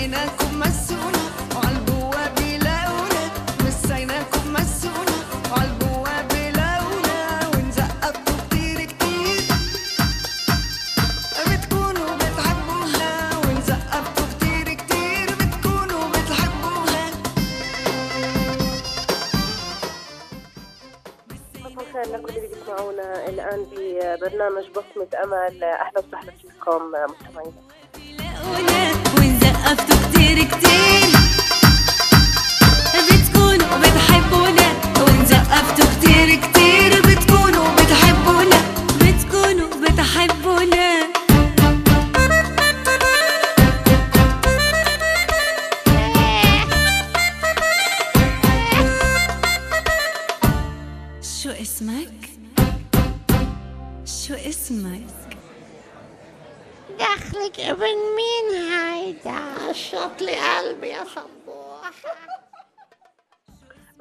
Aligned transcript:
مسيناكم 0.00 0.60
مسونا 0.60 1.22
وعالبواب 1.56 2.38
يلاقونا 2.40 3.22
مسيناكم 3.60 4.52
مسونا 4.52 5.16
وعالبواب 5.52 6.32
يلاقونا 6.32 7.48
ونزقطوا 7.48 8.36
كتير 8.50 8.78
كتير. 8.84 9.42
بتكونوا 11.48 12.16
بتحبوها. 12.16 13.12
ونزقطوا 13.44 14.26
كتير 14.32 14.74
كتير. 14.74 15.28
بتكونوا 15.40 16.08
بتحبوها. 16.08 17.04
اللي 22.04 23.28
الآن 23.28 23.60
ببرنامج 23.70 24.66
بصمة 24.70 25.12
أمل. 25.24 25.64
أهلا 25.64 25.98
وسهلا 25.98 26.32
فيكم 26.42 26.82
مستمعينا. 27.10 28.79
ونزقطوا 29.60 29.96
كتير 30.12 30.44
كتير. 30.44 31.10
بتكونوا 33.10 33.78
بتحبونا 33.78 34.68
ونزقفتوا 35.00 35.86
كتير 36.00 36.34
كتير. 36.34 36.89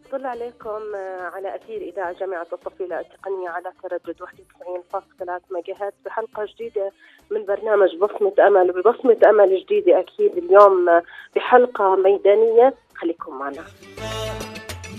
بطل 0.09 0.25
عليكم 0.25 0.95
على 1.33 1.55
أثير 1.55 1.81
إذاعة 1.81 2.19
جامعة 2.19 2.47
الطفيلة 2.53 2.99
التقنية 2.99 3.49
على 3.49 3.71
تردد 3.83 4.15
91.3 4.21 5.41
ميجا 5.51 5.73
هرتز 5.81 5.97
بحلقة 6.05 6.45
جديدة 6.45 6.91
من 7.31 7.45
برنامج 7.45 7.95
بصمة 7.95 8.33
أمل. 8.47 8.69
وببصمة 8.69 9.17
أمل 9.29 9.63
جديدة 9.65 9.99
أكيد 9.99 10.37
اليوم 10.37 11.01
بحلقة 11.35 11.95
ميدانية. 11.95 12.73
خليكم 12.95 13.39
معنا. 13.39 13.63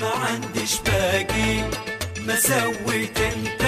ما 0.00 0.10
عنديش 0.28 0.80
باقي. 0.82 1.60
ما 2.26 2.34
سويت 2.34 3.18
أنت. 3.20 3.62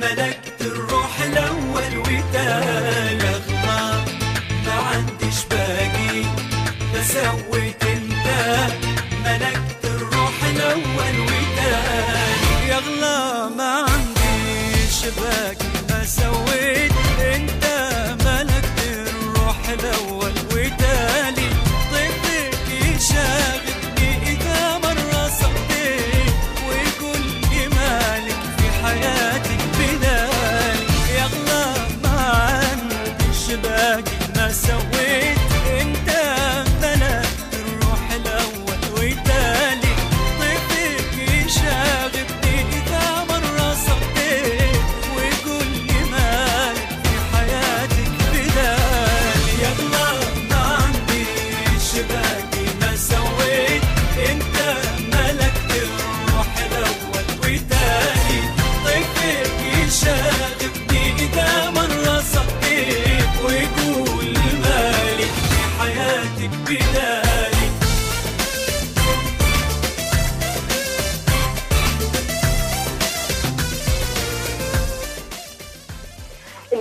ملكت 0.00 0.60
الروح 0.60 1.20
الأول 1.20 1.98
وتالي 2.00 3.32
ما 4.66 4.74
عنديش 4.92 5.46
باقي. 5.50 6.22
ما 6.94 7.02
سويت 7.02 7.82
أنت. 7.84 8.26
ملكت 9.24 9.81
الأول 10.56 11.20
وتالي 11.20 12.68
يغلى 12.68 13.50
ما 13.56 13.86
عنديش 13.90 15.04
باقي 15.18 15.66
ما 15.90 16.04
سويت 16.04 16.92
أنت 17.34 17.64
ملكت 18.24 18.78
الروح 18.86 19.68
الأول. 19.68 20.21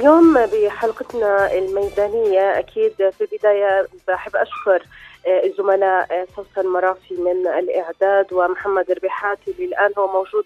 اليوم 0.01 0.33
بحلقتنا 0.33 1.53
الميدانية 1.57 2.59
أكيد 2.59 2.91
في 3.09 3.21
البداية 3.21 3.87
بحب 4.07 4.35
أشكر 4.35 4.83
آه، 5.27 5.45
الزملاء 5.45 6.07
آه، 6.11 6.27
سوسن 6.35 6.67
مرافي 6.69 7.13
من 7.13 7.47
الإعداد 7.47 8.33
ومحمد 8.33 8.91
ربيحاتي 8.91 9.51
اللي 9.51 9.65
الآن 9.65 9.91
هو 9.97 10.07
موجود 10.07 10.45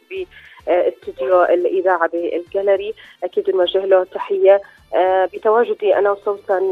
باستديو 0.67 1.43
الإذاعة 1.43 2.07
بالجاليري. 2.07 2.93
أكيد 3.23 3.49
نوجه 3.49 3.85
له 3.85 4.03
تحية 4.03 4.61
آه، 4.95 5.25
بتواجدي 5.25 5.95
أنا 5.95 6.15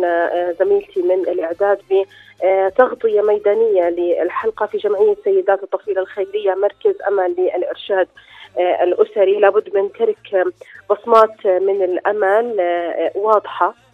آه، 0.04 0.56
زميلتي 0.60 1.02
من 1.02 1.20
الإعداد 1.20 2.06
بتغطية 2.44 3.22
ميدانية 3.22 3.90
للحلقة 3.90 4.66
في 4.66 4.78
جمعية 4.78 5.16
سيدات 5.24 5.64
الطفيلة 5.64 6.02
الخيرية 6.02 6.54
مركز 6.54 6.96
أمل 7.08 7.36
للإرشاد 7.38 8.08
آه، 8.58 8.84
الأسري. 8.84 9.40
لابد 9.40 9.76
من 9.76 9.92
ترك 9.92 10.34
آه، 10.34 10.46
بصمات 10.90 11.46
من 11.48 11.84
الأمل 11.84 12.60
آه، 12.60 13.12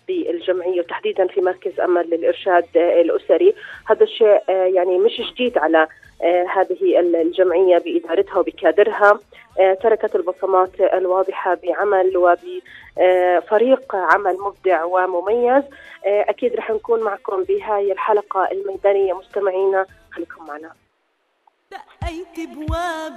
واضحه 0.09 0.31
بالجمعية 0.31 0.79
وتحديدا 0.79 1.27
في 1.27 1.41
مركز 1.41 1.79
أمل 1.79 2.09
للإرشاد 2.09 2.65
آه، 2.75 3.01
الأسري، 3.01 3.53
هذا 3.87 4.03
الشيء 4.03 4.41
آه، 4.49 4.65
يعني 4.65 4.97
مش 4.97 5.21
جديد 5.31 5.57
على 5.57 5.87
آه، 6.23 6.45
هذه 6.53 6.99
الجمعية 6.99 7.77
بإدارتها 7.77 8.39
وبكادرها، 8.39 9.19
آه، 9.59 9.73
تركت 9.73 10.15
البصمات 10.15 10.81
الواضحة 10.81 11.57
بعمل 11.63 12.17
وبفريق 12.17 13.95
عمل 13.95 14.37
مبدع 14.39 14.83
ومميز، 14.83 15.63
أكيد 16.05 16.55
رح 16.55 16.71
نكون 16.71 17.03
معكم 17.03 17.43
بهاي 17.43 17.91
الحلقة 17.91 18.51
الميدانية. 18.51 19.13
مستمعينا، 19.13 19.85
خليكم 20.11 20.45
معنا. 20.47 20.88
دقيت 21.71 22.49
بواب 22.49 23.13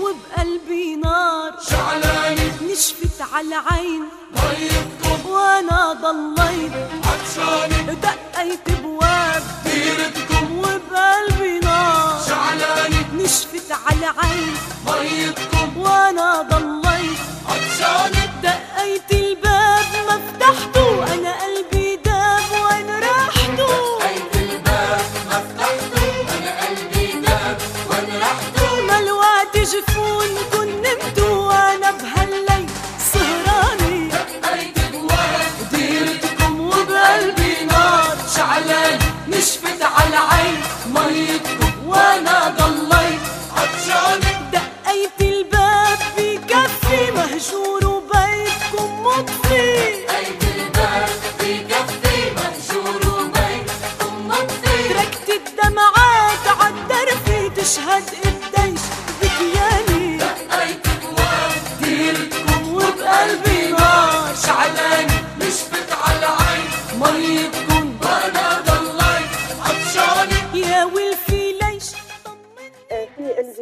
وبقلبي 0.00 0.96
نار 0.96 1.52
شعلاني 1.70 2.50
نشفت 2.72 3.22
على 3.32 3.46
العين 3.48 4.02
ميتكم 4.34 5.30
وأنا 5.30 5.92
ضليت 5.92 6.72
عطشاني 7.04 7.94
دقيت 7.94 8.80
بواب 8.82 9.42
ديرتكم 9.64 10.58
وبقلبي 10.58 11.58
نار 11.62 12.20
شعلاني 12.28 12.96
نشفت 13.14 13.72
على 13.86 13.98
العين 14.10 14.54
ميتكم 14.86 15.76
وأنا 15.78 16.42
ضليت 16.42 17.18
عطشاني 17.48 18.26
دقيت 18.42 19.10
الباب 19.12 19.86
ما 20.08 20.20
فتحته 20.32 20.77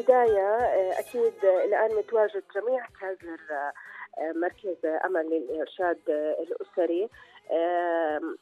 البداية 0.08 0.56
آه، 0.56 0.98
أكيد 0.98 1.44
آه، 1.44 1.64
الآن 1.64 1.96
متواجد 1.96 2.42
جميع 2.54 2.86
كادر 3.00 3.38
آه، 3.50 4.32
مركز 4.32 4.76
أمل 5.04 5.30
للإرشاد 5.30 5.98
الأسري. 6.08 7.08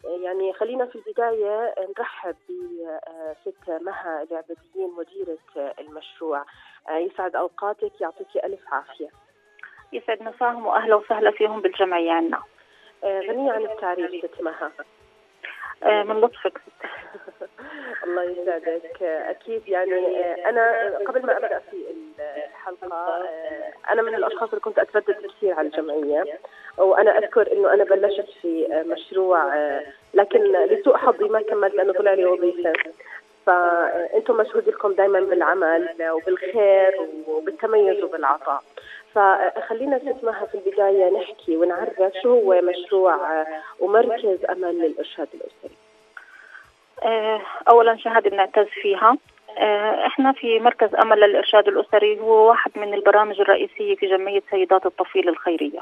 يعني 0.05 0.53
خلينا 0.53 0.87
في 0.87 0.95
البداية 0.97 1.75
نرحب 1.99 2.37
بست 3.47 3.71
مها 3.71 4.23
العبديين 4.23 4.91
مديرة 4.99 5.73
المشروع. 5.79 6.45
يسعد 6.91 7.37
أوقاتك 7.37 8.01
يعطيك 8.01 8.45
ألف 8.45 8.61
عافية. 8.73 9.09
يسعد 9.93 10.23
مساهم 10.23 10.67
وأهلا 10.67 10.95
وسهلا 10.95 11.31
فيهم 11.31 11.61
بالجمعية 11.61 12.13
عنا. 12.13 12.43
غنية 13.05 13.53
عن 13.53 13.63
التعريف 13.63 14.25
ست 14.25 14.43
مها. 14.43 14.73
من 15.85 16.21
لطفك. 16.21 16.61
الله 18.05 18.23
يسعدك. 18.23 19.03
أكيد 19.03 19.69
يعني 19.69 20.25
أنا 20.49 20.93
قبل 21.07 21.27
ما 21.27 21.37
أبدأ 21.37 21.59
في 21.71 21.77
الحلقة 22.49 23.23
أنا 23.91 24.03
من 24.03 24.15
الأشخاص 24.15 24.49
اللي 24.49 24.61
كنت 24.61 24.79
أتردد 24.79 25.27
كثير 25.27 25.55
على 25.55 25.69
الجمعية 25.69 26.39
وأنا 26.79 27.19
أذكر 27.19 27.53
إنه 27.53 27.73
أنا 27.73 27.85
بلشت 27.85 28.27
في 28.43 28.83
مشروع 28.87 29.55
لكن 30.15 30.53
لسوء 30.53 30.97
حظي 30.97 31.29
ما 31.29 31.43
كملت 31.43 31.75
لأنه 31.75 31.93
طلع 31.93 32.15
لي 32.15 32.25
وظيفة. 32.25 32.73
فانتم 33.47 34.37
مشهود 34.37 34.69
لكم 34.69 34.93
دائما 34.93 35.21
بالعمل 35.21 36.11
وبالخير 36.11 37.09
وبالتميز 37.27 38.03
وبالعطاء. 38.05 38.63
فخلينا 39.15 39.99
ست 39.99 40.25
مها 40.25 40.47
في 40.47 40.55
البداية 40.55 41.11
نحكي 41.11 41.57
ونعرف 41.57 42.03
شو 42.23 42.29
هو 42.29 42.61
مشروع 42.61 43.45
ومركز 43.81 44.45
امل 44.45 44.79
للأرشاد 44.79 45.29
الأسري. 45.35 45.77
آه، 47.03 47.41
اولا 47.69 47.97
شهاده 47.97 48.31
بنعتز 48.31 48.67
فيها؟ 48.83 49.17
آه، 49.59 50.07
إحنا 50.07 50.33
في 50.33 50.61
مركز 50.61 50.95
امل 50.95 51.21
للإرشاد 51.21 51.69
الأسري 51.69 52.21
هو 52.21 52.49
واحد 52.49 52.71
من 52.77 52.95
البرامج 52.95 53.41
الرئيسية 53.41 53.95
في 53.95 54.07
جمعية 54.07 54.43
سيدات 54.51 54.87
الطفيل 54.87 55.29
الخيرية. 55.29 55.81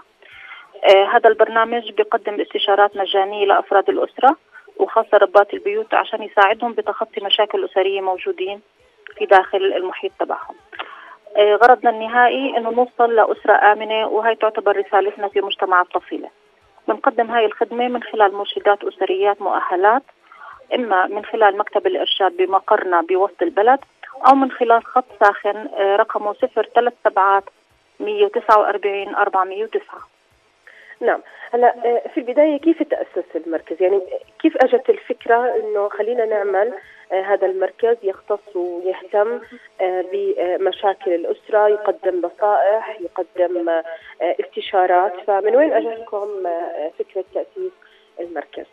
آه، 0.84 1.04
هذا 1.04 1.28
البرنامج 1.28 1.92
بيقدم 1.92 2.40
استشارات 2.40 2.96
مجانية 2.96 3.46
لأفراد 3.46 3.88
الأسرة 3.88 4.36
وخاصة 4.76 5.18
ربات 5.18 5.54
البيوت 5.54 5.94
عشان 5.94 6.22
يساعدهم 6.22 6.72
بتخطي 6.72 7.24
مشاكل 7.24 7.64
أسرية 7.64 8.00
موجودين 8.00 8.60
في 9.18 9.26
داخل 9.26 9.58
المحيط 9.58 10.12
تبعهم. 10.20 10.54
آه، 10.74 10.91
غرضنا 11.38 11.90
النهائي 11.90 12.56
إنه 12.56 12.70
نوصل 12.70 13.16
لأسرة 13.16 13.72
آمنة 13.72 14.06
وهي 14.06 14.34
تعتبر 14.34 14.76
رسالتنا 14.76 15.28
في 15.28 15.40
مجتمع 15.40 15.80
الطفيله 15.80 16.28
بنقدم 16.88 17.30
هاي 17.30 17.46
الخدمة 17.46 17.88
من 17.88 18.02
خلال 18.02 18.34
مرشدات 18.34 18.84
أسريات 18.84 19.42
مؤهلات 19.42 20.02
إما 20.74 21.06
من 21.06 21.24
خلال 21.24 21.58
مكتب 21.58 21.86
الإرشاد 21.86 22.36
بمقرنا 22.36 23.00
بوسط 23.00 23.42
البلد 23.42 23.78
أو 24.28 24.34
من 24.34 24.50
خلال 24.50 24.84
خط 24.84 25.04
ساخن 25.20 25.68
آه، 25.76 25.96
رقمه 25.96 26.34
037 26.34 27.42
149 28.00 29.14
409 29.14 29.82
نعم. 31.00 31.20
هلا 31.54 31.74
آه، 31.84 32.08
في 32.14 32.20
البداية 32.20 32.58
كيف 32.58 32.82
تاسس 32.82 33.36
المركز؟ 33.36 33.82
يعني 33.82 34.00
كيف 34.42 34.56
أجت 34.56 34.90
الفكرة 34.90 35.56
إنه 35.56 35.88
خلينا 35.88 36.24
نعمل 36.24 36.68
آه، 36.68 36.76
هذا 37.20 37.46
المركز 37.46 37.96
يختص 38.02 38.56
ويهتم 38.56 39.40
آه، 39.80 40.04
بمشاكل 40.12 41.14
الأسرة 41.14 41.68
يقدم 41.68 42.22
نصائح 42.26 43.00
يقدم 43.00 43.68
آه، 43.68 43.84
استشارات. 44.20 45.12
فمن 45.26 45.56
وين 45.56 45.72
اجتكم 45.72 46.46
آه، 46.46 46.90
فكرة 46.98 47.24
تأسيس 47.34 47.72
المركز؟ 48.20 48.66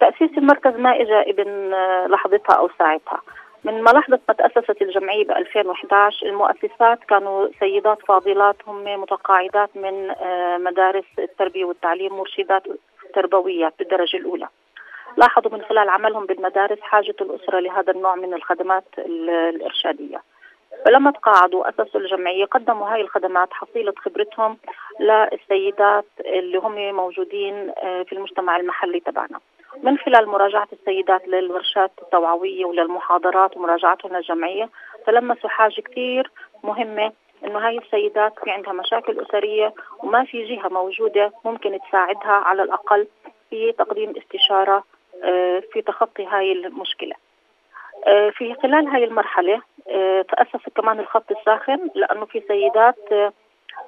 تأسيس 0.00 0.38
المركز 0.38 0.76
ما 0.76 1.00
إجا 1.00 1.20
ابن 1.20 1.74
لحظتها 2.06 2.54
أو 2.54 2.68
ساعتها. 2.78 3.20
من 3.64 3.82
ملاحظة 3.82 4.20
ما 4.28 4.34
تأسست 4.34 4.82
الجمعية 4.82 5.24
ب 5.24 5.30
2011 5.30 6.26
المؤسسات 6.26 7.04
كانوا 7.08 7.48
سيدات 7.60 7.98
فاضلات 8.08 8.56
هم 8.66 9.00
متقاعدات 9.00 9.70
من 9.74 10.08
مدارس 10.64 11.04
التربية 11.18 11.64
والتعليم 11.64 12.16
مرشدات 12.16 12.62
تربويات 13.14 13.74
بالدرجة 13.78 14.16
الأولى. 14.16 14.48
لاحظوا 15.16 15.52
من 15.52 15.62
خلال 15.62 15.88
عملهم 15.88 16.26
بالمدارس 16.26 16.80
حاجة 16.80 17.14
الأسرة 17.20 17.60
لهذا 17.60 17.92
النوع 17.92 18.14
من 18.14 18.34
الخدمات 18.34 18.84
ال- 18.98 19.30
الإرشادية. 19.30 20.22
فلما 20.84 21.10
تقاعدوا 21.10 21.68
أسسوا 21.68 22.00
الجمعية 22.00 22.44
قدموا 22.44 22.88
هاي 22.88 23.00
الخدمات 23.00 23.48
حصيلة 23.52 23.92
خبرتهم 23.96 24.58
للسيدات 25.00 26.04
اللي 26.20 26.58
هم 26.58 26.94
موجودين 26.96 27.72
آه، 27.82 28.02
في 28.02 28.12
المجتمع 28.12 28.56
المحلي 28.56 29.00
تبعنا. 29.00 29.40
من 29.82 29.98
خلال 29.98 30.28
مراجعة 30.28 30.68
السيدات 30.72 31.28
للورشات 31.28 31.90
التوعوية 32.02 32.64
وللمحاضرات 32.64 33.56
ومراجعتهم 33.56 34.16
للجمعية 34.16 34.68
فلمسوا 35.06 35.50
حاجة 35.50 35.80
كتير 35.80 36.30
مهمة 36.64 37.12
إنه 37.44 37.58
هاي 37.58 37.78
السيدات 37.78 38.32
في 38.44 38.50
عندها 38.50 38.72
مشاكل 38.72 39.20
أسرية 39.20 39.74
وما 40.02 40.24
في 40.24 40.44
جهة 40.44 40.68
موجودة 40.68 41.32
ممكن 41.44 41.78
تساعدها 41.88 42.32
على 42.32 42.62
الأقل 42.62 43.06
في 43.50 43.72
تقديم 43.72 44.14
استشارة 44.16 44.84
في 45.72 45.82
تخطي 45.86 46.26
هاي 46.26 46.52
المشكلة. 46.52 47.14
آه، 48.06 48.30
في 48.30 48.54
خلال 48.54 48.86
هاي 48.88 49.04
المرحلة 49.04 49.60
آه، 49.90 50.22
تأسس 50.22 50.68
كمان 50.74 51.00
الخط 51.00 51.30
الساخن 51.30 51.90
لأنه 51.94 52.24
في 52.24 52.42
سيدات 52.48 53.12
آه، 53.12 53.32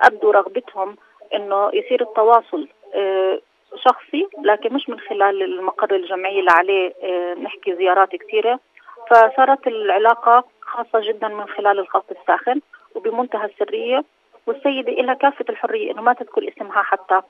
أبدوا 0.03 0.33
رغبتهم 0.33 0.97
إنه 1.35 1.71
يصير 1.75 2.03
التواصل 2.03 2.69
آه، 2.95 3.41
شخصي 3.77 4.29
لكن 4.45 4.75
مش 4.75 4.89
من 4.89 5.01
خلال 5.01 5.43
المقر 5.43 5.95
الجمعي 5.97 6.41
اللي 6.41 6.51
عليه 6.51 6.93
آه، 7.03 7.35
نحكي 7.35 7.75
زيارات 7.77 8.17
كثيرة 8.17 8.61
فصارت 9.11 9.67
العلاقة 9.67 10.45
خاصة 10.61 11.01
جدا 11.01 11.29
من 11.29 11.47
خلال 11.49 11.79
الخط 11.79 12.11
الساخن 12.11 12.61
وبمنتهى 12.95 13.45
السرية 13.47 14.05
والسيدة 14.47 14.93
لها 14.93 15.15
كافة 15.15 15.45
الحرية 15.49 15.93
إنه 15.93 16.03
ما 16.03 16.13
تذكر 16.13 16.49
اسمها 16.49 16.83
حتى 16.83 17.15
آه، 17.15 17.23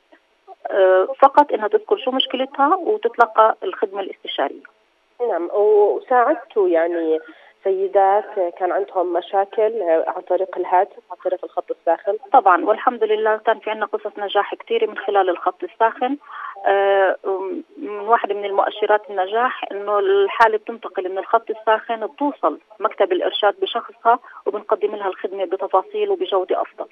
فقط 1.19 1.53
إنها 1.53 1.69
تذكر 1.69 1.97
شو 1.97 2.11
مشكلتها 2.11 2.77
وتتلقى 2.77 3.57
الخدمة 3.65 4.01
الاستشارية. 4.01 4.63
نعم 5.29 5.51
وساعدتوا 5.55 6.69
يعني 6.69 7.19
سيدات 7.65 8.55
كان 8.59 8.73
عندهم 8.73 9.13
مشاكل 9.13 9.83
عن 9.83 10.23
طريق 10.23 10.59
الهاتف 10.59 11.03
عن 11.11 11.17
طريق 11.25 11.45
الخط 11.45 11.71
الساخن. 11.71 12.17
طبعا 12.33 12.65
والحمد 12.65 13.05
لله 13.05 13.37
كان 13.37 13.59
في 13.59 13.71
عندنا 13.71 13.87
قصص 13.87 14.19
نجاح 14.19 14.55
كثيرة 14.55 14.87
من 14.87 14.99
خلال 14.99 15.31
الخط 15.31 15.63
الساخن. 15.63 16.17
آه، 16.67 17.17
من 17.77 17.99
واحدة 18.01 18.35
من 18.35 18.45
المؤشرات 18.45 19.11
النجاح 19.11 19.65
إنه 19.73 19.99
الحالة 19.99 20.59
بتنتقل 20.59 21.09
من 21.09 21.19
الخط 21.19 21.51
الساخن 21.51 22.07
بتوصل 22.07 22.59
مكتب 22.81 23.13
الإرشاد 23.13 23.61
بشخصها 23.61 24.19
وبنقدم 24.47 24.95
لها 24.95 25.09
الخدمة 25.09 25.45
بتفاصيل 25.45 26.11
وبجودة 26.11 26.63
أفضل. 26.63 26.87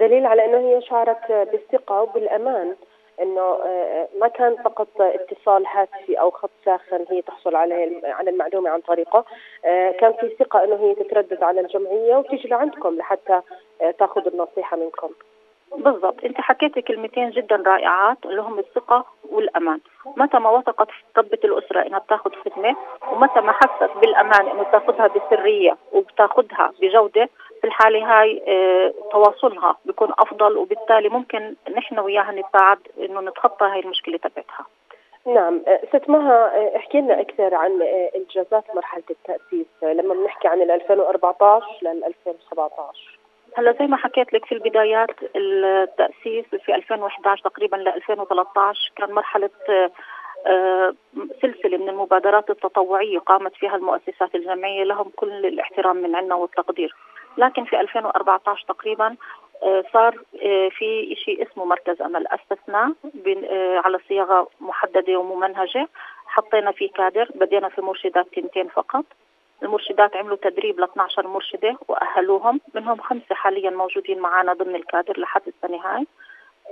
دليل 0.00 0.26
على 0.26 0.44
إنه 0.44 0.58
هي 0.58 0.82
شعرت 0.82 1.32
بالثقة 1.32 2.02
وبالأمان. 2.02 2.76
إنه 3.22 3.40
آه، 3.40 4.08
ما 4.20 4.28
كان 4.28 4.56
فقط 4.56 4.88
اتصال 5.00 5.66
هاتفي 5.66 6.20
أو 6.20 6.30
خط 6.30 6.50
ساخن 6.64 7.04
هي 7.10 7.22
تحصل 7.22 7.56
عليه 7.56 8.00
على 8.04 8.30
المعلومة 8.30 8.70
عن 8.70 8.80
طريقه. 8.80 9.24
آه، 9.64 9.90
كان 9.90 10.12
في 10.12 10.36
ثقة 10.38 10.64
إنه 10.64 10.76
هي 10.76 10.94
تتردد 10.94 11.42
على 11.42 11.60
الجمعية 11.60 12.16
وتيجي 12.16 12.48
لعندكم 12.48 12.96
لحتى 12.96 13.40
آه، 13.82 13.90
تاخذ 13.90 14.26
النصيحة 14.26 14.76
منكم. 14.76 15.08
بالضبط. 15.76 16.24
أنت 16.24 16.40
حكيتي 16.40 16.82
كلمتين 16.82 17.30
جدا 17.30 17.56
رائعات 17.66 18.18
اللي 18.24 18.42
هم 18.42 18.58
الثقة 18.58 19.04
والأمان. 19.30 19.80
متى 20.16 20.38
ما 20.38 20.50
وثقت 20.50 20.88
ربة 21.16 21.38
الأسرة 21.44 21.86
إنها 21.86 21.98
بتاخذ 21.98 22.30
خدمة 22.30 22.76
ومتى 23.12 23.40
ما 23.40 23.52
حست 23.52 23.90
بالأمان 24.00 24.48
إنه 24.48 24.62
بتاخذها 24.62 25.06
بسرية 25.06 25.76
وبتاخذها 25.92 26.72
بجودة 26.80 27.28
في 27.60 27.66
الحالة 27.66 28.20
هاي 28.20 28.42
آه 28.48 28.94
تواصلها 29.12 29.76
بيكون 29.84 30.08
أفضل 30.18 30.56
وبالتالي 30.56 31.08
ممكن 31.08 31.54
نحن 31.76 31.98
وياها 31.98 32.32
نساعد 32.32 32.78
إنه 32.98 33.20
نتخطى 33.20 33.64
هاي 33.64 33.80
المشكلة 33.80 34.18
تبعتها. 34.18 34.66
نعم. 35.26 35.62
آه، 35.68 35.80
ست 35.88 36.10
مها 36.10 36.56
آه، 36.56 36.76
احكي 36.76 37.00
لنا 37.00 37.20
أكثر 37.20 37.54
عن 37.54 37.82
آه، 37.82 38.10
إنجازات 38.16 38.64
مرحلة 38.74 39.02
التأسيس 39.10 39.66
آه، 39.82 39.92
لما 39.92 40.14
بنحكي 40.14 40.48
عن 40.48 40.62
ال 40.62 40.70
2014 40.70 41.66
لل 41.82 42.04
2017 42.04 43.20
هلا 43.56 43.72
زي 43.78 43.86
ما 43.86 43.96
حكيت 43.96 44.32
لك 44.32 44.44
في 44.44 44.52
البدايات 44.52 45.10
التأسيس 45.36 46.44
في 46.64 46.74
2011 46.74 47.42
تقريبا 47.42 47.76
ل 47.76 47.88
2013 47.88 48.92
كان 48.96 49.12
مرحلة 49.12 49.50
آه، 49.68 49.90
آه، 50.46 50.94
سلسلة 51.42 51.78
من 51.78 51.88
المبادرات 51.88 52.50
التطوعية 52.50 53.18
قامت 53.18 53.54
فيها 53.54 53.76
المؤسسات 53.76 54.34
الجمعية 54.34 54.84
لهم 54.84 55.10
كل 55.16 55.46
الاحترام 55.46 55.96
من 55.96 56.16
عنا 56.16 56.34
والتقدير. 56.34 56.94
لكن 57.40 57.64
في 57.64 57.80
2014 57.80 58.64
تقريبا 58.68 59.16
آه، 59.62 59.84
صار 59.92 60.14
آه، 60.42 60.68
في 60.68 61.16
شيء 61.24 61.42
اسمه 61.42 61.64
مركز 61.64 62.02
بن- 63.14 63.44
آه، 63.44 63.78
على 63.84 63.98
صياغة 64.08 64.48
محددة 64.60 65.16
وممنهجة. 65.16 65.88
حطينا 66.26 66.72
فيه 66.72 66.90
كادر 66.90 67.28
بدينا 67.34 67.68
في 67.68 67.80
مرشدات 67.80 68.26
تنتين 68.34 68.68
فقط. 68.68 69.04
المرشدات 69.62 70.16
عملوا 70.16 70.36
تدريب 70.36 70.80
ل 70.80 70.84
12 70.84 71.26
مرشدة 71.26 71.76
وأهلوهم. 71.88 72.60
منهم 72.74 73.00
خمسة 73.00 73.34
حاليا 73.34 73.70
موجودين 73.70 74.18
معنا 74.18 74.52
ضمن 74.52 74.74
الكادر 74.74 75.20
لحد 75.20 75.42
السنة 75.46 75.78
هاي. 75.84 76.06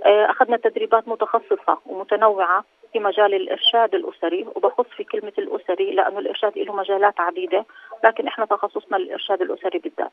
آه، 0.05 0.31
أخذنا 0.31 0.57
تدريبات 0.57 1.09
متخصصة 1.09 1.79
ومتنوعة 1.87 2.65
في 2.93 2.99
مجال 2.99 3.35
الإرشاد 3.35 3.95
الأسري 3.95 4.47
وبخص 4.57 4.87
في 4.97 5.05
كلمة 5.05 5.33
الأسري 5.39 5.91
لأنه 5.91 6.19
الإرشاد 6.19 6.59
له 6.59 6.73
مجالات 6.77 7.21
عديدة 7.21 7.65
لكن 8.05 8.27
إحنا 8.27 8.45
تخصصنا 8.47 8.97
الإرشاد 8.97 9.43
الأسري 9.43 9.79
بالذات. 9.79 10.13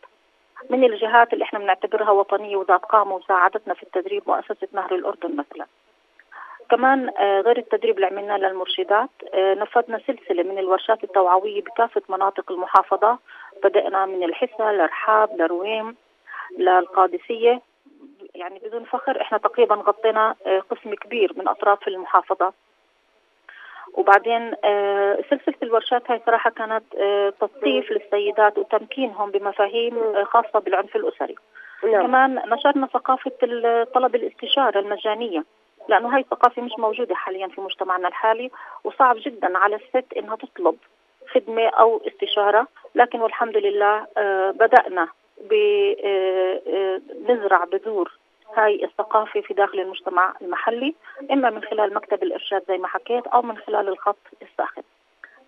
من 0.69 0.83
الجهات 0.83 1.33
اللي 1.33 1.43
إحنا 1.43 1.59
بنعتبرها 1.59 2.11
وطنية 2.11 2.55
وذات 2.55 2.85
قامة 2.85 3.15
وساعدتنا 3.15 3.73
في 3.73 3.83
التدريب 3.83 4.23
مؤسسة 4.27 4.67
نهر 4.73 4.95
الأردن 4.95 5.35
مثلا. 5.35 5.65
كمان 6.69 7.09
آه، 7.17 7.41
غير 7.41 7.57
التدريب 7.57 7.95
اللي 7.95 8.05
عملناه 8.05 8.37
للمرشدات 8.37 9.09
آه، 9.33 9.53
نفذنا 9.53 9.99
سلسلة 10.07 10.43
من 10.43 10.57
الورشات 10.59 11.03
التوعوية 11.03 11.61
بكافة 11.61 12.01
مناطق 12.09 12.51
المحافظة. 12.51 13.19
بدأنا 13.63 14.05
من 14.05 14.23
الحسا 14.23 14.71
لرحاب 14.71 15.37
لرويم 15.41 15.95
للقادسية. 16.57 17.61
يعني 18.35 18.59
بدون 18.59 18.83
فخر 18.83 19.21
إحنا 19.21 19.37
تقريبا 19.37 19.75
غطينا 19.75 20.35
آه، 20.45 20.59
قسم 20.59 20.93
كبير 20.93 21.33
من 21.37 21.47
أطراف 21.47 21.87
المحافظة. 21.87 22.53
وبعدين 23.95 24.53
آه، 24.63 25.17
سلسلة 25.29 25.55
الورشات 25.63 26.11
هاي 26.11 26.21
صراحة 26.25 26.49
كانت 26.49 26.83
آه، 26.99 27.29
تثقيف 27.29 27.91
للسيدات 27.91 28.57
وتمكينهم 28.57 29.31
بمفاهيم 29.31 29.97
آه، 29.97 30.23
خاصة 30.23 30.59
بالعنف 30.59 30.95
الأسري. 30.95 31.35
نعم. 31.83 32.07
كمان 32.07 32.35
نشرنا 32.49 32.87
ثقافة 32.87 33.31
ال- 33.43 33.91
طلب 33.91 34.15
الاستشارة 34.15 34.79
المجانية 34.79 35.43
لأنه 35.89 36.15
هاي 36.15 36.21
الثقافة 36.21 36.61
مش 36.61 36.71
موجودة 36.77 37.15
حاليا 37.15 37.47
في 37.47 37.61
مجتمعنا 37.61 38.07
الحالي 38.07 38.51
وصعب 38.83 39.15
جدا 39.19 39.57
على 39.57 39.75
الست 39.75 40.13
إنها 40.17 40.35
تطلب 40.35 40.75
خدمة 41.33 41.67
أو 41.67 42.01
استشارة. 42.07 42.67
لكن 42.95 43.21
والحمد 43.21 43.57
لله 43.57 44.05
بدأنا 44.51 45.07
بنزرع 47.19 47.63
بذور 47.63 48.11
هاي 48.53 48.83
الثقافة 48.83 49.41
في 49.41 49.53
داخل 49.53 49.79
المجتمع 49.79 50.33
المحلي 50.41 50.95
إما 51.31 51.49
من 51.49 51.63
خلال 51.63 51.93
مكتب 51.93 52.23
الإرشاد 52.23 52.63
زي 52.67 52.77
ما 52.77 52.87
حكيت 52.87 53.27
أو 53.27 53.41
من 53.41 53.57
خلال 53.57 53.87
الخط 53.89 54.17
الساخن. 54.41 54.81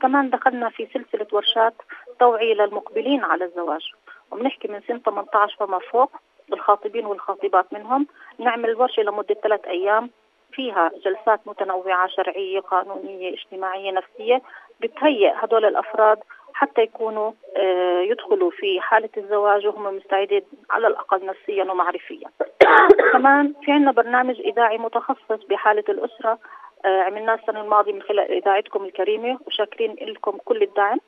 كمان 0.01 0.29
دخلنا 0.29 0.69
في 0.69 0.87
سلسلة 0.93 1.27
ورشات 1.31 1.73
توعية 2.19 2.53
للمقبلين 2.53 3.23
على 3.23 3.45
الزواج. 3.45 3.91
وبنحكي 4.31 4.67
من 4.67 4.81
سن 4.87 4.99
18 4.99 5.55
فما 5.59 5.79
فوق 5.79 6.11
الخاطبين 6.53 7.05
والخاطبات 7.05 7.73
منهم 7.73 8.07
نعمل 8.39 8.75
ورشة 8.75 9.03
لمدة 9.03 9.35
ثلاث 9.35 9.65
أيام. 9.65 10.09
فيها 10.51 10.91
جلسات 11.05 11.39
متنوعة 11.45 12.07
شرعية 12.07 12.59
قانونية 12.59 13.33
اجتماعية 13.33 13.91
نفسية. 13.91 14.41
بتهيئ 14.81 15.34
هدول 15.36 15.65
الأفراد 15.65 16.19
حتى 16.53 16.81
يكونوا 16.81 17.31
آه، 17.57 18.01
يدخلوا 18.01 18.51
في 18.51 18.81
حالة 18.81 19.10
الزواج 19.17 19.67
وهم 19.67 19.98
مستعدين 19.98 20.41
على 20.69 20.88
الأقل 20.88 21.25
نفسيا 21.25 21.63
ومعرفيا. 21.63 22.29
كمان 23.13 23.53
في 23.63 23.72
عندنا 23.72 23.91
برنامج 23.91 24.39
إذاعي 24.39 24.77
متخصص 24.77 25.46
بحالة 25.50 25.84
الأسرة 25.89 26.39
آه، 26.86 27.01
عملناه 27.01 27.36
السنة 27.36 27.62
الماضية 27.62 27.93
من 27.93 28.01
خلال 28.01 28.31
إذاعتكم 28.31 28.86
الكريمة 28.86 29.39
وشاكرين 29.48 29.96
لكم 30.01 30.38
كل 30.46 30.62
الدعم. 30.62 31.00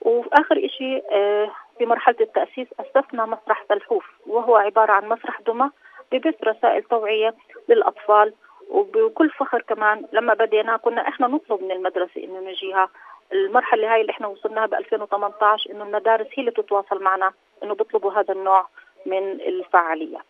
وفي 0.00 0.28
آخر 0.32 0.66
إشي 0.66 1.02
آه، 1.12 1.50
في 1.78 1.86
مرحلة 1.86 2.16
التأسيس 2.20 2.68
أسسنا 2.80 3.26
مسرح 3.26 3.64
سلحوف 3.68 4.04
وهو 4.26 4.56
عبارة 4.56 4.92
عن 4.92 5.08
مسرح 5.08 5.40
دمى 5.40 5.70
ببث 6.12 6.44
رسائل 6.44 6.82
توعية 6.82 7.34
للأطفال 7.68 8.34
وبكل 8.72 9.30
فخر 9.30 9.62
كمان 9.62 10.04
لما 10.12 10.34
بدينا 10.34 10.76
كنا 10.76 11.08
إحنا 11.08 11.26
نطلب 11.26 11.62
من 11.62 11.72
المدرسة 11.72 12.24
إنه 12.24 12.40
نجيها. 12.40 12.88
المرحلة 13.32 13.94
هاي 13.94 14.00
اللي 14.00 14.10
إحنا 14.12 14.26
وصلناها 14.26 14.66
ب 14.66 14.74
2018 14.74 15.70
إنه 15.70 15.84
المدارس 15.84 16.26
هي 16.26 16.40
اللي 16.40 16.50
تتواصل 16.50 17.02
معنا 17.02 17.32
إنه 17.62 17.74
بيطلبوا 17.74 18.12
هذا 18.12 18.34
النوع 18.34 18.66
من 19.06 19.30
الفعاليات. 19.30 20.24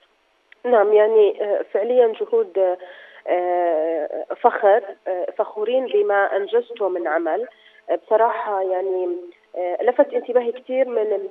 نعم 0.65 0.93
يعني 0.93 1.45
آه، 1.45 1.65
فعليا 1.73 2.13
جهود 2.21 2.59
آه، 2.59 2.79
آه، 3.27 4.27
فخر 4.41 4.83
فخورين 5.39 5.87
بما 5.87 6.37
انجزته 6.37 6.89
من 6.89 7.09
عمل. 7.09 7.49
بصراحة 8.07 8.63
يعني 8.63 9.17
لفت 9.83 10.15
انتباهي 10.15 10.53
كثير 10.53 10.89
من 10.89 10.99
ال 11.13 11.29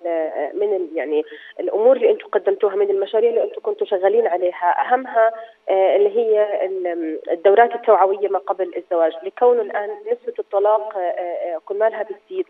من 0.60 0.76
ال 0.76 0.88
يعني 0.98 1.24
الأمور 1.60 1.96
اللي 1.96 2.12
أنتم 2.12 2.28
قدمتوها 2.28 2.76
من 2.76 2.90
المشاريع 2.90 3.30
اللي 3.30 3.44
أنتم 3.44 3.62
كنتوا 3.62 3.88
شغالين 3.88 4.28
عليها. 4.28 4.76
أهمها 4.86 5.32
آه، 5.70 5.96
اللي 5.96 6.18
هي 6.18 6.66
ال- 6.66 7.20
الدورات 7.32 7.76
التوعوية 7.76 8.28
ما 8.30 8.40
قبل 8.40 8.72
الزواج 8.78 9.12
لكونه 9.24 9.62
الآن 9.62 9.90
نسبة 10.12 10.34
الطلاق 10.40 10.98
آه، 10.98 11.00
آه، 11.02 11.62
كل 11.66 11.78
مالها 11.80 12.04
بتزيد. 12.04 12.46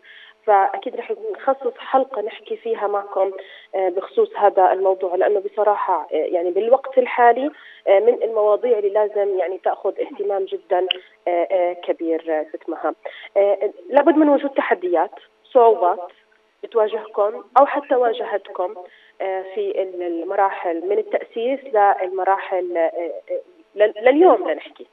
فأكيد 0.46 0.96
رح 0.96 1.12
نخصص 1.32 1.72
حلقة 1.78 2.22
نحكي 2.22 2.56
فيها 2.56 2.86
معكم 2.86 3.32
آه، 3.74 3.88
بخصوص 3.88 4.36
هذا 4.36 4.72
الموضوع 4.72 5.14
لأنه 5.14 5.40
بصراحة 5.40 6.08
آه، 6.12 6.16
يعني 6.16 6.50
بالوقت 6.50 6.98
الحالي 6.98 7.50
آه، 7.88 7.98
من 8.00 8.22
المواضيع 8.22 8.78
اللي 8.78 8.90
لازم 8.90 9.38
يعني 9.38 9.58
تأخذ 9.58 9.92
اهتمام 10.00 10.44
جدا 10.44 10.86
آه، 11.28 11.48
آه، 11.50 11.72
كبير 11.72 12.24
آه، 12.28 12.46
ست 12.52 12.68
مها 12.68 12.94
آه، 13.36 13.70
لابد 13.90 14.16
من 14.16 14.28
وجود 14.28 14.50
تحديات. 14.50 15.10
صعوبات 15.52 16.12
بتواجهكم 16.62 17.44
أو 17.60 17.66
حتى 17.66 17.94
واجهتكم 17.94 18.74
آه، 19.20 19.42
في 19.54 19.82
ال- 19.82 20.02
المراحل 20.02 20.88
من 20.88 20.98
التأسيس 20.98 21.60
للمراحل 21.74 22.76
آه، 22.76 22.80
آه، 23.30 23.40
لل- 23.74 23.94
لليوم 24.02 24.50
لنحكي 24.50 24.86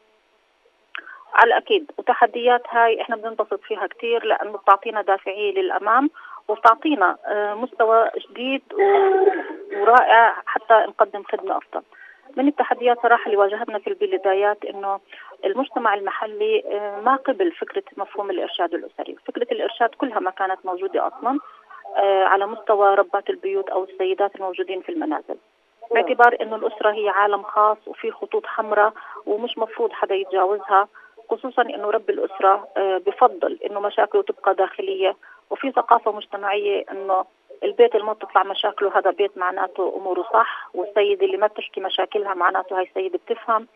على 1.33 1.47
الأكيد 1.47 1.91
وتحديات 1.97 2.61
هاي 2.69 3.01
إحنا 3.01 3.15
بننبسط 3.15 3.61
فيها 3.61 3.87
كتير 3.87 4.25
لأنه 4.25 4.57
بتعطينا 4.57 5.01
دافعية 5.01 5.51
للأمام 5.53 6.09
وبتعطينا 6.47 7.17
مستوى 7.55 8.09
جديد 8.29 8.61
ورائع 9.73 10.35
حتى 10.45 10.73
نقدم 10.87 11.23
خدمة 11.23 11.57
أفضل. 11.57 11.81
من 12.37 12.47
التحديات 12.47 13.01
صراحة 13.01 13.25
اللي 13.25 13.37
واجهتنا 13.37 13.79
في 13.79 13.87
البدايات 13.87 14.65
إنه 14.65 14.99
المجتمع 15.45 15.93
المحلي 15.93 16.63
آه، 16.67 17.01
ما 17.01 17.15
قبل 17.15 17.51
فكرة 17.51 17.83
مفهوم 17.97 18.29
الإرشاد 18.29 18.73
الأسري. 18.73 19.15
فكرة 19.27 19.47
الإرشاد 19.51 19.89
كلها 19.89 20.19
ما 20.19 20.31
كانت 20.31 20.65
موجودة 20.65 21.07
أصلا 21.07 21.39
آه، 21.97 22.23
على 22.23 22.47
مستوى 22.47 22.95
ربات 22.95 23.29
البيوت 23.29 23.69
أو 23.69 23.83
السيدات 23.83 24.35
الموجودين 24.35 24.81
في 24.81 24.89
المنازل. 24.91 25.37
باعتبار 25.91 26.37
إنه 26.41 26.55
الأسرة 26.55 26.91
هي 26.91 27.09
عالم 27.09 27.43
خاص 27.43 27.77
وفي 27.87 28.11
خطوط 28.11 28.45
حمراء 28.45 28.93
ومش 29.25 29.57
مفروض 29.57 29.91
حدا 29.91 30.15
يتجاوزها 30.15 30.87
خصوصا 31.29 31.61
إنه 31.61 31.89
رب 31.89 32.09
الأسرة 32.09 32.67
آه، 32.77 32.97
بفضل 32.97 33.59
إنه 33.65 33.79
مشاكله 33.79 34.21
تبقى 34.21 34.55
داخلية. 34.55 35.15
وفي 35.49 35.71
ثقافة 35.71 36.11
مجتمعية 36.11 36.85
إنه 36.91 37.25
البيت 37.63 37.95
اللي 37.95 38.05
ما 38.05 38.13
بتطلع 38.13 38.43
مشاكله 38.43 38.97
هذا 38.97 39.11
بيت 39.11 39.37
معناته 39.37 39.93
أموره 39.97 40.21
صح 40.33 40.69
والسيدة 40.73 41.25
اللي 41.25 41.37
ما 41.37 41.47
بتحكي 41.47 41.81
مشاكلها 41.81 42.33
معناته 42.33 42.77
هاي 42.77 42.83
السيدة 42.83 43.19
بتفهم. 43.25 43.67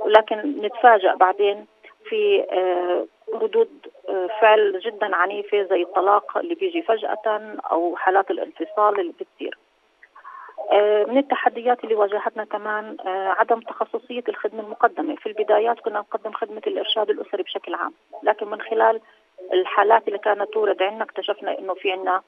ولكن 0.00 0.36
نتفاجأ 0.62 1.14
بعدين 1.14 1.66
في 2.08 2.44
آه، 2.52 3.06
ردود 3.34 3.70
آه، 4.08 4.28
فعل 4.40 4.80
جدا 4.84 5.16
عنيفة 5.16 5.62
زي 5.62 5.82
الطلاق 5.82 6.38
اللي 6.38 6.54
بيجي 6.54 6.82
فجأة 6.82 7.56
أو 7.70 7.96
حالات 7.96 8.30
الانفصال 8.30 9.00
اللي 9.00 9.12
بتصير. 9.12 9.58
آه، 10.72 11.04
من 11.04 11.18
التحديات 11.18 11.84
اللي 11.84 11.94
واجهتنا 11.94 12.44
كمان 12.44 12.96
عدم 13.06 13.60
تخصصية 13.60 14.24
الخدمة 14.28 14.60
المقدمة. 14.60 15.16
في 15.16 15.26
البدايات 15.26 15.80
كنا 15.80 15.98
نقدم 15.98 16.32
خدمة 16.32 16.62
الإرشاد 16.66 17.10
الأسري 17.10 17.42
بشكل 17.42 17.74
عام 17.74 17.92
لكن 18.22 18.46
من 18.46 18.60
خلال 18.60 19.00
الحالات 19.52 20.08
اللي 20.08 20.18
كانت 20.18 20.52
تورد 20.52 20.82
عندنا 20.82 21.04
اكتشفنا 21.04 21.58
إنه 21.58 21.74
في 21.74 21.92
عندنا 21.92 22.22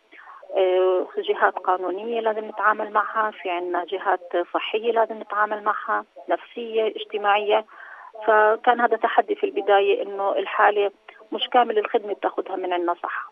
جهات 1.18 1.58
قانونية 1.58 2.20
لازم 2.20 2.44
نتعامل 2.44 2.92
معها 2.92 3.30
في 3.30 3.50
عندنا 3.50 3.84
جهات 3.84 4.32
صحية 4.54 4.92
لازم 4.92 5.18
نتعامل 5.18 5.62
معها 5.62 6.04
نفسية 6.28 6.86
اجتماعية. 6.86 7.64
فكان 8.26 8.80
هذا 8.80 8.96
تحدي 8.96 9.34
في 9.34 9.46
البداية 9.46 10.02
إنه 10.02 10.32
الحالة 10.32 10.90
مش 11.32 11.48
كامل 11.48 11.78
الخدمة 11.78 12.14
بتاخذها 12.14 12.56
من 12.56 12.72
عندنا 12.72 12.94
صح 13.02 13.30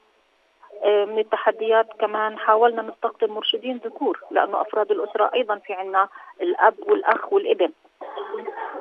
آه، 0.85 1.05
من 1.05 1.19
التحديات 1.19 1.87
كمان 2.01 2.39
حاولنا 2.39 2.83
نستقطب 2.83 3.31
مرشدين 3.31 3.81
ذكور 3.85 4.21
لأنه 4.31 4.61
أفراد 4.61 4.91
الأسرة 4.91 5.31
أيضا 5.35 5.57
في 5.57 5.73
عندنا 5.73 6.09
الأب 6.41 6.75
والأخ 6.87 7.33
والابن. 7.33 7.73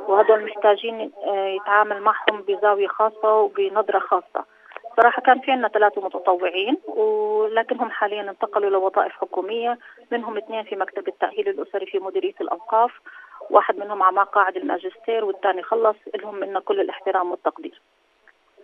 وهدول 0.07 0.45
محتاجين 0.45 1.11
آه، 1.27 1.47
يتعامل 1.47 2.01
معهم 2.01 2.41
بزاوية 2.47 2.87
خاصة 2.87 3.33
وبنظرة 3.33 3.99
خاصة. 3.99 4.45
صراحة 4.97 5.21
كان 5.21 5.39
في 5.39 5.51
عندنا 5.51 5.67
ثلاثة 5.67 6.01
متطوعين 6.01 6.77
ولكنهم 6.87 7.91
حاليا 7.91 8.29
انتقلوا 8.29 8.69
لوظائف 8.69 9.11
حكومية 9.11 9.77
منهم 10.11 10.37
اثنين 10.37 10.63
في 10.63 10.75
مكتب 10.75 11.07
التأهيل 11.07 11.49
الأسري 11.49 11.85
في 11.85 11.99
مديرية 11.99 12.33
الأوقاف 12.41 12.91
واحد 13.49 13.77
منهم 13.77 14.03
على 14.03 14.15
مقاعد 14.15 14.57
الماجستير 14.57 15.25
والثاني 15.25 15.63
خلص 15.63 15.95
لهم 16.15 16.35
منا 16.35 16.59
كل 16.59 16.79
الاحترام 16.79 17.31
والتقدير. 17.31 17.81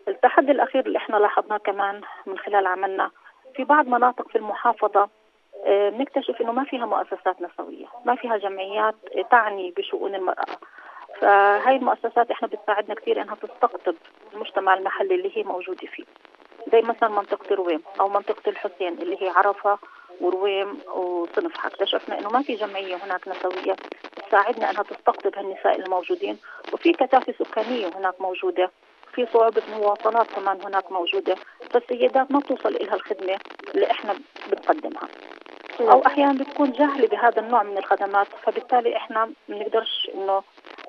التحدي 0.08 0.52
الأخير 0.52 0.86
اللي 0.86 0.98
إحنا 0.98 1.18
لاحظناه 1.18 1.58
كمان 1.58 2.02
من 2.26 2.38
خلال 2.38 2.68
عملنا 2.68 3.12
في 3.56 3.64
بعض 3.64 3.88
مناطق 3.88 4.28
في 4.28 4.38
المحافظة 4.38 5.10
آه، 5.66 5.90
بنكتشف 5.90 6.42
إنه 6.42 6.52
ما 6.52 6.64
فيها 6.64 6.86
مؤسسات 6.86 7.42
نسوية 7.42 7.86
ما 8.06 8.16
فيها 8.16 8.38
جمعيات 8.38 8.96
آه، 9.18 9.22
تعني 9.22 9.74
بشؤون 9.78 10.16
المرأة. 10.16 10.46
فهاي 11.22 11.76
المؤسسات 11.76 12.32
إحنا 12.32 12.48
بتساعدنا 12.48 12.96
كثير 12.96 13.22
إنها 13.22 13.36
تستقطب 13.36 13.96
المجتمع 14.34 14.74
المحلي 14.74 15.16
اللي 15.16 15.38
هي 15.38 15.44
موجودة 15.44 15.88
فيه. 15.88 16.04
زي 16.72 16.82
مثلا 16.82 17.10
منطقة 17.10 17.56
رويم 17.56 17.82
أو 18.00 18.10
منطقة 18.10 18.50
الحسين 18.50 18.94
اللي 19.02 19.22
هي 19.24 19.30
عرفة 19.30 19.78
ورويم 20.22 20.80
وصنفحة 20.96 21.68
اكتشفنا 21.68 22.20
إنه 22.20 22.30
ما 22.30 22.42
في 22.42 22.56
جمعية 22.56 22.96
هناك 22.96 23.28
نسوية 23.28 23.76
تساعدنا 24.28 24.70
إنها 24.70 24.84
تستقطب 24.84 25.36
هالنساء 25.38 25.80
الموجودين. 25.80 26.38
وفي 26.74 26.94
كثافة 26.94 27.34
سكانية 27.40 27.88
هناك 27.96 28.22
موجودة. 28.22 28.72
في 29.14 29.28
صعوبة 29.34 29.62
مواصلات 29.78 30.28
كمان 30.32 30.62
هناك 30.62 30.92
موجودة. 30.92 31.36
فالسيدات 31.72 32.32
ما 32.32 32.40
بتوصل 32.40 32.76
إلها 32.76 32.96
الخدمة 32.96 33.38
اللي 33.76 33.92
إحنا 33.92 34.16
بنقدمها. 34.52 35.08
أو 35.82 36.06
أحيانا 36.06 36.44
بتكون 36.44 36.72
جاهلة 36.72 37.08
بهذا 37.08 37.40
النوع 37.42 37.64
من 37.64 37.78
الخدمات 37.78 38.28
فبالتالي 38.44 38.98
إحنا 38.98 39.26
ما 39.26 39.34
بنقدرش 39.50 40.12
إنه 40.16 40.44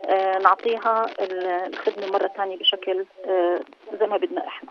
آه، 0.08 0.38
نعطيها 0.38 1.06
الخدمة 1.66 2.06
مرة 2.12 2.30
ثانية 2.36 2.56
بشكل 2.56 3.06
آه، 3.26 3.60
زي 4.00 4.06
ما 4.06 4.16
بدنا 4.16 4.46
إحنا. 4.46 4.68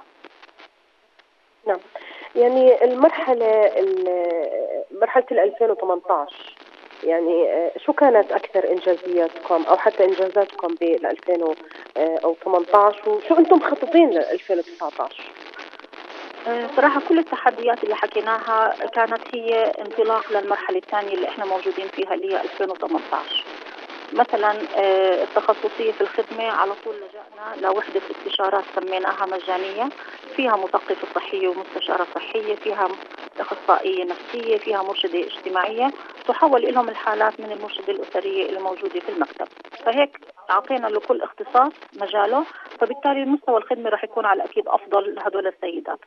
نعم. 1.67 1.79
يعني 2.35 2.83
المرحلة 2.83 3.65
ال- 3.79 4.83
مرحلة 5.01 5.25
ال 5.31 5.39
2018 5.39 6.55
يعني 7.03 7.51
آه، 7.53 7.71
شو 7.85 7.93
كانت 7.93 8.31
أكثر 8.31 8.71
إنجازياتكم 8.71 9.63
أو 9.63 9.77
حتى 9.77 10.05
إنجازاتكم 10.05 10.67
بال 10.67 11.05
2018 11.05 13.09
وشو 13.09 13.35
أنتم 13.35 13.55
مخططين 13.57 14.09
ل 14.09 14.17
2019 14.17 15.23
آه، 15.23 15.38
صراحة 16.75 16.99
كل 17.01 17.19
التحديات 17.19 17.83
اللي 17.83 17.95
حكيناها 17.95 18.75
كانت 18.93 19.21
هي 19.33 19.65
انطلاق 19.81 20.31
للمرحلة 20.31 20.77
الثانية 20.77 21.13
اللي 21.15 21.27
إحنا 21.27 21.45
موجودين 21.45 21.89
فيها 21.89 22.13
اللي 22.13 22.33
هي 22.33 22.41
2018 22.41 23.47
مثلا 24.11 24.67
آه، 24.75 25.23
التخصصية 25.23 25.91
في 25.91 26.01
الخدمة 26.01 26.43
على 26.43 26.75
طول 26.75 26.95
لجأنا 26.95 27.55
لوحدة 27.67 28.01
استشارات 28.11 28.65
سميناها 28.75 29.25
مجانية. 29.25 29.91
فيها 30.35 30.55
مثقفة 30.55 31.07
صحية 31.15 31.47
ومستشارة 31.47 32.07
صحية 32.15 32.55
فيها 32.55 32.87
أخصائية 33.39 34.03
نفسية 34.03 34.57
فيها 34.57 34.81
مرشدة 34.81 35.19
اجتماعية. 35.19 35.91
تحول 36.27 36.73
لهم 36.73 36.89
الحالات 36.89 37.39
من 37.39 37.51
المرشدة 37.51 37.93
الأسرية 37.93 38.49
اللي 38.49 38.59
موجودة 38.59 38.99
في 38.99 39.09
المكتب. 39.09 39.47
فهيك 39.85 40.17
أعطينا 40.49 40.87
لكل 40.87 41.21
اختصاص 41.21 41.73
مجاله. 41.93 42.45
فبالتالي 42.79 43.25
مستوى 43.25 43.57
الخدمة 43.57 43.89
رح 43.89 44.03
يكون 44.03 44.25
على 44.25 44.45
أكيد 44.45 44.67
أفضل 44.67 45.15
لهدول 45.15 45.47
السيدات. 45.47 45.99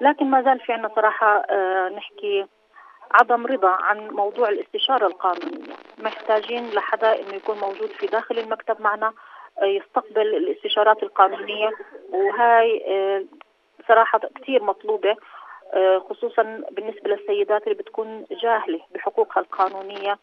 لكن 0.00 0.30
ما 0.30 0.42
زال 0.42 0.60
في 0.60 0.72
عنا 0.72 0.90
صراحة 0.96 1.36
آه، 1.50 1.88
نحكي 1.88 2.46
عدم 3.20 3.46
رضا 3.46 3.68
عن 3.68 4.08
موضوع 4.08 4.48
الاستشارة 4.48 5.06
القانونية. 5.06 5.74
محتاجين 5.98 6.70
لحدا 6.70 7.20
إنه 7.20 7.34
يكون 7.34 7.58
موجود 7.58 7.88
في 7.88 8.06
داخل 8.06 8.38
المكتب 8.38 8.80
معنا 8.80 9.12
آه، 9.62 9.64
يستقبل 9.64 10.36
الاستشارات 10.36 11.02
القانونية. 11.02 11.70
وهاي 12.10 12.84
آه، 12.88 13.24
صراحة 13.88 14.20
كثير 14.34 14.62
مطلوبة 14.62 15.16
خصوصا 16.10 16.42
بالنسبة 16.70 17.10
للسيدات 17.10 17.62
اللي 17.62 17.74
بتكون 17.74 18.26
جاهلة 18.42 18.80
بحقوقها 18.94 19.40
القانونية 19.40 20.18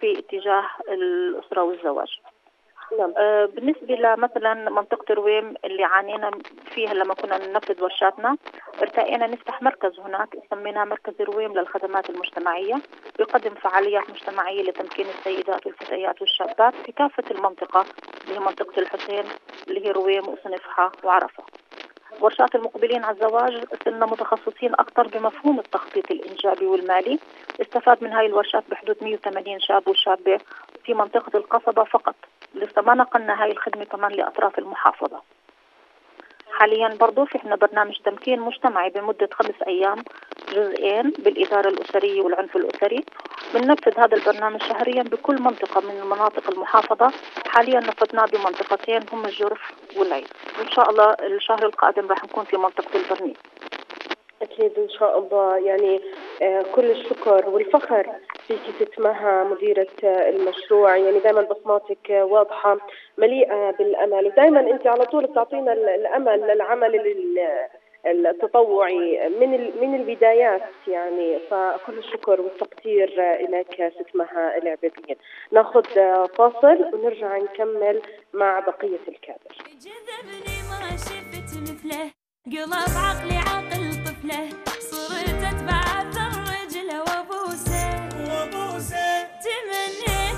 في 0.00 0.18
اتجاه 0.18 0.64
الأسرة 0.88 1.62
والزواج. 1.62 2.20
نعم. 2.98 3.14
آه، 3.16 3.46
بالنسبة 3.46 3.94
لمثلا 3.94 4.54
منطقة 4.54 5.14
رويم 5.14 5.54
اللي 5.64 5.84
عانينا 5.84 6.30
فيها 6.74 6.94
لما 6.94 7.14
كنا 7.14 7.46
ننفذ 7.46 7.82
ورشاتنا 7.82 8.36
ارتقينا 8.82 9.26
نفتح 9.26 9.62
مركز 9.62 10.00
هناك 10.00 10.28
سميناه 10.50 10.84
مركز 10.84 11.22
رويم 11.22 11.52
للخدمات 11.52 12.10
المجتمعية 12.10 12.74
يقدم 13.20 13.54
فعاليات 13.54 14.10
مجتمعية 14.10 14.62
لتمكين 14.62 15.06
السيدات 15.06 15.66
والفتيات 15.66 16.20
والشابات 16.20 16.74
في 16.74 16.92
كافة 16.92 17.24
المنطقة 17.30 17.84
اللي 18.24 18.34
هي 18.34 18.40
منطقة 18.40 18.80
الحسين 18.80 19.24
اللي 19.68 19.86
هي 19.86 19.90
رويم 19.90 20.28
وسنفحة 20.28 20.92
وعرفة 21.04 21.44
ورشات 22.20 22.54
المقبلين 22.54 23.04
على 23.04 23.14
الزواج 23.14 23.64
صرنا 23.84 24.06
متخصصين 24.06 24.72
أكثر 24.74 25.06
بمفهوم 25.06 25.58
التخطيط 25.58 26.10
الإنجابي 26.10 26.66
والمالي. 26.66 27.18
استفاد 27.60 28.04
من 28.04 28.12
هاي 28.12 28.26
الورشات 28.26 28.64
بحدود 28.70 28.96
180 29.02 29.60
شاب 29.60 29.88
وشابة 29.88 30.38
في 30.84 30.94
منطقة 30.94 31.38
القصبة 31.38 31.84
فقط. 31.84 32.14
لسه 32.54 32.82
ما 32.82 32.94
نقلنا 32.94 33.42
هاي 33.42 33.52
الخدمة 33.52 33.84
كمان 33.84 34.12
لأطراف 34.12 34.58
المحافظة. 34.58 35.22
حاليا 36.52 36.88
برضو 36.88 37.24
في 37.24 37.38
عنا 37.44 37.56
برنامج 37.56 37.98
تمكين 38.04 38.40
مجتمعي 38.40 38.90
بمدة 38.90 39.28
خمس 39.32 39.62
أيام 39.66 40.04
جزئين 40.52 41.10
بالإدارة 41.10 41.68
الأسرية 41.68 42.20
والعنف 42.22 42.56
الأسري. 42.56 43.04
بننفذ 43.54 44.00
هذا 44.00 44.16
البرنامج 44.16 44.62
شهريا 44.62 45.02
بكل 45.02 45.42
منطقة 45.42 45.80
من 45.80 46.06
مناطق 46.06 46.50
المحافظة. 46.50 47.12
حاليا 47.46 47.80
نفذناه 47.80 48.26
بمنطقتين 48.26 49.00
هم 49.12 49.24
الجرف 49.24 49.72
والعيد 49.96 50.28
وإن 50.58 50.70
شاء 50.70 50.90
الله 50.90 51.16
الشهر 51.20 51.66
القادم 51.66 52.08
راح 52.08 52.24
نكون 52.24 52.44
في 52.44 52.56
منطقة 52.56 53.00
البرنيل. 53.00 53.36
أكيد 54.42 54.78
إن 54.78 54.88
شاء 54.88 55.18
الله. 55.18 55.58
يعني 55.58 56.00
آه، 56.42 56.62
كل 56.74 56.90
الشكر 56.90 57.48
والفخر 57.48 58.06
فيك 58.46 58.58
ست 58.80 59.00
مها 59.00 59.44
مديرة 59.44 59.86
آه، 60.04 60.28
المشروع. 60.28 60.96
يعني 60.96 61.18
دائما 61.18 61.42
بصماتك 61.42 62.10
آه، 62.10 62.24
واضحة 62.24 62.78
مليئة 63.18 63.70
بالأمل. 63.70 64.26
ودائما 64.26 64.60
أنت 64.60 64.86
على 64.86 65.04
طول 65.04 65.26
بتعطينا 65.26 65.72
ال- 65.72 65.88
الأمل 65.88 66.40
للعمل 66.40 66.94
ال- 66.94 67.68
التطوعي 68.06 69.28
من 69.28 69.50
من 69.80 69.94
البدايات. 69.94 70.62
يعني 70.88 71.38
فكل 71.50 71.98
الشكر 71.98 72.40
والتقدير 72.40 73.10
لك 73.50 73.92
ست 73.98 74.16
مها 74.16 74.56
العبيدين 74.58 75.16
ناخذ 75.52 75.82
فاصل 76.26 76.94
ونرجع 76.94 77.36
نكمل 77.38 78.02
مع 78.34 78.60
بقية 78.60 78.98
الكادر. 79.08 79.56
قلب 82.46 82.74
عقلي 82.74 83.36
عقل 83.36 84.04
طفله 84.04 84.48
صرت 84.90 85.42
أتبع 85.44 85.80
أثر 85.80 86.30
رجله 86.50 87.00
وأبوسه. 87.00 88.08
وأبوسه. 88.16 89.22
تمنيت 89.44 90.29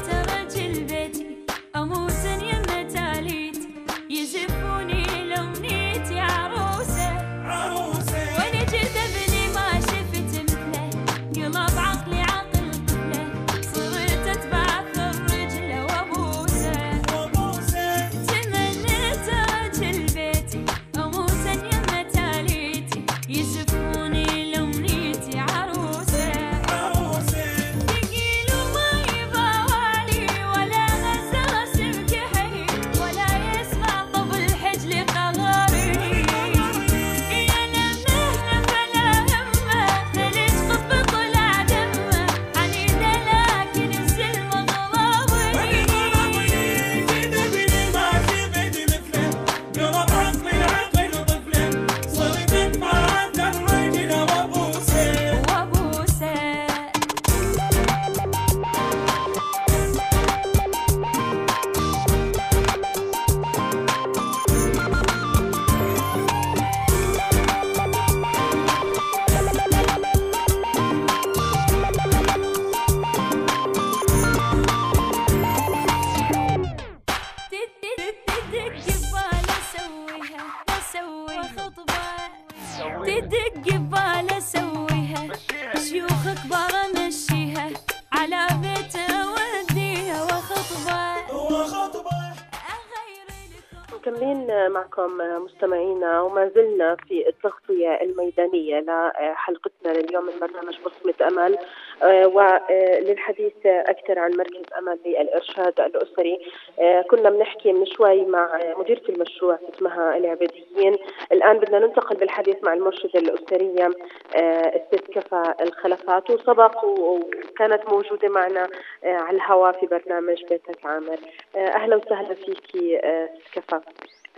معكم 95.07 95.45
مستمعينا 95.45 96.21
وما 96.21 96.49
زلنا 96.55 96.97
في 97.09 97.29
التغطية 97.29 98.01
الميدانية 98.03 98.81
لحلقتنا 98.81 99.93
لليوم 99.93 100.25
من 100.25 100.33
برنامج 100.41 100.79
بصمة 100.81 101.29
أمل 101.29 101.59
آه، 102.03 102.27
وللحديث 102.27 103.53
أكثر 103.67 104.19
عن 104.19 104.31
مركز 104.31 104.65
أمل 104.79 104.99
للإرشاد 105.07 105.81
الأسري. 105.81 106.39
آه، 106.81 107.03
كنا 107.03 107.31
بنحكي 107.31 107.73
من 107.73 107.87
شوي 107.87 108.25
مع 108.25 108.61
مديرة 108.79 109.03
المشروع 109.09 109.59
اسمها 109.75 110.17
العبيديين. 110.17 110.97
الآن 111.33 111.59
بدنا 111.59 111.79
ننتقل 111.79 112.17
بالحديث 112.17 112.57
مع 112.65 112.73
المرشدة 112.73 113.21
الأسرية 113.21 113.91
آه، 114.37 114.83
الست 114.93 115.11
كفى 115.11 115.55
الخلفات. 115.61 116.31
وسبق 116.31 116.85
وكانت 116.85 117.89
موجودة 117.89 118.29
معنا 118.29 118.69
آه، 119.05 119.17
على 119.17 119.37
الهواء 119.37 119.73
في 119.73 119.87
برنامج 119.87 120.45
بيتك 120.51 120.87
عامر. 120.87 121.19
آه، 121.57 121.69
أهلا 121.69 121.97
وسهلا 121.97 122.35
فيكي 122.35 122.99
آه، 122.99 123.29
ست 123.35 123.59
كفى 123.59 123.81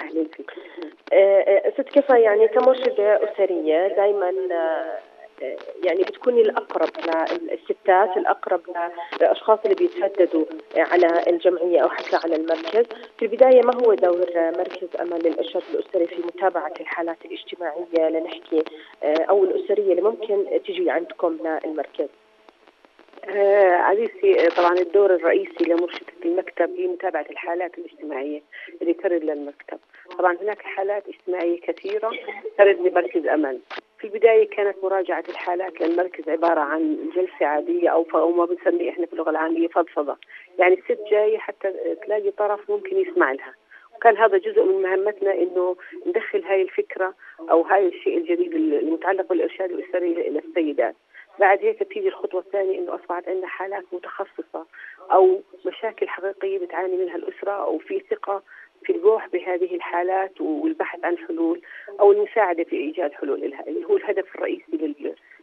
أهلا 0.01 0.25
فيك. 0.37 0.51
آه، 1.13 1.41
آه، 1.41 1.71
ست 1.71 1.89
كفى 1.89 2.21
يعني 2.21 2.49
كمرشدة 2.49 3.33
أسرية 3.33 3.89
دائما 3.89 4.33
آه، 4.53 4.99
يعني 5.85 6.03
بتكوني 6.03 6.41
الأقرب 6.41 6.89
للستات 7.33 8.17
الأقرب 8.17 8.61
للأشخاص 9.21 9.59
اللي 9.65 9.75
بيترددوا 9.75 10.45
على 10.77 11.23
الجمعية 11.29 11.81
أو 11.81 11.89
حتى 11.89 12.17
على 12.17 12.37
المركز. 12.37 12.87
في 13.19 13.25
البداية 13.25 13.63
ما 13.63 13.75
هو 13.75 13.95
دور 13.95 14.27
مركز 14.37 14.89
أمل 15.01 15.19
للإرشاد 15.25 15.63
الأسري 15.75 16.07
في 16.07 16.23
متابعة 16.23 16.73
الحالات 16.81 17.17
الاجتماعية 17.25 18.09
لنحكي 18.19 18.65
أو 19.05 19.45
الأسرية 19.45 19.91
اللي 19.91 20.03
ممكن 20.03 20.47
تجي 20.67 20.91
عندكم 20.91 21.39
للمركز؟ 21.65 22.09
آه 23.25 23.75
عزيزتي 23.75 24.47
آه، 24.47 24.49
طبعا 24.49 24.73
الدور 24.79 25.15
الرئيسي 25.15 25.65
لمرشدة 25.65 26.13
المكتب 26.25 26.71
هي 26.77 26.87
متابعة 26.87 27.27
الحالات 27.31 27.79
الاجتماعية 27.79 28.43
اللي 28.83 28.93
ترد 28.95 29.25
للمكتب. 29.25 29.79
طبعا 30.19 30.37
هناك 30.43 30.63
حالات 30.63 31.09
اجتماعية 31.09 31.61
كثيرة 31.61 32.11
ترد 32.59 32.81
لمركز 32.81 33.27
أمل. 33.27 33.61
في 33.99 34.05
البداية 34.07 34.49
كانت 34.51 34.77
مراجعة 34.83 35.25
الحالات 35.29 35.81
للمركز 35.81 36.29
عبارة 36.29 36.61
عن 36.61 37.11
جلسة 37.17 37.47
عادية 37.47 37.89
أو 37.89 38.31
ما 38.33 38.45
بنسميه 38.45 38.91
إحنا 38.91 39.07
في 39.07 39.13
اللغة 39.13 39.31
العامية 39.31 39.69
فضفضة. 39.69 40.17
يعني 40.59 40.75
الست 40.75 41.01
جاية 41.11 41.39
حتى 41.39 41.73
تلاقي 42.07 42.31
طرف 42.31 42.71
ممكن 42.71 42.97
يسمع 42.97 43.33
لها. 43.33 43.55
وكان 43.97 44.17
هذا 44.17 44.39
جزء 44.39 44.63
من 44.65 44.83
مهمتنا 44.83 45.35
إنه 45.35 45.77
ندخل 46.07 46.45
هاي 46.45 46.63
الفكرة 46.63 47.15
أو 47.51 47.63
هاي 47.63 47.89
الشيء 47.89 48.19
الجديد 48.19 48.55
المتعلق 48.55 49.29
بالإرشاد 49.29 49.71
الأسري 49.71 50.15
للسيدات. 50.15 50.95
بعد 51.39 51.59
هيك 51.59 51.83
بتيجي 51.83 52.09
الخطوة 52.09 52.41
الثانية 52.41 52.79
إنه 52.79 52.95
أصبحت 52.95 53.29
عندنا 53.29 53.47
حالات 53.47 53.85
متخصصة 53.93 54.67
أو 55.13 55.43
مشاكل 55.67 56.09
حقيقية 56.09 56.59
بتعاني 56.59 56.97
منها 56.97 57.17
الأسرة 57.17 57.53
أو 57.53 57.79
في 57.79 58.03
ثقة 58.11 58.43
في 58.85 58.93
البوح 58.93 59.29
بهذه 59.29 59.75
الحالات 59.75 60.41
والبحث 60.41 61.05
عن 61.05 61.19
حلول 61.19 61.61
أو 62.01 62.13
المساعدة 62.13 62.65
في 62.65 62.77
إيجاد 62.77 63.13
حلول 63.13 63.51
لها 63.51 63.67
اللي 63.67 63.85
هو 63.85 63.97
الهدف 63.97 64.35
الرئيسي 64.35 64.95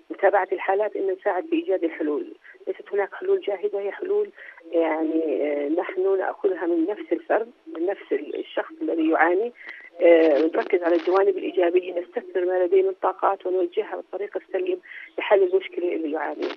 لمتابعة 0.09 0.47
الحالات 0.51 0.95
ان 0.95 1.11
نساعد 1.11 1.45
في 1.45 1.55
إيجاد 1.55 1.83
الحلول. 1.83 2.33
ليست 2.67 2.93
هناك 2.93 3.13
حلول 3.13 3.41
جاهزة 3.41 3.79
هي 3.79 3.91
حلول 3.91 4.29
يعني 4.71 5.43
آه، 5.43 5.69
نحن 5.69 6.17
نأخذها 6.17 6.65
من 6.65 6.85
نفس 6.85 7.11
الفرد 7.11 7.51
من 7.77 7.85
نفس 7.85 8.13
الشخص 8.13 8.73
الذي 8.81 9.09
يعاني. 9.09 9.53
نركز 10.55 10.83
على 10.83 10.95
الجوانب 10.95 11.37
الإيجابية 11.37 11.99
نستثمر 11.99 12.45
ما 12.45 12.65
لديه 12.65 12.83
من 12.83 12.93
طاقات 13.01 13.45
ونوجهها 13.45 13.95
بالطريق 13.95 14.37
السليم 14.37 14.81
لحل 15.17 15.43
المشكلة 15.43 15.95
اللي 15.95 16.11
يعاني 16.11 16.41
منها. 16.41 16.55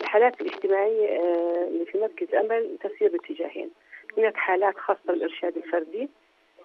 الحالات 0.00 0.40
الاجتماعية 0.40 1.08
آه، 1.08 1.68
اللي 1.68 1.84
في 1.84 1.98
مركز 1.98 2.34
أمل 2.34 2.78
تسير 2.82 3.08
باتجاهين. 3.08 3.70
هناك 4.18 4.36
حالات 4.36 4.78
خاصة 4.78 5.00
بالإرشاد 5.06 5.56
الفردي 5.56 6.08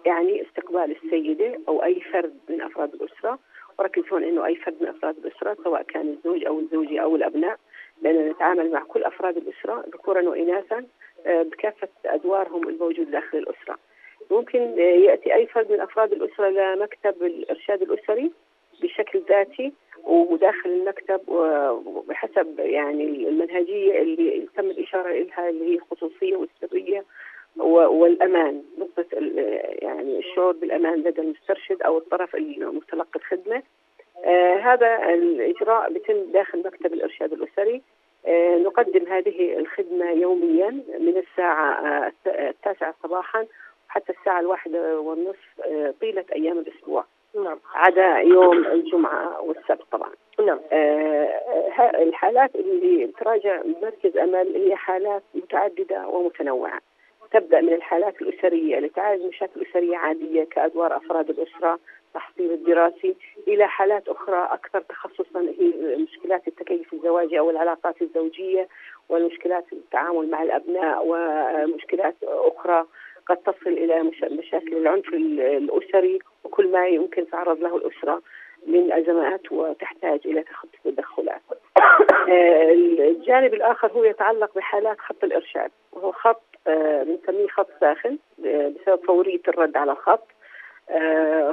يعني 0.05 0.41
استقبال 0.41 0.95
السيدة 1.03 1.59
أو 1.67 1.83
أي 1.83 2.01
فرد 2.01 2.37
من 2.49 2.61
أفراد 2.61 2.93
الأسرة 2.93 3.39
وركز 3.79 4.03
هون 4.13 4.23
إنه 4.23 4.45
أي 4.45 4.55
فرد 4.55 4.75
من 4.81 4.87
أفراد 4.87 5.17
الأسرة 5.17 5.57
سواء 5.63 5.81
كان 5.81 6.09
الزوج 6.09 6.45
أو 6.45 6.59
الزوجة 6.59 7.01
أو 7.01 7.15
الأبناء 7.15 7.57
لأننا 8.01 8.31
نتعامل 8.31 8.71
مع 8.71 8.83
كل 8.83 9.03
أفراد 9.03 9.37
الأسرة 9.37 9.85
ذكورا 9.93 10.29
واناثا 10.29 10.85
آه، 11.25 11.43
بكافة 11.43 11.87
أدوارهم 12.05 12.69
الموجودة 12.69 13.11
داخل 13.11 13.37
الأسرة. 13.37 13.77
ممكن 14.31 14.59
يأتي 14.79 15.33
أي 15.35 15.47
فرد 15.47 15.71
من 15.71 15.79
أفراد 15.81 16.13
الأسرة 16.13 16.49
لمكتب 16.49 17.23
الإرشاد 17.23 17.81
الأسري 17.81 18.31
بشكل 18.81 19.21
ذاتي 19.29 19.73
وداخل 20.03 20.69
المكتب 20.69 21.21
وبحسب 21.27 22.59
يعني 22.59 23.03
المنهجية 23.03 24.01
اللي 24.01 24.47
تم 24.55 24.65
الإشارة 24.69 25.11
لها 25.11 25.49
اللي 25.49 25.65
هي 25.71 25.75
الخصوصية 25.75 26.35
والسرية 26.35 27.03
والأمان 27.57 28.63
نقطة 28.77 29.05
يعني 29.81 30.19
الشعور 30.19 30.51
بالأمان 30.53 30.99
لدى 30.99 31.21
المسترشد 31.21 31.81
أو 31.81 31.97
الطرف 31.97 32.35
المتلقي 32.35 33.19
الخدمة. 33.19 33.63
آه 34.25 34.55
هذا 34.55 35.13
الإجراء 35.13 35.93
بيتم 35.93 36.31
داخل 36.33 36.59
مكتب 36.65 36.93
الإرشاد 36.93 37.33
الأسري. 37.33 37.81
آه 38.25 38.57
نقدم 38.57 39.05
هذه 39.07 39.57
الخدمة 39.59 40.11
يوميا 40.11 40.69
من 40.99 41.17
الساعة 41.17 42.07
الت- 42.07 42.27
التاسعة 42.39 42.95
صباحا 43.03 43.45
حتى 43.89 44.13
الساعة 44.19 44.39
الواحده 44.39 44.99
والنصف 44.99 45.61
آه 45.65 45.93
طيلة 46.01 46.25
أيام 46.35 46.57
الأسبوع. 46.59 47.05
نعم. 47.43 47.59
عدا 47.73 48.17
يوم 48.17 48.65
الجمعة 48.65 49.41
والسبت 49.41 49.81
طبعا. 49.91 50.09
نعم. 50.45 50.59
آه، 50.71 51.29
ها- 51.73 52.03
الحالات 52.03 52.55
اللي 52.55 53.07
تراجع 53.07 53.61
مركز 53.81 54.17
أمل 54.17 54.55
هي 54.55 54.75
حالات 54.75 55.23
متعددة 55.35 56.07
ومتنوعة. 56.07 56.79
تبدأ 57.31 57.61
من 57.61 57.73
الحالات 57.73 58.21
الأسرية 58.21 58.77
اللي 58.77 58.89
تعالج 58.89 59.25
مشاكل 59.25 59.61
أسرية 59.69 59.97
عادية 59.97 60.43
كأدوار 60.43 60.97
أفراد 60.97 61.29
الأسرة 61.29 61.79
تحصيل 62.13 62.51
الدراسي 62.51 63.15
إلى 63.47 63.67
حالات 63.67 64.07
أخرى 64.09 64.47
أكثر 64.51 64.81
تخصصا 64.81 65.39
هي 65.59 65.95
مشكلات 65.95 66.47
التكيف 66.47 66.93
الزواجي 66.93 67.39
أو 67.39 67.49
العلاقات 67.49 68.01
الزوجية 68.01 68.67
والمشكلات 69.09 69.65
التعامل 69.73 70.29
مع 70.29 70.43
الأبناء 70.43 71.03
ومشكلات 71.07 72.15
أخرى. 72.23 72.85
قد 73.29 73.37
تصل 73.37 74.03
مش- 74.03 74.23
مشاكل 74.23 74.77
العنف 74.77 75.13
ال- 75.13 75.41
الأسري 75.41 76.19
وكل 76.43 76.71
ما 76.71 76.87
يمكن 76.87 77.29
تعرض 77.29 77.59
له 77.59 77.77
الأسرة 77.77 78.21
من 78.67 78.91
ازمات 78.91 79.51
وتحتاج 79.51 80.19
إلى 80.25 80.43
تخطي 80.43 80.77
تدخلات. 80.83 81.41
آه، 82.29 82.71
الجانب 82.71 83.53
الآخر 83.53 83.91
هو 83.91 84.03
يتعلق 84.03 84.55
بحالات 84.55 84.99
خط 84.99 85.23
الإرشاد 85.23 85.71
وهو 85.91 86.11
خط 86.11 86.41
آه، 86.67 87.03
بنسميه 87.03 87.47
خط 87.47 87.67
ساخن 87.79 88.17
آه، 88.45 88.67
بسبب 88.81 89.05
فورية 89.05 89.41
الرد 89.47 89.77
على 89.77 89.91
الخط. 89.91 90.27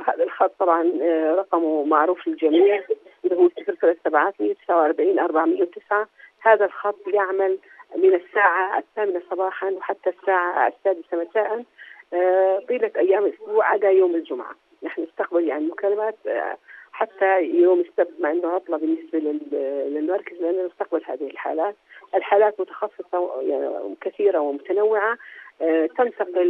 هذا 0.06 0.24
الخط 0.24 0.52
طبعا 0.58 0.92
رقمه 1.34 1.84
معروف 1.84 2.28
للجميع 2.28 2.82
اللي 3.24 3.36
هو 3.36 3.48
03749 3.48 5.18
409 5.18 6.08
هذا 6.40 6.64
الخط 6.64 7.08
يعمل 7.14 7.58
من 7.96 8.14
الساعة 8.14 8.78
الثامنة 8.78 9.22
صباحا 9.30 9.70
وحتى 9.70 10.10
الساعة 10.10 10.68
السادسة 10.68 11.16
مساء 11.30 11.64
آه، 12.12 12.58
طيلة 12.68 12.90
أيام 12.96 13.24
الأسبوع 13.26 13.66
عدا 13.72 13.90
يوم 13.90 14.14
الجمعة. 14.14 14.54
نحن 14.82 15.02
نستقبل 15.02 15.48
يعني 15.48 15.66
مكالمات 15.66 16.16
آه، 16.26 16.56
حتى 16.92 17.42
يوم 17.42 17.80
السبت 17.80 18.20
مع 18.20 18.30
إنه 18.30 18.48
عطلة 18.48 18.76
بالنسبة 18.76 19.18
لل- 19.18 19.94
للمركز 19.94 20.36
لأنه 20.42 20.66
نستقبل 20.66 21.02
هذه 21.06 21.26
الحالات، 21.30 21.76
الحالات 22.14 22.60
متخصصة 22.60 23.42
يعني 23.42 23.94
كثيره 24.00 24.38
ومتنوعة 24.40 25.18
آه، 25.62 25.86
تنتقل 25.86 26.48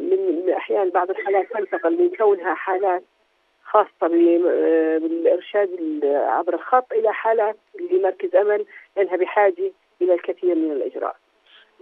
من 0.00 0.50
أحيانا 0.56 0.90
بعض 0.90 1.10
الحالات 1.10 1.52
تنتقل 1.52 1.98
من 2.02 2.10
كونها 2.16 2.54
حالات 2.54 3.02
خاصة 3.64 4.08
بالإرشاد 4.08 5.68
ال- 5.72 6.16
عبر 6.16 6.54
الخط 6.54 6.92
إلى 6.92 7.12
حالات 7.12 7.56
لمركز 7.90 8.36
أمل 8.36 8.66
لأنها 8.96 9.16
بحاجة 9.16 9.70
إلى 10.02 10.14
الكثير 10.14 10.54
من 10.54 10.72
الإجراء. 10.72 11.16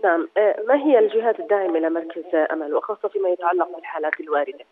نعم 0.04 0.28
آه، 0.36 0.62
ما 0.68 0.74
هي 0.86 0.98
الجهات 0.98 1.40
الداعمة 1.40 1.78
لمركز 1.78 2.24
أمل 2.34 2.74
وخاصة 2.74 3.08
فيما 3.08 3.28
يتعلق 3.28 3.76
بالحالات 3.76 4.20
الواردة 4.20 4.64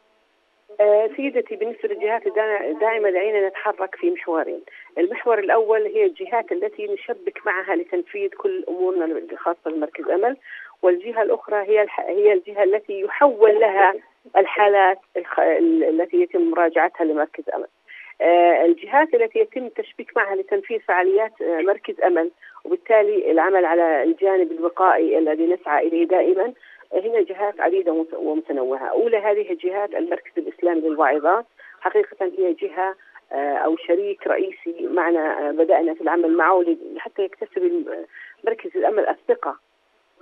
آه، 0.81 1.11
سيدتي 1.17 1.57
بالنسبة 1.57 1.89
للجهات 1.89 2.27
الدا- 2.27 2.65
الداعمة 2.71 3.11
دعينا 3.11 3.49
نتحرك 3.49 3.95
في 3.95 4.11
محورين 4.11 4.61
المحور 4.99 5.39
الأول 5.39 5.87
هي 5.87 6.05
الجهات 6.07 6.53
التي 6.53 6.87
نشبك 6.87 7.47
معها 7.47 7.77
لتنفيذ 7.77 8.29
كل 8.31 8.65
أمورنا 8.69 9.05
الخاصة 9.05 9.71
بمركز 9.71 10.09
أمل 10.09 10.37
والجهة 10.83 11.23
الأخرى 11.23 11.57
هي. 11.57 11.87
هي 11.99 12.33
الجهة 12.33 12.63
التي 12.65 13.01
يحول 13.01 13.61
لها 13.61 13.95
الحالات 14.37 14.99
التي 15.63 16.17
يتم 16.23 16.51
مراجعتها 16.51 17.05
لمركز 17.05 17.45
أمل 17.55 17.67
الجهات 18.65 19.15
التي 19.15 19.39
يتم 19.39 19.67
التشبيك 19.67 20.17
معها 20.17 20.35
لتنفيذ 20.37 20.81
فعاليات 20.81 21.43
آه، 21.43 21.61
مركز 21.61 22.01
أمل 22.01 22.31
وبالتالي 22.65 23.31
العمل 23.31 23.65
على 23.65 24.03
الجانب 24.03 24.53
الوقائي 24.53 25.19
الذي 25.19 25.47
نسعى 25.47 25.89
إليه 25.89 26.05
دائما 26.05 26.53
هنا 26.93 27.21
جهات 27.21 27.61
عديدة 27.61 27.93
ومت- 27.93 28.15
ومتنوعة. 28.15 28.87
أولى 28.87 29.17
هذه 29.17 29.51
الجهات 29.51 29.95
المركز 29.95 30.33
الإسلامي 30.39 30.81
للواعظات. 30.81 31.45
حقيقة 31.81 32.27
هي 32.39 32.53
جهة 32.53 32.95
آه، 33.33 33.55
أو 33.57 33.77
شريك 33.77 34.27
رئيسي 34.27 34.87
معنا 34.91 35.49
آه، 35.49 35.53
بدأنا 35.53 35.95
في 35.95 36.01
العمل 36.01 36.37
معه 36.37 36.65
حتى 36.99 37.23
يكتسب 37.23 37.85
مركز 38.45 38.71
الأمل 38.77 39.09
الثقة. 39.09 39.57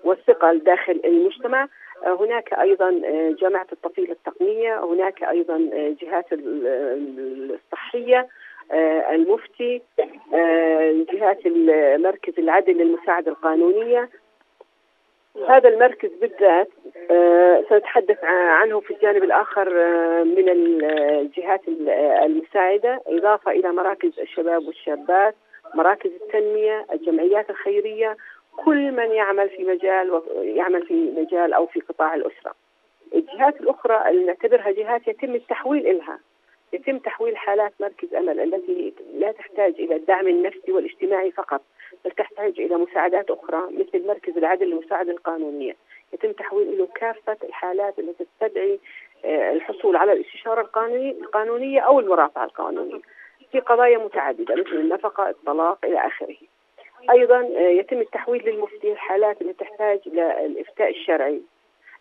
والثقة 0.04 0.52
داخل 0.54 1.00
المجتمع. 1.04 1.68
آه، 2.06 2.14
هناك 2.20 2.52
أيضا 2.52 2.88
آه، 3.04 3.34
جامعة 3.40 3.66
الطفيل 3.72 4.10
التقنية 4.10 4.84
هناك 4.84 5.22
أيضا 5.24 5.54
آه، 5.72 5.94
جهات 6.02 6.32
ال- 6.32 6.66
ال- 6.66 7.54
الصحية 7.64 8.28
آه، 8.72 9.14
المفتي 9.14 9.82
جهات 11.12 11.46
مركز 12.00 12.32
العدل 12.38 12.72
للمساعدة 12.72 13.30
القانونية. 13.32 14.08
هذا 15.48 15.68
المركز 15.68 16.10
بالذات 16.20 16.68
سنتحدث 17.68 18.24
عنه 18.24 18.80
في 18.80 18.94
الجانب 18.94 19.24
الآخر 19.24 19.68
من 20.24 20.48
الجهات 20.48 21.68
ال- 21.68 21.88
المساعدة. 22.24 23.00
إضافة 23.06 23.50
إلى 23.50 23.72
مراكز 23.72 24.20
الشباب 24.20 24.66
والشابات 24.66 25.34
مراكز 25.74 26.10
التنمية 26.22 26.86
الجمعيات 26.92 27.50
الخيرية 27.50 28.16
كل 28.56 28.92
من 28.92 29.12
يعمل 29.12 29.50
في 29.50 29.64
مجال 29.64 30.22
يعمل 30.42 30.86
في 30.86 31.10
مجال 31.16 31.52
أو 31.52 31.66
في 31.66 31.80
قطاع 31.80 32.14
الأسرة. 32.14 32.54
الجهات 33.14 33.60
الأخرى 33.60 34.10
اللي 34.10 34.24
نعتبرها 34.24 34.70
جهات 34.70 35.08
يتم 35.08 35.34
التحويل 35.34 35.86
إلها. 35.86 36.18
يتم 36.72 36.98
تحويل 36.98 37.36
حالات 37.36 37.72
مركز 37.80 38.14
أمل 38.14 38.40
التي 38.40 38.94
لا 39.14 39.32
تحتاج 39.32 39.74
إلى 39.78 39.96
الدعم 39.96 40.28
النفسي 40.28 40.72
والاجتماعي 40.72 41.30
فقط 41.30 41.62
بل 42.04 42.10
تحتاج 42.10 42.60
إلى 42.60 42.76
مساعدات 42.76 43.30
أخرى 43.30 43.62
مثل 43.70 44.06
مركز 44.06 44.38
العدل 44.38 44.66
للمساعدة 44.66 45.12
القانونية. 45.12 45.76
يتم 46.12 46.32
تحويل 46.32 46.78
له 46.78 46.88
كافة 46.94 47.36
الحالات 47.44 47.98
التي 47.98 48.24
تستدعي 48.24 48.78
آه، 49.24 49.52
الحصول 49.52 49.96
على 49.96 50.12
الاستشارة 50.12 50.60
القانونية 50.60 51.12
القانونية 51.12 51.80
أو 51.80 52.00
المرافعة 52.00 52.44
القانونية 52.44 53.00
في 53.52 53.60
قضايا 53.60 53.98
متعددة 53.98 54.54
مثل 54.54 54.74
النفقة 54.74 55.30
الطلاق 55.30 55.78
إلى 55.84 56.06
آخره. 56.06 56.36
أيضا 57.10 57.40
آه، 57.40 57.68
يتم 57.68 58.00
التحويل 58.00 58.42
للمفتي 58.48 58.92
الحالات 58.92 59.42
التي 59.42 59.64
تحتاج 59.64 60.00
إلى 60.06 60.46
الإفتاء 60.46 60.90
الشرعي. 60.90 61.40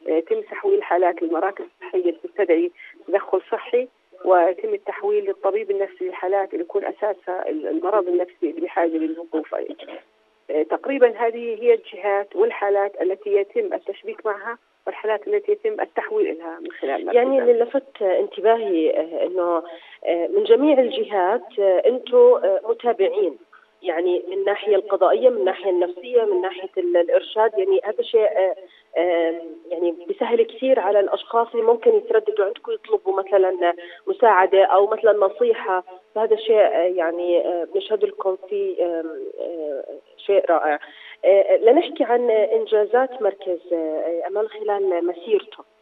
آه، 0.07 0.11
يتم 0.11 0.41
تحويل 0.41 0.77
الحالات 0.77 1.21
للمراكز 1.21 1.65
الصحية 1.65 2.09
التي 2.09 2.27
تستدعي 2.27 2.71
تدخل 3.07 3.41
صحي 3.51 3.87
ويتم 4.25 4.73
التحويل 4.73 5.25
للطبيب 5.25 5.71
النفسي 5.71 6.05
للحالات 6.05 6.53
اللي 6.53 6.63
يكون 6.63 6.85
أساسها 6.85 7.49
المرض 7.49 8.07
النفسي 8.07 8.49
اللي 8.49 8.61
بحاجة 8.61 8.97
للوقوف 8.97 9.55
آه، 9.55 10.63
تقريبا 10.63 11.13
هذه 11.17 11.63
هي 11.63 11.73
الجهات 11.73 12.35
والحالات 12.35 13.01
التي 13.01 13.33
يتم 13.33 13.73
التشبيك 13.73 14.25
معها 14.25 14.57
والحالات 14.87 15.27
التي 15.27 15.51
يتم 15.51 15.81
التحويل 15.81 16.37
لها 16.37 16.59
من 16.59 16.71
خلال 16.71 17.15
يعني. 17.15 17.39
اللي 17.39 17.53
لفت 17.53 18.01
انتباهي 18.01 18.89
إنه 19.25 19.63
من 20.07 20.43
جميع 20.43 20.79
الجهات 20.79 21.59
أنتم 21.59 22.41
متابعين. 22.69 23.37
يعني 23.81 24.23
من 24.27 24.33
الناحيه 24.33 24.75
القضائية 24.75 25.29
من 25.29 25.37
الناحيه 25.37 25.69
النفسية 25.69 26.23
من 26.25 26.41
ناحية 26.41 26.69
ال- 26.77 26.97
الإرشاد. 26.97 27.59
يعني 27.59 27.79
هذا 27.83 28.01
شيء 28.01 28.21
آه، 28.37 28.55
آه، 28.97 29.41
يعني 29.69 29.95
بيسهل 30.07 30.43
كثير 30.43 30.79
على 30.79 30.99
الأشخاص 30.99 31.47
اللي 31.53 31.65
ممكن 31.65 31.95
يترددوا 31.95 32.45
عندكم 32.45 32.71
يطلبوا 32.71 33.21
مثلا 33.23 33.73
مساعدة 34.07 34.63
أو 34.65 34.87
مثلا 34.87 35.13
نصيحة. 35.13 35.83
فهذا 36.15 36.35
شيء 36.35 36.55
آه، 36.59 36.69
يعني 36.95 37.47
آه، 37.47 37.63
بنشهد 37.73 38.05
لكم 38.05 38.37
فيه 38.49 38.85
آه، 38.85 39.83
شيء 40.17 40.45
رائع. 40.51 40.79
آه، 41.25 41.57
لنحكي 41.57 42.03
عن 42.03 42.29
إنجازات 42.31 43.21
مركز 43.21 43.59
آه، 43.73 44.23
امل 44.27 44.49
خلال 44.49 45.07
مسيرته. 45.07 45.59
آه، 45.59 45.80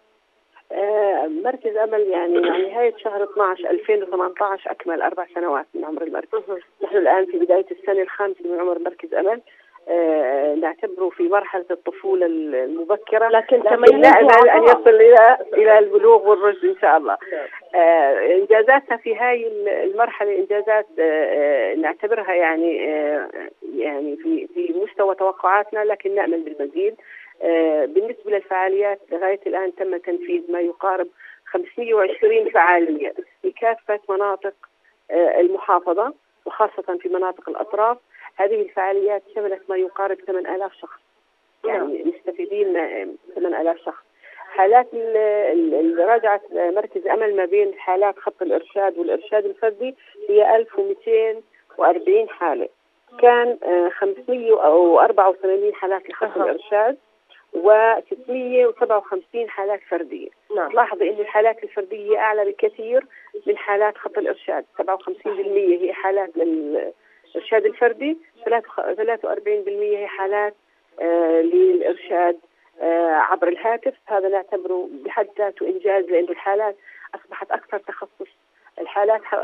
مركز 1.44 1.78
أمل 1.78 2.08
يعني 2.08 2.40
مع 2.40 2.58
نهاية 2.58 2.94
شهر 2.98 3.24
12 3.24 3.70
2018 3.70 4.72
أكمل 4.72 5.02
أربع 5.02 5.26
سنوات 5.36 5.66
من 5.74 5.86
عمر 5.86 6.02
المركز. 6.02 6.40
نحن 6.84 6.98
الآن 6.98 7.26
في 7.26 7.40
بداية 7.40 7.66
السنة 7.72 8.02
الخامسة 8.02 8.40
من 8.46 8.60
عمر 8.60 8.80
مركز 8.80 9.14
أمل. 9.14 9.42
آه، 9.90 10.56
نعتبره 10.56 11.10
في 11.10 11.24
مرحلة 11.24 11.66
الطفولة 11.72 12.26
المبكرة. 12.26 13.28
لكن 13.30 13.60
لا 13.60 14.10
عطاء. 14.10 14.64
يصل 14.64 14.90
إلى 14.96 15.38
إلى 15.54 15.80
البلوغ 15.80 16.30
والرشد 16.30 16.66
إن 16.66 16.76
شاء 16.82 16.98
الله. 16.98 17.18
آه، 17.76 18.36
انجازاتها 18.36 18.98
في 18.98 19.16
هاي 19.16 19.48
المرحلة 19.84 20.36
إنجازات 20.40 20.88
آه، 21.00 21.02
آه، 21.02 21.76
نعتبرها 21.76 22.34
يعني 22.34 22.94
آه، 22.94 23.30
يعني 23.76 24.18
في 24.18 24.48
في 24.48 24.74
مستوى 24.74 25.16
توقعاتنا 25.16 25.80
لكن 25.80 26.16
نأمل 26.16 26.40
بالمزيد. 26.42 26.96
آه، 27.42 27.86
بالنسبة 27.86 28.32
للفعاليات 28.32 29.00
لغاية 29.12 29.40
الآن 29.48 29.76
تم 29.76 29.98
تنفيذ 29.98 30.52
ما 30.52 30.60
يقارب 30.60 31.08
520 31.46 32.50
فعالية 32.50 33.14
في 33.42 33.52
كافه 33.52 34.00
مناطق 34.10 34.54
آه، 35.12 35.40
المحافظة 35.40 36.14
وخاصة 36.46 36.98
في 37.02 37.10
مناطق 37.10 37.50
الأطراف. 37.50 37.98
هذه 38.36 38.62
الفعاليات 38.62 39.24
شملت 39.36 39.62
ما 39.70 39.78
يقارب 39.78 40.18
8000 40.28 40.74
شخص. 40.74 41.00
يعني 41.66 42.04
مستفيدين 42.04 42.78
آه، 42.78 43.08
8000 43.36 43.78
شخص. 43.86 44.04
حالات 44.36 44.88
ال- 44.94 45.18
ال- 45.54 45.74
اللي 45.74 46.04
راجعت 46.06 46.42
مركز 46.54 47.08
أمل 47.08 47.36
ما 47.36 47.46
بين 47.46 47.74
حالات 47.80 48.20
خط 48.20 48.42
الإرشاد 48.42 48.98
والإرشاد 48.98 49.46
الفردي 49.46 49.96
هي 50.30 50.56
1240 50.56 52.30
حالة. 52.30 52.70
كان 53.22 53.58
آه، 53.64 53.90
584 53.90 55.74
حالات 55.76 56.10
لخط. 56.10 56.38
الإرشاد. 56.38 56.98
و657 57.56 59.48
حالات 59.48 59.80
فردية. 59.90 60.30
نعم. 60.56 60.72
لاحظي 60.72 61.10
إن 61.10 61.20
الحالات 61.20 61.64
الفردية 61.64 62.18
أعلى 62.18 62.52
بكثير 62.52 63.06
من 63.48 63.58
حالات 63.58 63.98
خط 63.98 64.18
الإرشاد. 64.18 64.66
57% 64.78 65.28
هي 65.82 65.94
حالات 65.94 66.38
للارشاد 66.38 67.66
الفردي 67.66 68.18
43% 68.46 68.48
هي 69.68 70.08
حالات 70.08 70.56
آه، 71.02 71.42
للإرشاد 71.42 72.40
آه، 72.82 73.12
عبر 73.12 73.48
الهاتف. 73.48 73.94
هذا 74.06 74.30
نعتبره 74.30 74.90
بحد 75.06 75.28
ذاته 75.38 75.68
إنجاز 75.68 76.06
لأنه 76.06 76.30
الحالات 76.30 76.76
أصبحت 77.16 77.52
أكثر 77.52 77.78
تخصص. 77.78 78.30
الحالات 78.80 79.22
آه، 79.34 79.38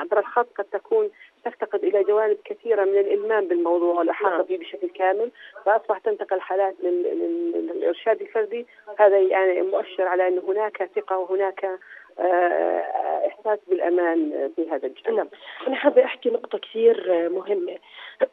عبر 0.00 0.18
الخط 0.18 0.48
قد 0.58 0.64
تكون 0.64 1.10
تفتقد 1.44 1.84
إلى 1.84 2.02
جوانب 2.04 2.36
كثيرة 2.44 2.84
من 2.84 2.98
الإلمام 2.98 3.48
بالموضوع 3.48 3.94
والاحاطه 3.94 4.30
نعم. 4.36 4.42
به 4.42 4.56
بشكل 4.56 4.88
كامل 4.88 5.30
فاصبحت 5.66 6.04
تنتقل 6.04 6.36
الحالات 6.36 6.74
لل- 6.82 7.02
لل- 7.02 7.66
للارشاد 7.76 8.20
الفردي. 8.20 8.66
هذا 8.98 9.18
يعني 9.18 9.62
مؤشر 9.62 10.02
على 10.06 10.28
انه 10.28 10.42
هناك 10.48 10.90
ثقة 10.96 11.18
وهناك 11.18 11.78
آه، 12.18 13.26
إحساس 13.26 13.58
بالأمان 13.68 14.50
في 14.56 14.70
هذا 14.70 14.86
الجانب. 14.86 15.16
نعم. 15.16 15.28
أنا 15.66 15.76
حابة 15.76 16.04
أحكي 16.04 16.30
نقطة 16.30 16.58
كثير 16.58 17.12
آه، 17.26 17.28
مهمة. 17.28 17.76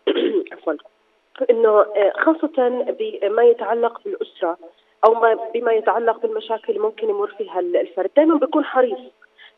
عفوا. 0.52 0.74
إنه 1.50 1.70
آه، 1.82 2.12
خاصة 2.16 2.70
بما 3.00 3.44
يتعلق 3.44 4.02
بالأسرة 4.06 4.58
أو 5.06 5.14
ما 5.14 5.34
بما 5.54 5.74
يتعلق 5.74 6.22
بالمشاكل 6.22 6.80
ممكن 6.80 7.10
يمر 7.10 7.28
فيها 7.28 7.60
ال- 7.60 7.78
الفرد. 7.78 8.10
دائما 8.16 8.36
بيكون 8.38 8.64
حريص. 8.66 9.00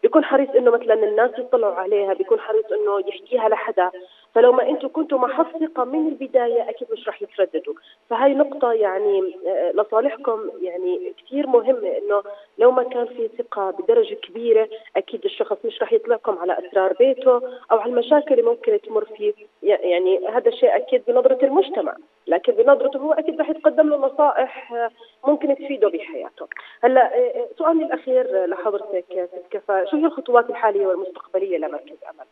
بيكون 0.03 0.23
حريص 0.23 0.49
إنه 0.49 0.71
مثلا 0.71 0.93
الناس 0.93 1.31
يطلعوا 1.37 1.75
عليها 1.75 2.13
بيكون 2.13 2.39
حريص 2.39 2.65
إنه 2.65 2.99
يحكيها 3.07 3.49
لحدا. 3.49 3.91
فلو 4.33 4.51
ما 4.51 4.69
أنتم 4.69 4.87
كنتوا 4.87 5.17
محط 5.17 5.57
ثقه 5.57 5.83
من 5.83 6.07
البداية 6.07 6.69
أكيد 6.69 6.87
مش 6.91 7.07
رح 7.07 7.21
يترددوا. 7.21 7.73
فهاي 8.09 8.33
نقطة 8.33 8.73
يعني 8.73 9.35
آه، 9.47 9.71
لصالحكم 9.71 10.49
يعني 10.61 11.13
كثير 11.17 11.47
مهمه 11.47 11.97
إنه 11.97 12.23
لو 12.57 12.71
ما 12.71 12.83
كان 12.83 13.05
في 13.05 13.29
ثقة 13.37 13.71
بدرجة 13.71 14.13
كبيرة 14.13 14.69
أكيد 14.97 15.25
الشخص 15.25 15.57
مش 15.65 15.81
رح 15.81 15.93
يطلعكم 15.93 16.37
على 16.37 16.57
أسرار 16.59 16.93
بيته 16.93 17.41
أو 17.71 17.77
على 17.79 17.91
المشاكل 17.91 18.31
اللي 18.31 18.49
ممكن 18.49 18.79
تمر 18.81 19.05
فيه. 19.05 19.33
يعني 19.63 20.27
هذا 20.27 20.49
الشيء 20.49 20.75
أكيد 20.75 21.03
بنظرة 21.07 21.45
المجتمع 21.45 21.95
لكن 22.27 22.53
بنظرته 22.53 22.99
هو 22.99 23.13
أكيد 23.13 23.41
رح 23.41 23.49
يتقدم 23.49 23.89
له 23.89 23.97
نصائح 23.97 24.73
آه، 24.73 24.89
ممكن 25.27 25.55
تفيده 25.55 25.89
بحياته. 25.89 26.47
هلأ 26.83 27.17
آه، 27.17 27.47
سؤالي 27.57 27.85
الأخير 27.85 28.45
لحضرتك 28.45 29.29
كفا 29.51 29.85
شو 29.85 29.97
هي 29.97 30.05
الخطوات 30.05 30.49
الحالية 30.49 30.87
والمستقبلية 30.87 31.57
لمركز 31.57 31.97
أمل؟ 32.09 32.25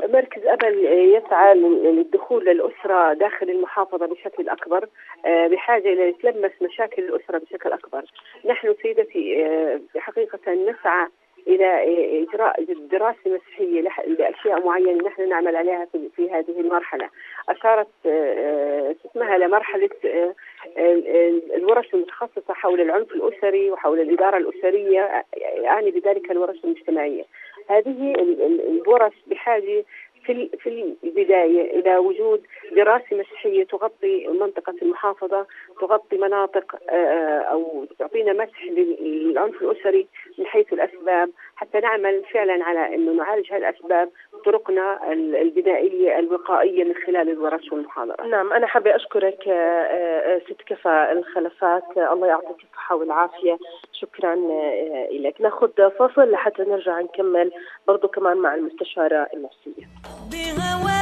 مركز 0.00 0.46
أمل 0.46 0.84
يسعى 1.14 1.54
للدخول 1.54 2.44
للأسرة 2.44 3.12
داخل 3.12 3.50
المحافظة 3.50 4.06
بشكل 4.06 4.48
أكبر 4.48 4.88
آه، 5.26 5.46
بحاجة 5.46 5.92
إلى 5.92 6.08
يتلمس 6.08 6.52
مشاكل 6.62 7.02
الأسرة 7.02 7.38
بشكل 7.38 7.72
أكبر. 7.72 8.02
نحن 8.44 8.74
سيدتي 8.82 9.46
آه، 9.46 9.80
حقيقة 9.96 10.52
نسعى 10.54 11.06
إلى 11.46 11.66
آه، 11.66 12.22
إجراء 12.22 12.64
دراسة 12.90 13.18
مسيحية 13.26 13.82
لح- 13.82 14.08
لأشياء 14.08 14.66
معينة 14.66 15.06
نحن 15.08 15.28
نعمل 15.28 15.56
عليها 15.56 15.86
في, 15.92 16.30
هذه 16.30 16.60
المرحلة. 16.60 17.08
أشارت 17.48 17.88
آه، 18.06 18.08
آه، 18.10 18.94
اسمها 19.10 19.38
لمرحلة 19.38 19.90
آه، 20.04 20.34
ال- 20.76 21.08
ال- 21.08 21.54
الورش 21.54 21.94
المتخصصة 21.94 22.54
حول 22.54 22.80
العنف 22.80 23.12
الأسري 23.12 23.70
وحول 23.70 24.00
الإدارة 24.00 24.36
الأسرية 24.36 25.24
يعني 25.36 25.90
بذلك 25.90 26.30
الورش 26.30 26.56
المجتمعية. 26.64 27.24
هذه 27.70 28.14
ال- 28.14 28.42
ال- 28.42 28.80
الورش 28.80 29.14
بحاجة 29.26 29.84
في 30.26 30.48
في 30.58 30.94
البداية 31.04 31.80
إلى 31.80 31.96
وجود 31.96 32.42
دراسة 32.76 33.06
مسيحية 33.16 33.64
تغطي 33.64 34.26
منطقة 34.28 34.74
المحافظة 34.82 35.46
تغطي 35.80 36.16
مناطق 36.18 36.76
آه، 36.90 37.38
أو 37.38 37.84
تعطينا 37.98 38.32
مسح 38.32 38.64
للعنف 38.64 39.62
الأسري 39.62 40.06
من 40.38 40.46
حيث 40.46 40.72
الأسباب. 40.72 41.30
حتى 41.56 41.80
نعمل 41.80 42.24
فعلا 42.32 42.64
على 42.64 42.94
أنه 42.94 43.12
نعالج 43.12 43.52
هذه 43.52 43.58
الأسباب 43.58 44.08
طرقنا 44.44 45.12
ال- 45.12 45.36
البدائية 45.36 46.18
الوقائية 46.18 46.84
من 46.84 46.94
خلال 46.94 47.30
الورش 47.30 47.72
والمحاضرات 47.72 48.20
نعم 48.20 48.52
أنا 48.52 48.66
حابة 48.66 48.96
أشكرك 48.96 49.48
آه، 49.48 49.52
آه، 49.52 50.38
ست 50.38 50.62
كفا 50.66 51.12
الخلفات. 51.12 51.82
آه، 51.98 52.12
الله 52.12 52.26
يعطيك 52.26 52.56
الصحة 52.64 52.96
والعافية. 52.96 53.58
شكرا 53.92 54.32
آه، 54.34 55.08
لك 55.12 55.40
نأخذ 55.40 55.90
فاصل 55.98 56.30
لحتى 56.30 56.62
نرجع 56.62 57.00
نكمل 57.00 57.52
برضو 57.88 58.08
كمان 58.08 58.36
مع 58.36 58.54
المستشارة 58.54 59.26
النفسية. 59.34 59.86
بهواك 60.30 60.95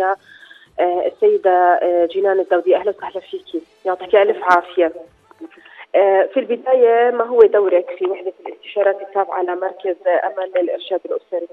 الصحيه 0.00 0.16
آه، 0.80 1.06
السيدة 1.06 1.74
آه، 1.82 2.06
جنان 2.06 2.40
الدودي 2.40 2.76
أهلا 2.76 2.90
وسهلا 2.90 3.20
فيكي 3.20 3.62
يعطيك 3.84 4.14
ألف 4.14 4.42
عافية. 4.42 4.92
آه، 5.94 6.28
في 6.34 6.40
البداية 6.40 7.10
ما 7.10 7.24
هو 7.24 7.40
دورك 7.40 7.90
في 7.98 8.06
وحدة 8.06 8.32
الإستشارات 8.46 9.00
التابعة 9.00 9.42
لمركز 9.42 9.96
امل 10.06 10.52
للارشاد 10.56 11.00
الأسري؟ 11.04 11.48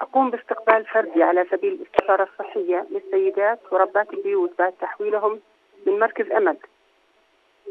أقوم 0.00 0.30
باستقبال 0.30 0.84
فردي 0.84 1.22
على 1.22 1.46
سبيل 1.50 1.72
الاستشارة 1.72 2.28
الصحية 2.32 2.86
للسيدات 2.90 3.58
وربات 3.72 4.12
البيوت 4.12 4.50
بعد 4.58 4.72
تحويلهم 4.80 5.40
من 5.86 5.98
مركز 5.98 6.32
أمل 6.32 6.56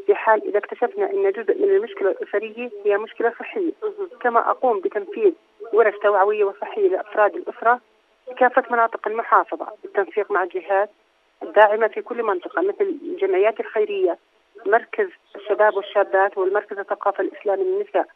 في 0.06 0.14
حال 0.14 0.48
إذا 0.48 0.58
اكتشفنا 0.58 1.10
أن 1.10 1.32
جزء 1.32 1.58
من 1.58 1.76
المشكلة 1.76 2.10
الأسرية 2.10 2.70
هي 2.84 2.96
مشكلة 2.96 3.32
صحية 3.38 3.72
كما 4.20 4.50
أقوم 4.50 4.80
بتنفيذ 4.80 5.32
ورش 5.72 5.94
توعوية 6.02 6.44
وصحية 6.44 6.88
لأفراد 6.88 7.36
الأسرة 7.36 7.80
كافة 8.36 8.62
مناطق 8.70 9.08
المحافظة 9.08 9.66
بالتنسيق 9.82 10.30
مع 10.30 10.42
الجهات 10.42 10.90
الداعمة 11.42 11.86
في 11.88 12.02
كل 12.02 12.22
منطقة 12.22 12.62
مثل 12.62 12.98
الجمعيات 13.02 13.60
الخيرية 13.60 14.18
مركز 14.66 15.08
الشباب 15.36 15.76
والشابات 15.76 16.38
والمركز 16.38 16.78
الثقافة 16.78 17.24
الإسلامي 17.24 17.64
للنساء 17.64 18.06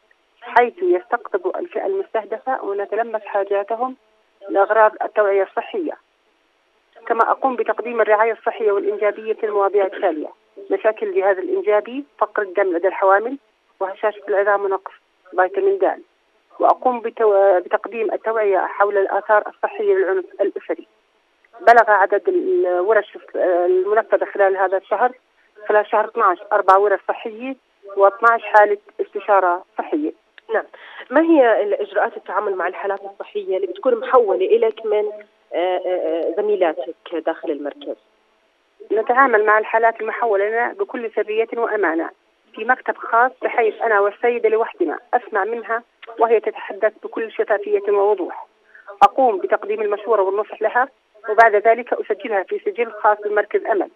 حيث 0.40 0.82
يستقطب 0.82 1.56
الفئة 1.56 1.86
المستهدفة 1.86 2.64
ونتلمس 2.64 3.22
حاجاتهم 3.22 3.96
لأغراض 4.48 4.92
التوعية 5.02 5.42
الصحية. 5.42 5.92
كما 7.06 7.30
أقوم 7.30 7.56
بتقديم 7.56 8.00
الرعاية 8.00 8.32
الصحية 8.32 8.72
والإنجابية 8.72 9.32
في 9.32 9.46
المواضيع 9.46 9.86
التالية 9.86 10.28
مشاكل 10.70 11.08
الجهاز 11.08 11.38
الإنجابي 11.38 12.04
فقر 12.18 12.42
الدم 12.42 12.76
لدى 12.76 12.88
الحوامل 12.88 13.38
وهشاشة 13.80 14.22
العظام 14.28 14.64
ونقص 14.64 14.92
فيتامين 15.30 15.78
د. 15.78 16.02
وأقوم 16.60 17.00
بتو... 17.00 17.58
بتقديم 17.60 18.12
التوعية 18.12 18.58
حول 18.58 18.98
الآثار 18.98 19.48
الصحية 19.48 19.94
للعنف 19.94 20.24
الأسري 20.40 20.86
بلغ 21.60 21.90
عدد 21.90 22.28
الورش 22.28 23.18
المنفذة 23.36 24.24
خلال 24.24 24.56
هذا 24.56 24.76
الشهر 24.76 25.12
خلال 25.68 25.86
شهر 25.86 26.04
12 26.08 26.46
أربع 26.52 26.76
ورش 26.76 27.00
صحية 27.08 27.56
و12 27.96 28.40
حالة 28.40 28.78
استشارة 29.00 29.64
صحية. 29.78 30.12
نعم. 30.54 30.64
ما 31.10 31.20
هي 31.20 31.62
الإجراءات 31.62 32.16
التعامل 32.16 32.54
مع 32.54 32.68
الحالات 32.68 33.00
الصحية 33.04 33.56
اللي 33.56 33.66
بتكون 33.66 33.94
محولة 33.94 34.46
اليك 34.46 34.86
من 34.86 35.12
آه، 35.54 35.80
آه، 35.86 36.34
زميلاتك 36.36 37.14
داخل 37.26 37.50
المركز؟ 37.50 37.96
نتعامل 38.92 39.46
مع 39.46 39.58
الحالات 39.58 40.00
المحولة 40.00 40.48
لنا 40.48 40.72
بكل 40.72 41.10
سرية 41.16 41.48
وأمانة. 41.56 42.10
في 42.54 42.64
مكتب 42.64 42.96
خاص 42.96 43.32
بحيث 43.42 43.82
أنا 43.82 44.00
والسيدة 44.00 44.48
لوحدنا 44.48 44.98
أسمع 45.14 45.44
منها 45.44 45.82
وهي 46.18 46.40
تتحدث 46.40 46.92
بكل 47.02 47.32
شفافية 47.32 47.92
ووضوح. 47.92 48.46
أقوم 49.02 49.38
بتقديم 49.38 49.82
المشورة 49.82 50.22
والنصح 50.22 50.62
لها 50.62 50.88
وبعد 51.28 51.54
ذلك 51.54 51.92
أسجلها 51.92 52.42
في 52.42 52.58
سجل 52.58 52.92
خاص 52.92 53.18
بمركز 53.24 53.64
أمل. 53.66 53.90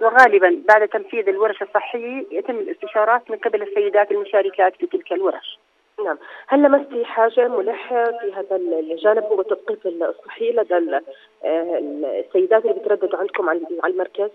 وغالبا 0.00 0.62
بعد 0.68 0.88
تنفيذ 0.88 1.28
الورش 1.28 1.62
الصحية 1.62 2.26
يتم 2.30 2.58
الاستشارات 2.58 3.30
من 3.30 3.36
قبل 3.36 3.62
السيدات 3.62 4.10
المشاركات 4.10 4.76
في 4.76 4.86
تلك 4.86 5.12
الورش. 5.12 5.58
نعم. 6.04 6.18
هل 6.46 6.62
لمستي 6.62 7.04
حاجة 7.04 7.48
ملحة 7.48 8.04
في 8.04 8.32
هذا 8.32 8.56
الجانب 8.56 9.24
هو 9.24 9.40
التثقيف 9.40 9.86
الصحي 9.86 10.52
لدى 10.52 11.00
آه، 11.44 11.78
السيدات 12.26 12.64
اللي 12.64 12.80
بترددوا 12.80 13.18
عندكم 13.18 13.48
على 13.48 13.60
المركز؟ 13.84 14.30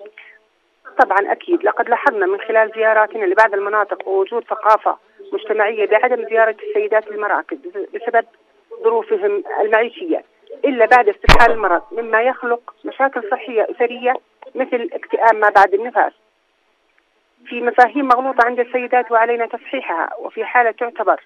طبعا 1.03 1.31
أكيد. 1.31 1.63
لقد 1.63 1.89
لاحظنا 1.89 2.25
من 2.25 2.39
خلال 2.39 2.71
زياراتنا 2.75 3.25
لبعض 3.25 3.53
المناطق 3.53 4.07
ووجود 4.07 4.43
ثقافة 4.43 4.97
مجتمعية 5.33 5.85
بعدم 5.85 6.25
زيارة 6.29 6.55
السيدات 6.63 7.07
المراكز 7.07 7.57
بسبب 7.93 8.25
ظروفهم 8.83 9.43
المعيشية 9.61 10.23
إلا 10.65 10.85
بعد 10.85 11.09
استفحال 11.09 11.51
المرض 11.51 11.81
مما 11.91 12.21
يخلق 12.21 12.73
مشاكل 12.85 13.29
صحية 13.31 13.67
أسرية 13.71 14.13
مثل 14.55 14.89
اكتئاب 14.93 15.35
ما 15.35 15.49
بعد 15.49 15.73
النفاس. 15.73 16.13
في 17.45 17.61
مفاهيم 17.61 18.07
مغلوطة 18.07 18.45
عند 18.45 18.59
السيدات 18.59 19.11
وعلينا 19.11 19.45
تصحيحها 19.45 20.09
وفي 20.19 20.45
حالة 20.45 20.71
تعتبر 20.71 21.21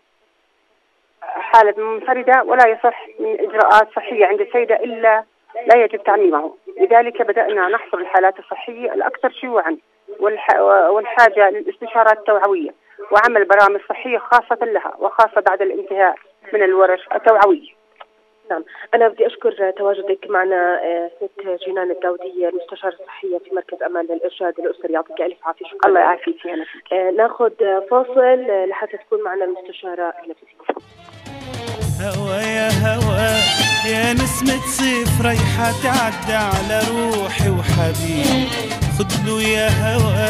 حالة 1.22 1.84
منفردة 1.84 2.44
ولا 2.44 2.68
يصح 2.68 3.08
من 3.20 3.40
إجراءات 3.40 3.90
صحية 3.96 4.26
عند 4.26 4.42
السيدة 4.42 4.76
إلا 4.76 5.24
لا 5.66 5.84
يجب 5.84 6.04
تعميمه. 6.04 6.56
لذلك 6.78 7.22
بدأنا 7.22 7.68
نحصر 7.68 7.98
الحالات 7.98 8.40
الصحية 8.40 8.94
الأكثر 8.94 9.30
شيوعا 9.30 9.78
والح... 10.20 10.60
والحاجة 10.90 11.50
للاستشارات 11.50 12.18
التوعوية. 12.18 12.74
وعمل 13.12 13.46
برامج 13.46 13.80
صحية 13.90 14.18
خاصة 14.18 14.66
لها 14.66 14.94
وخاصة 15.00 15.42
بعد 15.42 15.62
الانتهاء 15.62 16.16
من 16.54 16.64
الورش 16.64 17.02
التوعوية 17.16 17.78
نعم. 18.52 18.64
أنا 18.96 19.08
بدي 19.08 19.28
أشكر 19.28 19.72
تواجدك 19.72 20.30
معنا 20.30 20.84
آه، 20.84 21.12
ست 21.18 21.68
جنان 21.68 21.92
الداودية 21.92 22.50
المستشارة 22.50 22.94
الصحية 22.94 23.38
في 23.38 23.56
مركز 23.56 23.84
أمان 23.84 24.06
للإرشاد 24.06 24.60
الأسري. 24.60 24.94
يعطيك 24.94 25.22
ألف 25.22 25.38
عافية. 25.48 25.66
شكرا. 25.66 25.90
الله 25.90 26.00
يعافيك 26.00 26.46
يا 26.46 26.66
آه، 26.92 27.12
ناخذ 27.12 27.52
فاصل 27.90 28.46
لحتى 28.70 28.98
تكون 28.98 29.24
معنا 29.24 29.46
المستشارة 29.46 30.14
فيك 30.22 30.78
هوا 32.02 32.36
يا 32.36 32.70
هوا 32.70 33.07
يا 33.88 34.14
نسمة 34.14 34.60
صيف 34.78 35.22
ريحة 35.22 35.72
تعدى 35.84 36.34
على 36.34 36.82
روحي 36.90 37.50
وحبيبي. 37.50 38.48
خدلو 39.00 39.40
يا 39.40 39.70
هوا 39.70 40.30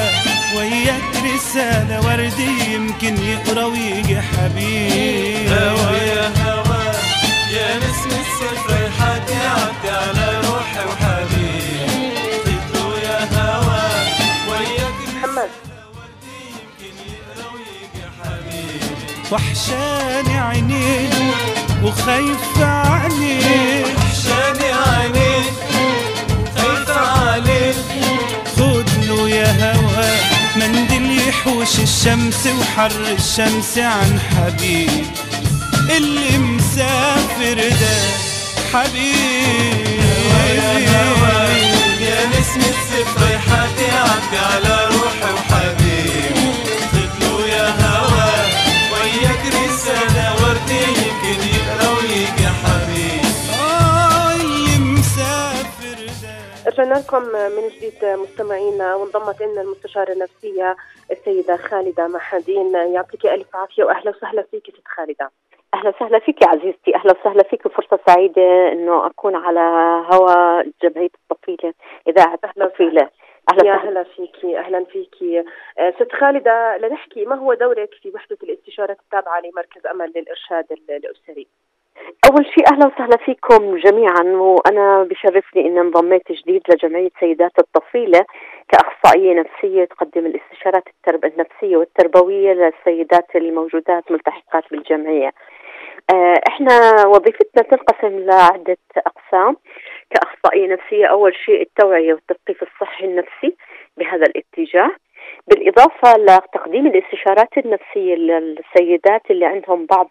وياك 0.58 1.14
رسالة 1.26 2.06
وردي 2.06 2.74
يمكن 2.74 3.18
يقرأ 3.24 3.66
ويجي 3.66 4.22
حبيبي. 4.22 5.50
هوا 5.50 5.92
يا 5.98 6.28
هوا 6.44 6.84
يا 7.52 7.78
نسمة 7.78 8.24
صيف 8.40 8.72
ريحة 8.72 9.18
تعدى 9.18 9.90
على 9.90 10.42
روحي 10.48 10.86
وحبيبي. 10.90 12.12
خدلو 12.46 12.94
يا 12.98 13.20
هوا 13.36 13.88
وياك 14.50 14.98
محمد. 15.16 15.50
وحشاني 19.32 20.40
عينيك 20.40 21.14
وخايف 21.84 22.58
عليك. 22.62 23.86
وحشاني 23.98 24.70
عينيك 24.74 25.54
خايف 26.58 26.90
عليك. 26.90 27.76
خد 28.58 28.90
له 29.08 29.30
يا 29.30 29.74
هوا 29.76 30.10
منديل 30.56 31.28
يحوش 31.28 31.80
الشمس 31.80 32.48
وحر 32.60 32.92
الشمس 33.18 33.78
عن 33.78 34.20
حبيب. 34.20 35.06
اللي 35.90 36.38
مسافر 36.38 37.70
ده 37.82 37.98
حبيبي 38.74 39.98
يا 42.02 42.26
نسمة 42.28 42.74
صيف 42.90 43.24
ريحة 43.24 43.68
تعدي 43.78 44.38
على 44.38 44.86
روحي 44.86 45.32
رجعنا 56.80 57.00
لكم 57.00 57.22
من 57.24 57.68
جديد 57.70 58.06
مستمعينا 58.06 58.96
وانضمت 58.96 59.42
لنا 59.42 59.62
المستشارة 59.62 60.12
النفسية 60.14 60.76
السيدة 61.12 61.58
خالدة 61.58 62.08
محدين. 62.08 62.76
يعطيك 62.76 63.26
ألف 63.26 63.56
عافية 63.56 63.84
وأهلا 63.84 64.10
وسهلا 64.10 64.42
فيك 64.52 64.64
ست 64.70 64.88
خالدة. 64.88 65.32
أهلا 65.74 65.90
وسهلا 65.90 66.20
فيك 66.20 66.42
يا 66.42 66.48
عزيزتي. 66.48 66.96
أهلا 66.96 67.16
وسهلا 67.20 67.44
فيك 67.44 67.68
فرصه 67.68 68.00
سعيدة 68.08 68.72
إنه 68.72 69.06
أكون 69.06 69.36
على 69.36 69.60
هوا 70.14 70.64
جمعيه 70.84 71.10
الطفيلة 71.32 71.74
إذاعة 72.08 72.40
أهلا 72.44 72.66
الطفيلة. 72.66 73.10
أهلا 73.52 73.66
يا 73.68 73.76
وسهلا. 73.76 73.90
هلا 73.90 74.04
فيكي. 74.04 74.60
أهلا 74.60 74.84
فيكي. 74.86 75.40
آه، 75.80 75.92
ست 76.00 76.12
خالدة 76.12 76.78
لنحكي 76.78 77.26
ما 77.26 77.36
هو 77.36 77.54
دورك 77.54 77.90
في 78.02 78.10
وحدة 78.16 78.38
الاستشارة 78.44 78.98
التابعة 79.04 79.42
لمركز 79.42 79.88
أمل 79.88 80.12
للإرشاد 80.16 80.66
ال- 80.72 81.02
أول 82.32 82.46
شيء 82.46 82.74
أهلا 82.74 82.88
وسهلا 82.88 83.18
فيكم 83.26 83.78
جميعا 83.78 84.24
وأنا 84.24 85.04
بشرفني 85.04 85.68
إني 85.68 85.80
انضميت 85.82 86.32
جديد 86.32 86.62
لجمعية 86.70 87.10
سيدات 87.20 87.52
الطفيلة 87.60 88.26
كأخصائية 88.70 89.34
نفسية 89.34 89.86
تقدم 89.86 90.26
الاستشارات 90.26 90.84
الترب 90.88 91.26
النفسية 91.26 91.78
والتربوية 91.78 92.54
للسيدات 92.54 93.36
الموجودات 93.36 94.12
ملتحقات 94.12 94.64
بالجمعية. 94.72 95.32
آه، 96.14 96.34
إحنا 96.48 97.06
وظيفتنا 97.08 97.64
تنقسم 97.64 98.20
لعدة 98.20 98.78
أقسام 98.98 99.58
كأخصائية 100.10 100.68
نفسية 100.68 101.06
أول 101.06 101.36
شيء 101.36 101.62
التوعية 101.62 102.14
والتثقيف 102.14 102.64
الصحي 102.64 103.06
النفسي 103.06 103.56
بهذا 103.98 104.24
الاتجاه 104.26 104.92
بالإضافة 105.48 106.18
لتقديم 106.18 106.88
الاستشارات 106.88 107.58
النفسية 107.58 108.16
للسيدات 108.16 109.22
اللي 109.32 109.46
عندهم 109.46 109.86
بعض 109.86 110.10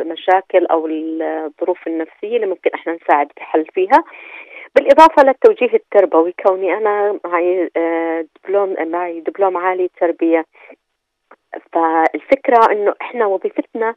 المشاكل 0.00 0.66
أو 0.66 0.86
الظروف 0.86 1.86
النفسية 1.86 2.36
اللي 2.36 2.46
ممكن 2.46 2.70
إحنا 2.74 2.92
نساعد 2.92 3.28
بحل 3.36 3.66
فيها. 3.74 4.04
بالإضافة 4.76 5.22
للتوجيه 5.22 5.74
التربوي 5.74 6.34
كوني 6.46 6.74
أنا 6.74 7.20
معي 7.24 7.70
آه، 7.76 8.26
دبلوم 8.44 8.76
معي 8.90 9.20
دبلوم 9.20 9.56
عالي 9.56 9.90
تربية. 10.00 10.44
فالفكرة 11.72 12.72
إنه 12.72 12.94
إحنا 13.02 13.26
وظيفتنا 13.26 13.94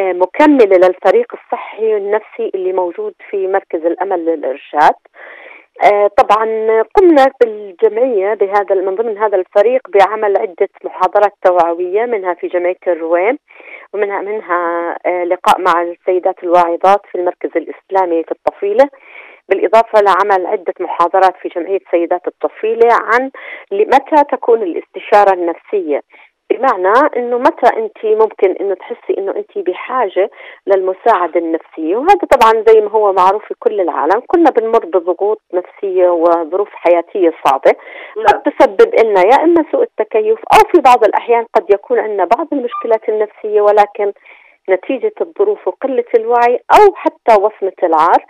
آه، 0.00 0.12
مكملة 0.12 0.76
للفريق 0.76 1.34
الصحي 1.34 1.96
النفسي 1.96 2.50
اللي 2.54 2.72
موجود 2.72 3.14
في 3.30 3.46
مركز 3.46 3.84
الأمل 3.86 4.24
للإرشاد. 4.24 4.94
طبعا 6.16 6.44
قمنا 6.82 7.26
بالجمعية 7.40 8.34
بهذا 8.34 8.74
من 8.74 8.94
ضمن 8.94 9.18
هذا 9.18 9.36
الفريق 9.36 9.80
بعمل 9.88 10.36
عدة 10.38 10.68
محاضرات 10.84 11.32
توعوية 11.44 12.04
منها 12.04 12.34
في 12.34 12.46
جمعية 12.48 12.76
الرويم 12.86 13.38
ومنها 13.92 14.20
منها 14.20 14.96
آه، 15.06 15.24
لقاء 15.24 15.60
مع 15.60 15.82
السيدات 15.82 16.34
الواعظات 16.42 17.00
في 17.12 17.18
المركز 17.18 17.50
الإسلامي 17.56 18.22
في 18.24 18.32
الطفيلة. 18.32 18.88
بالإضافة 19.48 20.00
لعمل 20.00 20.46
عدة 20.46 20.74
محاضرات 20.80 21.34
في 21.42 21.48
جمعية 21.48 21.80
سيدات 21.90 22.26
الطفيلة 22.26 22.88
عن 22.92 23.30
متى 23.72 24.24
تكون 24.32 24.62
الاستشارة 24.62 25.34
النفسية. 25.34 26.00
بمعنى 26.50 26.92
إنه 27.16 27.38
متى 27.38 27.76
أنت 27.76 28.04
ممكن 28.04 28.50
إنه 28.60 28.74
تحسي 28.74 29.18
إنه 29.18 29.32
أنت 29.36 29.58
بحاجة 29.58 30.30
للمساعدة 30.66 31.40
النفسية؟ 31.40 31.96
وهذا 31.96 32.26
طبعا 32.30 32.64
زي 32.68 32.80
ما 32.80 32.90
هو 32.90 33.12
معروف 33.12 33.44
في 33.44 33.54
كل 33.58 33.80
العالم. 33.80 34.22
كنا 34.26 34.50
بنمر 34.50 34.84
بضغوط 34.84 35.40
نفسية 35.54 36.08
وظروف 36.08 36.68
حياتية 36.72 37.32
صعبة. 37.44 37.72
قد 38.26 38.42
تسبب 38.42 38.94
لنا 39.04 39.20
يا 39.20 39.44
إما 39.44 39.64
سوء 39.72 39.82
التكيف 39.82 40.38
أو 40.38 40.70
في 40.72 40.80
بعض 40.80 41.04
الأحيان 41.04 41.46
قد 41.54 41.64
يكون 41.74 41.98
عندنا 41.98 42.24
بعض 42.24 42.46
المشكلات 42.52 43.08
النفسية 43.08 43.60
ولكن 43.60 44.12
نتيجة 44.70 45.12
الظروف 45.20 45.68
وقلة 45.68 46.04
الوعي 46.18 46.60
أو 46.74 46.94
حتى 46.94 47.34
وصمة 47.40 47.72
العار 47.82 48.24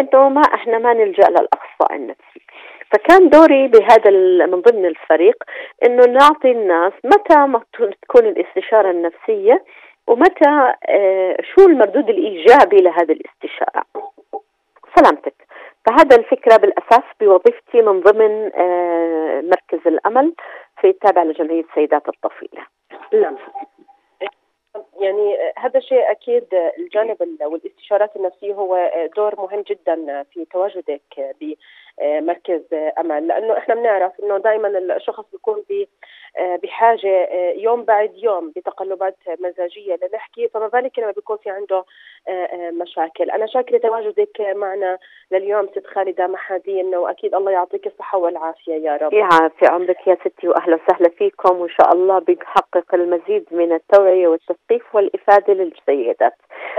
إنه 0.00 0.28
ما 0.28 0.42
إحنا 0.54 0.78
ما 0.78 0.92
نلجأ 0.92 1.28
للأخصائي 1.28 1.96
النفسي. 1.96 2.40
فكان 2.92 3.28
دوري 3.28 3.68
بهذا 3.68 4.10
من 4.46 4.60
ضمن 4.60 4.86
الفريق 4.86 5.44
إنه 5.86 6.04
نعطي 6.04 6.50
الناس 6.50 6.92
متى 7.04 7.38
ما 7.46 7.62
تكون 8.02 8.26
الاستشارة 8.26 8.90
النفسية 8.90 9.64
ومتى 10.06 10.74
آه 10.88 11.36
شو 11.42 11.66
المردود 11.66 12.08
الإيجابي 12.08 12.76
لهذه 12.76 13.12
الاستشارة. 13.12 13.84
سلامتك. 14.96 15.34
فهذا 15.86 16.16
الفكرة 16.16 16.56
بالأساس 16.56 17.04
بوظيفتي 17.20 17.82
من 17.82 18.00
ضمن 18.00 18.50
آه 18.54 19.40
مركز 19.40 19.86
الأمل 19.86 20.32
في 20.80 20.88
التابع 20.88 21.22
لجمعية 21.22 21.64
سيدات 21.74 22.08
الطفيلة. 22.08 22.62
نعم. 23.12 23.36
يعني 25.00 25.36
هذا 25.58 25.78
الشيء 25.78 26.10
أكيد 26.10 26.44
الجانب 26.78 27.16
والإستشارات 27.42 28.16
النفسية 28.16 28.54
هو 28.54 28.90
دور 29.16 29.34
مهم 29.38 29.60
جدا 29.60 30.24
في 30.32 30.44
تواجدك 30.44 31.34
بمركز 32.00 32.62
أمل 32.98 33.26
لأنه 33.28 33.58
إحنا 33.58 33.74
بنعرف 33.74 34.12
إنه 34.22 34.38
دائما 34.38 34.68
الشخص 34.78 35.24
بيكون 35.32 35.64
بحاجة 36.62 37.28
يوم 37.54 37.84
بعد 37.84 38.12
يوم 38.16 38.52
بتقلبات 38.56 39.16
مزاجية 39.40 39.98
لنحكي 40.02 40.48
فما 40.48 40.68
بالك 40.68 40.98
لما 40.98 41.10
بيكون 41.10 41.36
في 41.36 41.50
عنده 41.50 41.84
مشاكل. 42.72 43.30
أنا 43.30 43.46
شاكرة 43.46 43.78
تواجدك 43.78 44.40
معنا 44.40 44.98
لليوم 45.32 45.66
ست 45.66 45.86
خالدة 45.86 46.26
محادين 46.26 46.94
وأكيد 46.94 47.34
الله 47.34 47.50
يعطيك 47.52 47.86
الصحة 47.86 48.18
والعافية 48.18 48.74
يا 48.74 48.96
رب. 48.96 49.12
يعافي 49.12 49.66
عمرك 49.66 50.06
يا 50.06 50.16
ستي 50.24 50.48
واهلا 50.48 50.74
وسهلا 50.84 51.08
فيكم 51.08 51.60
وإن 51.60 51.68
شاء 51.70 51.92
الله 51.94 52.18
بنحقق 52.18 52.94
المزيد 52.94 53.46
من 53.50 53.72
التوعية 53.72 54.28
والتثقيف 54.28 54.94
والإفادة 54.94 55.54
للسيدات 55.54 56.34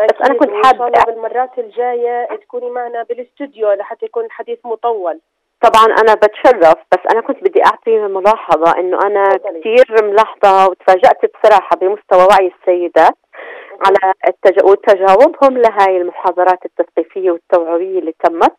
بس 0.09 0.30
أنا 0.30 0.39
كنت 0.39 0.65
حابه 0.65 0.91
بالمرات 1.07 1.59
الجاية 1.59 2.26
تكوني 2.36 2.69
معنا 2.69 3.03
بالإستوديو 3.03 3.72
لحتى 3.72 4.05
يكون 4.05 4.26
الحديث 4.26 4.59
مطول. 4.65 5.11
طبعا 5.62 5.86
أنا 5.86 6.14
بتشرف 6.14 6.76
بس 6.91 6.99
أنا 7.12 7.22
كنت 7.22 7.43
بدي 7.43 7.62
أعطي 7.66 7.97
ملاحظة 7.99 8.80
إنه 8.80 8.99
أنا 9.05 9.24
كثير 9.59 10.03
ملاحظة 10.03 10.70
وتفاجأت 10.70 11.18
بصراحة 11.36 11.76
بمستوى 11.76 12.28
وعي 12.32 12.51
السيدات 12.59 13.18
على 13.86 14.14
التج... 14.28 14.64
وتجاوبهم 14.70 15.57
لهاي 15.57 15.97
المحاضرات 15.97 16.59
التثقيفية 16.66 17.32
والتوعوية 17.32 17.99
اللي 17.99 18.14
تمت 18.24 18.55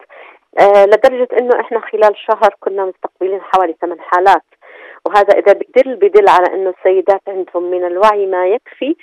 آه 0.61 0.85
لدرجة 0.85 1.29
إنه 1.41 1.61
إحنا 1.61 1.81
خلال 1.81 2.17
شهر 2.17 2.55
كنا 2.61 2.85
مستقبلين 2.85 3.41
حوالي 3.43 3.75
ثمان 3.81 4.01
حالات. 4.01 4.43
وهذا 5.07 5.39
إذا 5.39 5.53
بدل 5.53 5.97
بدل 5.97 6.29
على 6.29 6.55
إنه 6.55 6.75
السيدات 6.79 7.21
عندهم 7.29 7.71
من 7.71 7.85
الوعي 7.87 8.27
ما 8.27 8.47
يكفي 8.47 8.97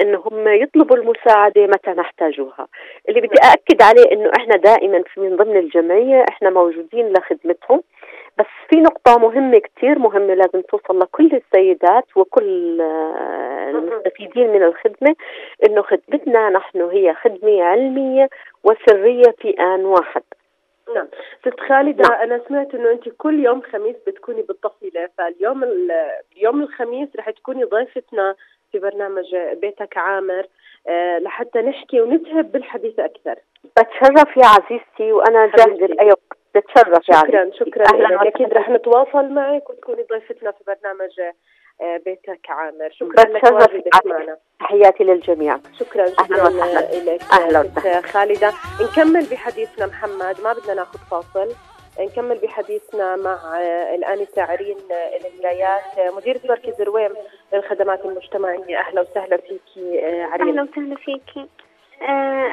انه 0.00 0.22
هم 0.30 0.48
يطلبوا 0.48 0.96
المساعدة 0.96 1.66
متى 1.66 1.90
نحتاجوها. 1.90 2.68
اللي 3.08 3.20
بدي 3.20 3.34
أأكد 3.44 3.82
عليه 3.82 4.12
إنه 4.12 4.30
إحنا 4.36 4.56
دائما 4.56 5.02
في 5.02 5.20
من 5.20 5.36
ضمن 5.36 5.56
الجمعية 5.56 6.24
إحنا 6.28 6.50
موجودين 6.50 7.12
لخدمتهم. 7.12 7.82
بس 8.38 8.46
في 8.70 8.80
نقطة 8.80 9.18
مهمة 9.18 9.58
كتير 9.58 9.98
مهمة 9.98 10.34
لازم 10.34 10.60
توصل 10.60 10.98
لكل 10.98 11.30
السيدات 11.32 12.16
وكل 12.16 12.80
المستفيدين 13.70 14.52
من 14.52 14.62
الخدمة 14.62 15.16
إنه 15.66 15.82
خدمتنا 15.82 16.50
نحن 16.50 16.80
هي 16.82 17.14
خدمة 17.14 17.62
علمية 17.62 18.28
وسرية 18.64 19.34
في 19.40 19.50
آن 19.50 19.84
واحد. 19.84 20.22
نعم. 20.94 21.08
ست 21.40 21.60
خالدة 21.60 22.08
نعم. 22.08 22.20
أنا 22.20 22.40
سمعت 22.48 22.74
إنه 22.74 22.90
أنت 22.90 23.08
كل 23.08 23.44
يوم 23.44 23.62
خميس 23.62 23.96
بتكوني 24.06 24.42
بالطفيلة 24.42 25.08
فاليوم 25.18 25.64
اليوم 26.36 26.62
الخميس 26.62 27.08
رح 27.16 27.30
تكوني 27.30 27.64
ضيفتنا 27.64 28.34
في 28.74 28.80
برنامج 28.80 29.36
بيتك 29.52 29.96
عامر 29.96 30.46
أه 30.88 31.18
لحتى 31.18 31.58
نحكي 31.58 32.00
ونذهب 32.00 32.52
بالحديث 32.52 32.98
أكثر. 32.98 33.34
بتشرف 33.64 34.36
يا 34.36 34.46
عزيزتي 34.46 35.12
وأنا 35.12 35.46
جاهزة 35.46 35.86
لأي 35.86 36.06
وقت. 36.08 36.38
بتشرف 36.54 37.04
شكرا 37.04 37.34
يعني. 37.34 37.52
شكرا 37.52 37.84
أهلا 37.94 38.28
أكيد 38.28 38.52
رح 38.52 38.70
نتواصل 38.70 39.28
معك 39.28 39.70
وتكوني 39.70 40.02
ضيفتنا 40.02 40.50
في 40.50 40.64
برنامج 40.66 41.20
بيتك 42.04 42.50
عامر. 42.50 42.90
شكرا 42.90 43.24
لك 43.24 43.44
واجبك 43.44 44.06
معنا. 44.06 44.36
تحياتي 44.60 45.04
للجميع. 45.04 45.58
شكرا 45.78 46.06
شكرا 46.06 46.48
لك 46.48 47.22
أهلا 47.32 48.00
خالدة. 48.00 48.52
نكمل 48.82 49.26
بحديثنا 49.30 49.86
محمد 49.86 50.40
ما 50.44 50.52
بدنا 50.52 50.74
ناخذ 50.74 50.98
فاصل. 51.10 51.54
نكمل 52.00 52.38
بحديثنا 52.38 53.16
مع 53.16 53.60
الآنسة 53.94 54.42
عرين 54.42 54.76
المرايات 55.24 56.14
مديرة 56.16 56.40
مركز 56.48 56.82
رويم 56.82 57.10
للخدمات 57.52 58.04
المجتمعية. 58.04 58.78
أهلا 58.78 59.00
وسهلا 59.00 59.36
فيكي 59.36 60.00
عرين. 60.04 60.48
أهلا 60.48 60.62
وسهلا 60.62 60.96
فيكي 60.96 61.48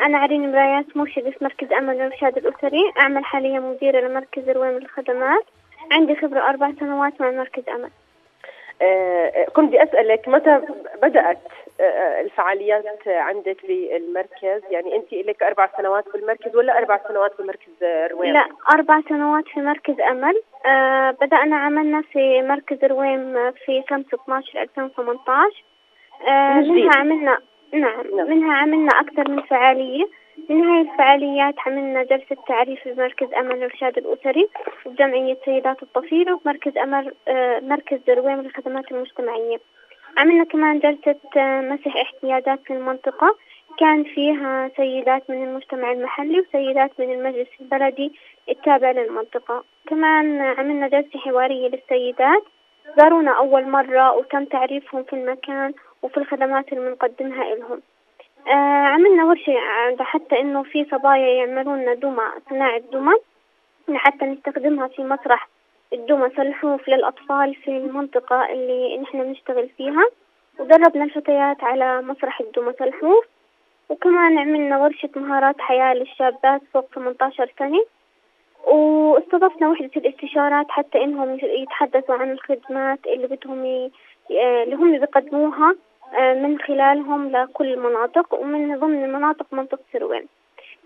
أنا 0.05 0.17
عرين 0.17 0.51
مرايات 0.51 0.97
مرشدة 0.97 1.31
في 1.31 1.43
مركز 1.43 1.73
أمل 1.73 1.95
للإرشاد 1.95 2.37
الأسري. 2.37 2.93
أعمل 2.97 3.25
حاليا 3.25 3.59
مديرة 3.59 3.99
لمركز 3.99 4.49
رويم 4.49 4.79
للخدمات. 4.79 5.43
عندي 5.91 6.15
خبرة 6.15 6.39
أربع 6.39 6.71
سنوات 6.79 7.21
مع 7.21 7.31
مركز 7.31 7.69
أمل. 7.69 7.89
كنت 9.53 9.67
بدي 9.67 9.83
أسألك 9.83 10.27
متى 10.27 10.61
بدأت 11.03 11.37
الفعاليات 12.19 13.07
عندك 13.07 13.57
في 13.59 13.97
المركز 13.97 14.61
يعني 14.71 14.95
أنت 14.95 15.13
لك 15.13 15.43
أربع 15.43 15.69
سنوات 15.77 16.09
في 16.09 16.15
المركز 16.15 16.55
ولا 16.55 16.77
أربع 16.77 16.99
سنوات 17.07 17.33
في 17.33 17.43
مركز 17.43 17.83
رويم؟ 18.11 18.33
لا 18.33 18.47
أربع 18.73 19.01
سنوات 19.09 19.47
في 19.47 19.59
مركز 19.59 19.99
أمل. 19.99 20.41
أه 20.65 21.11
بدأنا 21.11 21.55
عملنا 21.55 22.01
في 22.01 22.41
مركز 22.41 22.85
رويم 22.85 23.51
في 23.51 23.83
5 23.89 24.07
12 24.23 24.61
2018 24.61 25.63
أه 26.27 26.53
منها 26.53 26.91
عملنا 26.95 27.37
نعم, 27.73 28.15
نعم. 28.15 28.29
منها 28.29 28.53
عملنا 28.53 28.91
أكثر 28.99 29.29
من 29.29 29.41
فعالية. 29.41 30.05
من 30.49 30.63
هاي 30.63 30.81
الفعاليات 30.81 31.55
عملنا 31.65 32.03
جلسة 32.03 32.37
تعريف 32.47 32.79
في 32.83 32.93
مركز 32.93 33.33
أمل 33.33 33.51
الإرشاد 33.51 33.97
الأسري 33.97 34.47
وبجمعية 34.85 35.37
سيدات 35.45 35.83
الطفيلة 35.83 36.39
ومركز 36.45 36.77
أمل 36.77 37.13
آه 37.27 37.59
مركز 37.59 37.99
درويم 38.07 38.41
للخدمات 38.41 38.91
المجتمعية. 38.91 39.57
عملنا 40.17 40.43
كمان 40.43 40.79
جلسة 40.79 41.15
آه 41.37 41.61
مسح 41.61 41.97
احتياجات 41.97 42.59
في 42.65 42.73
المنطقة. 42.73 43.35
كان 43.79 44.03
فيها 44.03 44.71
سيدات 44.77 45.29
من 45.29 45.43
المجتمع 45.43 45.91
المحلي 45.91 46.39
وسيدات 46.39 46.91
من 46.99 47.11
المجلس 47.11 47.47
البلدي 47.61 48.11
التابع 48.49 48.91
للمنطقة. 48.91 49.63
كمان 49.87 50.41
عملنا 50.41 50.87
جلسة 50.87 51.19
حوارية 51.19 51.67
للسيدات. 51.67 52.43
زارونا 52.97 53.31
أول 53.37 53.67
مرة 53.69 54.11
وتم 54.17 54.45
تعريفهم 54.45 55.03
في 55.03 55.13
المكان 55.13 55.73
وفي 56.01 56.17
الخدمات 56.17 56.73
اللي 56.73 56.89
بنقدمها 56.89 57.55
لهم 57.55 57.81
آه 58.47 58.85
عملنا 58.87 59.25
ورشة 59.25 59.53
حتى 59.99 60.39
إنه 60.39 60.63
في 60.63 60.85
صبايا 60.91 61.27
يعملون 61.45 61.99
دمى 61.99 62.23
صناعة 62.49 62.79
دمى 62.91 63.13
لحتى 63.87 64.25
نستخدمها 64.25 64.87
في 64.87 65.03
مسرح 65.03 65.47
الدمى 65.93 66.29
سلحوف 66.29 66.89
للأطفال 66.89 67.55
في 67.55 67.67
المنطقة 67.77 68.51
اللي 68.51 68.97
نحن 68.97 69.23
بنشتغل 69.23 69.69
فيها. 69.77 70.05
ودربنا 70.59 71.03
الفتيات 71.03 71.63
على 71.63 72.01
مسرح 72.01 72.39
الدمى 72.39 72.73
سلحوف 72.79 73.25
وكمان 73.89 74.37
عملنا 74.37 74.77
ورشة 74.77 75.09
مهارات 75.15 75.61
حياة 75.61 75.93
للشابات 75.93 76.61
فوق 76.73 76.85
18 76.95 77.51
سنة. 77.59 77.83
واستضفنا 78.67 79.69
وحدة 79.69 79.89
الاستشارات 79.97 80.65
حتى 80.69 81.03
إنهم 81.03 81.37
يتحدثوا 81.43 82.15
عن 82.15 82.31
الخدمات 82.31 82.99
اللي 83.07 83.27
بدهم 83.27 83.65
ي... 83.65 83.91
اللي 84.63 84.75
هم 84.75 84.99
بيقدموها. 84.99 85.75
من 86.19 86.59
خلالهم 86.59 87.31
لكل 87.31 87.73
المناطق 87.73 88.33
ومن 88.33 88.79
ضمن 88.79 89.13
مناطق 89.13 89.45
منطقة 89.51 89.81
سروين. 89.93 90.27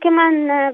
كمان 0.01 0.71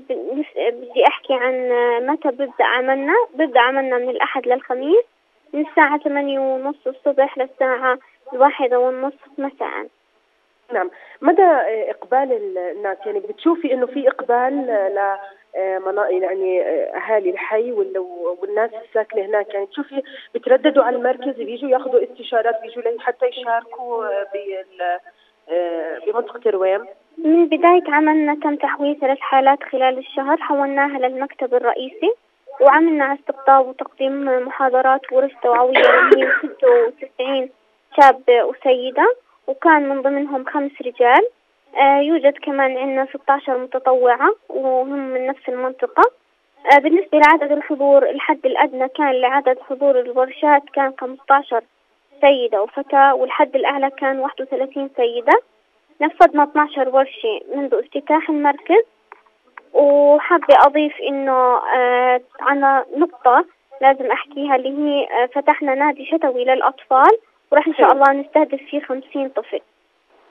بدي 0.60 1.08
أحكي 1.08 1.34
عن 1.34 1.70
متى 2.08 2.28
ببدأ 2.30 2.64
عملنا. 2.66 3.14
ببدأ 3.36 3.60
عملنا 3.60 3.97
من 3.97 4.10
الأحد 4.10 4.47
للخميس 4.47 5.06
من 5.54 5.66
الساعة 5.68 5.97
ثمانية 5.97 6.39
ونص 6.39 6.88
الصبح 6.88 7.38
للساعة 7.38 7.97
الواحدة 8.34 8.80
والنصف 8.80 9.28
مساء. 9.38 9.88
نعم. 10.74 10.89
مدى 11.22 11.43
آه، 11.43 11.89
إقبال 11.91 12.32
ال- 12.32 12.58
الناس؟ 12.58 12.97
يعني 13.06 13.20
بتشوفي 13.20 13.74
إنه 13.74 13.86
في 13.86 14.08
إقبال 14.08 14.70
آه، 14.70 14.89
ل 14.89 14.97
آه، 14.97 15.20
يعني 16.10 16.62
آه، 16.62 16.97
أهالي 16.97 17.30
الحي 17.30 17.72
وال- 17.72 17.97
والناس 18.41 18.72
الساكنه 18.88 19.26
هناك. 19.26 19.54
يعني 19.54 19.66
تشوفي 19.66 20.02
بترددوا 20.36 20.84
على 20.84 20.95
المركز 20.95 21.36
بيجوا 21.38 21.70
ياخذوا 21.70 22.04
استشارات 22.04 22.62
بيجوا 22.62 22.84
حتى 22.99 23.26
يشاركوا 23.26 24.06
آه، 24.06 24.28
آه، 25.49 25.99
بمنطقة 26.08 26.49
الرويم. 26.49 26.86
من 27.18 27.45
بداية 27.45 27.84
عملنا 27.88 28.36
تم 28.43 28.56
تحويل 28.56 28.97
ثلاث 29.02 29.18
حالات 29.20 29.64
خلال 29.64 29.97
الشهر. 29.97 30.38
حولناها 30.38 30.99
للمكتب 30.99 31.54
الرئيسي 31.54 32.14
وعملنا 32.62 33.14
استقطاب 33.14 33.68
وتقديم 33.68 34.26
محاضرات 34.47 35.02
ورش 35.14 35.32
توعوية 35.43 35.78
اللي 35.99 36.26
هي 36.26 36.32
96 36.43 37.49
شاب 38.02 38.22
وسيدة 38.30 39.14
وكان 39.47 39.89
من 39.89 40.02
ضمنهم 40.02 40.45
خمس 40.45 40.72
رجال. 40.86 41.20
آه 41.20 41.41
يوجد 41.80 42.38
كمان 42.38 42.78
عندنا 42.78 43.05
16 43.05 43.57
متطوعة 43.57 44.30
وهم 44.49 44.89
من 44.99 45.28
نفس 45.28 45.49
المنطقة. 45.49 46.03
آه 46.74 46.78
بالنسبة 46.80 47.17
لعدد 47.19 47.51
الحضور 47.51 48.09
الحد 48.09 48.45
الأدنى 48.45 48.88
كان 48.88 49.11
لعدد 49.11 49.57
حضور 49.69 49.99
الورشات 49.99 50.63
كان 50.74 50.93
15 50.99 51.61
سيدة 52.22 52.61
وفتاة 52.61 53.15
والحد 53.15 53.55
الأعلى 53.55 53.89
كان 53.89 54.19
31 54.19 54.89
سيدة. 54.97 55.34
نفذنا 56.01 56.43
12 56.43 56.89
ورشة 56.89 57.39
منذ 57.55 57.74
افتتاح 57.76 58.30
المركز. 58.30 58.84
وحابة 59.74 60.55
أضيف 60.65 60.93
إنه 61.09 61.57
آه 61.76 62.22
عنا 62.39 62.86
نقطة 62.97 63.45
لازم 63.82 64.11
أحكيها 64.11 64.55
اللي 64.55 64.69
هي 64.69 65.07
آه 65.24 65.26
فتحنا 65.26 65.76
نادي 65.76 66.05
شتوي 66.05 66.43
للأطفال 66.45 67.17
وراح 67.51 67.67
إن 67.67 67.74
شاء. 67.74 67.91
الله 67.91 68.11
نستهدف 68.13 68.61
فيه 68.69 68.80
50 68.80 69.30
طفل. 69.30 69.59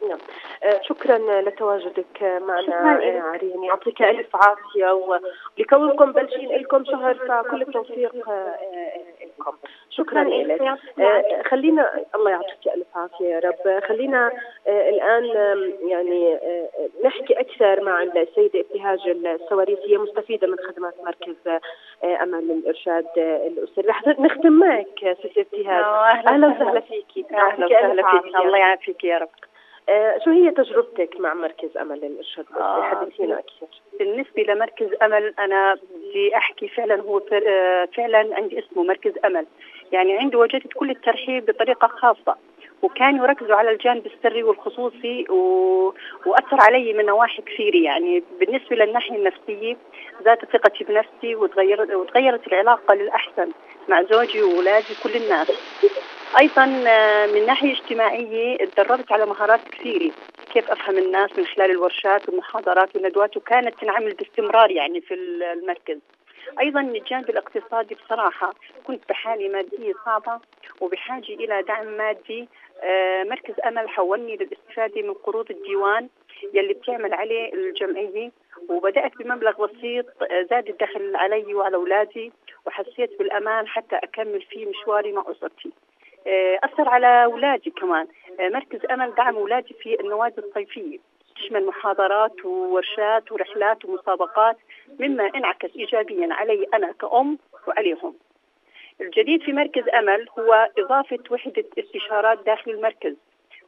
نعم. 0.08 0.18
آه، 0.62 0.80
شكرا 0.82 1.40
لتواجدك 1.40 2.22
معنا 2.22 2.98
آه،. 3.00 3.20
عرين 3.20 3.64
يعطيك 3.64 4.02
ألف 4.02 4.36
عافية 4.36 4.92
ولكونكم 5.58 6.12
بلشين 6.12 6.56
لكم 6.56 6.84
شهر 6.84 7.14
فكل 7.14 7.62
التوفيق 7.62 8.28
آه، 8.28 8.56
لكم. 9.38 9.56
شكرا 9.90 10.24
لك. 10.24 10.78
خلينا 11.46 11.90
الله 12.14 12.30
يعطيك 12.30 12.68
ألف 12.76 12.86
عافية 12.96 13.24
يا 13.26 13.38
رب. 13.38 13.80
خلينا 13.88 14.32
الآن 14.68 15.24
يعني 15.88 16.38
نحكي 17.04 17.40
أكثر 17.40 17.80
مع 17.84 18.02
السيدة 18.02 18.60
ابتهاج 18.60 18.98
السواريس 19.08 19.78
هي 19.88 19.98
مستفيدة 19.98 20.46
من 20.48 20.56
خدمات 20.68 20.94
مركز 21.04 21.36
امل 22.04 22.48
للارشاد 22.48 23.06
آه، 23.18 23.46
الأسري. 23.46 23.88
رح 23.88 24.06
نختم 24.06 24.52
معك 24.52 25.16
سيدة 25.22 25.40
ابتهاج. 25.40 25.84
أهلا 26.26 26.46
وسهلا. 26.48 26.80
فيكي. 26.80 27.26
أهلا 27.34 27.66
وسهلا 27.66 28.10
فيك. 28.10 28.36
الله 28.36 28.58
يعافيك 28.58 29.04
يا 29.04 29.18
رب. 29.18 29.28
شو 30.24 30.30
هي 30.30 30.50
تجربتك 30.50 31.20
مع 31.20 31.34
مركز 31.34 31.76
أمل 31.76 32.00
للارشاد 32.00 32.44
الاسري 32.50 32.64
آه، 32.64 32.82
حدثينا 32.82 33.38
أكثر 33.38 33.66
بالنسبة 33.98 34.42
لمركز 34.42 34.88
أمل 35.02 35.34
أنا 35.38 35.74
بدي 35.74 36.36
أحكي 36.36 36.68
فعلا 36.68 37.02
هو 37.02 37.22
آه، 37.32 37.88
فعلا 37.96 38.36
عندي 38.36 38.58
اسمه 38.58 38.82
مركز 38.82 39.12
أمل. 39.24 39.46
يعني 39.92 40.18
عندي 40.18 40.36
وجدت 40.36 40.72
كل 40.72 40.90
الترحيب 40.90 41.46
بطريقة 41.46 41.88
خاصة 41.88 42.36
وكانوا 42.82 43.26
يركزوا 43.26 43.56
على 43.56 43.70
الجانب 43.70 44.06
السري 44.06 44.42
والخصوصي 44.42 45.26
و... 45.30 45.36
وأثر 46.26 46.60
علي 46.60 46.92
من 46.92 47.06
نواحي 47.06 47.42
كثيرة. 47.42 47.76
يعني 47.76 48.22
بالنسبة 48.40 48.76
للناحية 48.76 49.16
النفسية 49.16 49.76
زادت 50.24 50.44
ثقتي 50.44 50.84
بنفسي 50.84 51.34
وتغيرت 51.34 51.90
وتغيرت 51.90 52.46
العلاقة 52.46 52.94
للأحسن 52.94 53.50
مع 53.88 54.02
زوجي 54.02 54.42
وأولادي 54.42 54.94
كل 55.02 55.16
الناس. 55.16 55.50
أيضا 56.38 56.84
آه، 56.88 57.26
من 57.26 57.46
ناحية 57.46 57.72
اجتماعية 57.72 58.56
تدربت 58.56 59.12
على 59.12 59.26
مهارات 59.26 59.60
كثيرة 59.68 60.10
كيف 60.52 60.70
أفهم 60.70 60.98
الناس 60.98 61.30
من 61.38 61.46
خلال 61.46 61.70
الورشات 61.70 62.28
والمحاضرات 62.28 62.96
والندوات 62.96 63.36
وكانت 63.36 63.80
تنعمل 63.80 64.14
باستمرار 64.14 64.70
يعني 64.70 65.00
في 65.00 65.14
المركز. 65.14 65.98
أيضا 66.60 66.80
من 66.82 66.96
الجانب 66.96 67.30
الاقتصادي 67.30 67.94
بصراحة 67.94 68.54
كنت 68.84 69.02
بحاله 69.08 69.48
مادية 69.48 69.92
صعبة 70.04 70.40
وبحاجة 70.80 71.34
إلى 71.34 71.62
دعم 71.62 71.86
مادي 71.86 72.48
آه، 72.82 73.22
مركز 73.22 73.54
أمل 73.66 73.88
حولني 73.88 74.36
للاستفادة 74.36 75.02
من 75.02 75.14
قروض 75.14 75.50
الديوان 75.50 76.08
يلي 76.54 76.74
بتعمل 76.74 77.14
عليه 77.14 77.54
الجمعية 77.54 78.30
وبدأت 78.68 79.16
بمبلغ 79.16 79.66
بسيط 79.66 80.06
آه، 80.22 80.46
زاد 80.50 80.68
الدخل 80.68 81.16
علي 81.16 81.54
وعلى 81.54 81.76
أولادي 81.76 82.32
وحسيت 82.66 83.18
بالأمان 83.18 83.68
حتى 83.68 83.96
أكمل 83.96 84.42
فيه 84.42 84.66
مشواري 84.66 85.12
مع 85.12 85.24
أسرتي. 85.30 85.72
آه، 86.26 86.58
أثر 86.64 86.88
على 86.88 87.24
اولادي 87.24 87.70
كمان. 87.70 88.06
آه، 88.40 88.48
مركز 88.48 88.80
أمل 88.90 89.14
دعم 89.14 89.36
اولادي 89.36 89.74
في 89.74 90.00
النوادي 90.00 90.40
الصيفية. 90.40 90.98
تشمل 91.36 91.66
محاضرات 91.66 92.44
وورشات 92.44 93.32
ورحلات 93.32 93.84
ومسابقات 93.84 94.56
مما 95.00 95.26
انعكس 95.26 95.76
ايجابيا 95.76 96.28
علي 96.34 96.66
أنا 96.74 96.92
كأم 96.92 97.38
وعليهم. 97.68 98.14
الجديد 99.00 99.42
في 99.42 99.52
مركز 99.52 99.88
أمل 99.88 100.26
هو 100.38 100.70
إضافة 100.78 101.18
وحدة 101.30 101.64
استشارات 101.78 102.46
داخل 102.46 102.70
المركز 102.70 103.14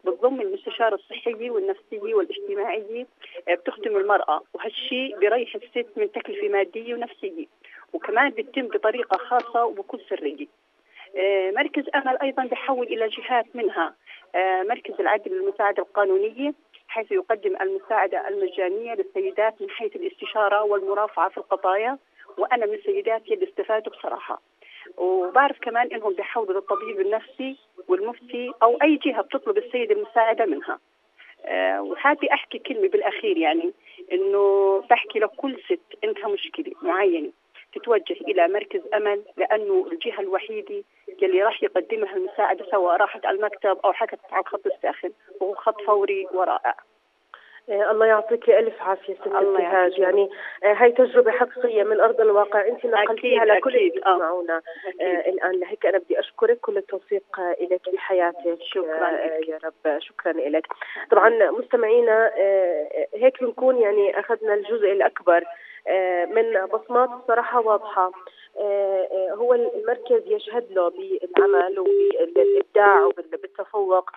بتضم 0.05 0.41
المستشارة 0.41 0.95
الصحية 0.95 1.51
والنفسية 1.51 2.15
والاجتماعية 2.15 3.07
آه، 3.49 3.55
بتخدم 3.55 3.97
المرأة 3.97 4.43
وهالشيء 4.55 5.19
بيريح 5.19 5.55
الست 5.55 5.87
من 5.97 6.13
تكلفة 6.13 6.49
مادية 6.49 6.95
ونفسية 6.95 7.47
وكمان 7.93 8.31
بتتم 8.31 8.67
بطريقة 8.67 9.19
خاصة 9.19 9.65
وبكل 9.65 10.01
سرية. 10.09 10.47
مركز 11.51 11.85
أمل 11.95 12.19
أيضا 12.23 12.45
بحول 12.45 12.87
إلى 12.87 13.09
جهات 13.09 13.47
منها 13.55 13.95
آه، 14.35 14.63
مركز 14.63 14.95
العدل 15.01 15.31
للمساعدة 15.33 15.83
القانونية 15.83 16.55
حيث 16.89 17.13
يقدم 17.13 17.57
المساعدة 17.61 18.29
المجانية 18.29 18.95
للسيدات 18.95 19.63
من 19.63 19.71
حيث 19.71 19.97
الاستشارة 19.97 20.63
والمرافعة 20.63 21.29
في 21.29 21.39
القضايا 21.39 21.99
وأنا 22.39 22.67
من 22.67 22.75
السيدات 22.75 23.23
اللي 23.31 23.49
استفادوا 23.49 23.93
بصراحة 23.93 24.43
وبعرف 24.97 25.59
كمان 25.61 25.89
إنهم 25.93 26.15
بيحولوا 26.15 26.55
للطبيب 26.55 27.01
النفسي 27.01 27.57
والمفتي 27.89 28.53
أو 28.63 28.79
أي 28.83 28.97
جهة 28.97 29.23
بتطلب 29.23 29.59
السيد 29.59 29.91
المساعدة 29.91 30.45
منها. 30.45 30.79
أه 31.45 31.81
أحكي 32.33 32.59
كلمة 32.59 32.89
بالأخير 32.89 33.37
يعني 33.37 33.73
إنه 34.13 34.79
بحكي 34.91 35.19
لكل 35.19 35.61
ست 35.65 36.05
عندها 36.05 36.29
مشكلة 36.29 36.73
معينة 36.83 37.33
تتوجه 37.75 38.17
إلى 38.21 38.49
مركز 38.49 38.81
أمل 38.95 39.23
لأنه 39.37 39.87
الجهة 39.93 40.21
الوحيدة 40.21 40.85
يلي 41.23 41.43
راح 41.43 41.63
يقدمها 41.63 42.17
المساعدة 42.17 42.67
سواء 42.71 42.97
راحت 42.97 43.27
على 43.27 43.37
المكتب 43.37 43.79
أو 43.85 43.93
حكت 43.93 44.19
على 44.33 44.41
الخط 44.41 44.67
الساخن 44.67 45.11
وهو 45.41 45.55
خط 45.55 45.81
فوري 45.83 46.27
ورائع. 46.33 46.75
آه، 47.69 47.91
الله 47.91 48.07
يعطيك 48.07 48.51
ألف 48.51 48.83
عافية 48.83 49.15
ست 49.15 49.27
الله 49.27 49.57
ابتهاج. 49.57 49.99
يعني 49.99 50.31
آه، 50.65 50.73
هاي 50.73 50.93
تجربة 50.93 51.31
حقيقية 51.31 51.83
من 51.83 52.01
أرض 52.01 52.21
الواقع. 52.21 52.69
أنت 52.69 52.87
نقلتيها 52.87 53.45
لكل 53.45 53.77
اللي. 53.77 53.93
يسمعونا 53.97 54.63
آه، 55.01 55.29
الآن 55.29 55.61
لهيك 55.61 55.87
أنا 55.87 55.99
بدي 55.99 56.21
أشكرك. 56.21 56.61
كل 56.61 56.77
التوفيق 56.77 57.23
لك 57.61 57.89
بحياتك 57.95 58.59
شكراً 58.63 59.09
آه، 59.09 59.41
يا 59.49 59.59
رب. 59.65 59.99
شكرا 59.99 60.33
لك 60.33 60.67
طبعا 61.11 61.51
مستمعينا 61.51 62.31
هيك 63.15 63.43
بنكون 63.43 63.79
يعني 63.79 64.21
أخذنا 64.21 64.55
الجزء 64.55 64.93
الأكبر 64.93 65.45
من 66.27 66.67
بصمات 66.67 67.11
الصراحه 67.21 67.61
واضحة. 67.61 68.13
آه، 68.59 69.09
آه، 69.13 69.35
هو 69.35 69.55
المركز 69.55 70.23
يشهد 70.27 70.67
له 70.73 70.89
بالعمل 70.89 71.79
وبالإبداع 71.79 73.05
وبالتفوق. 73.05 74.11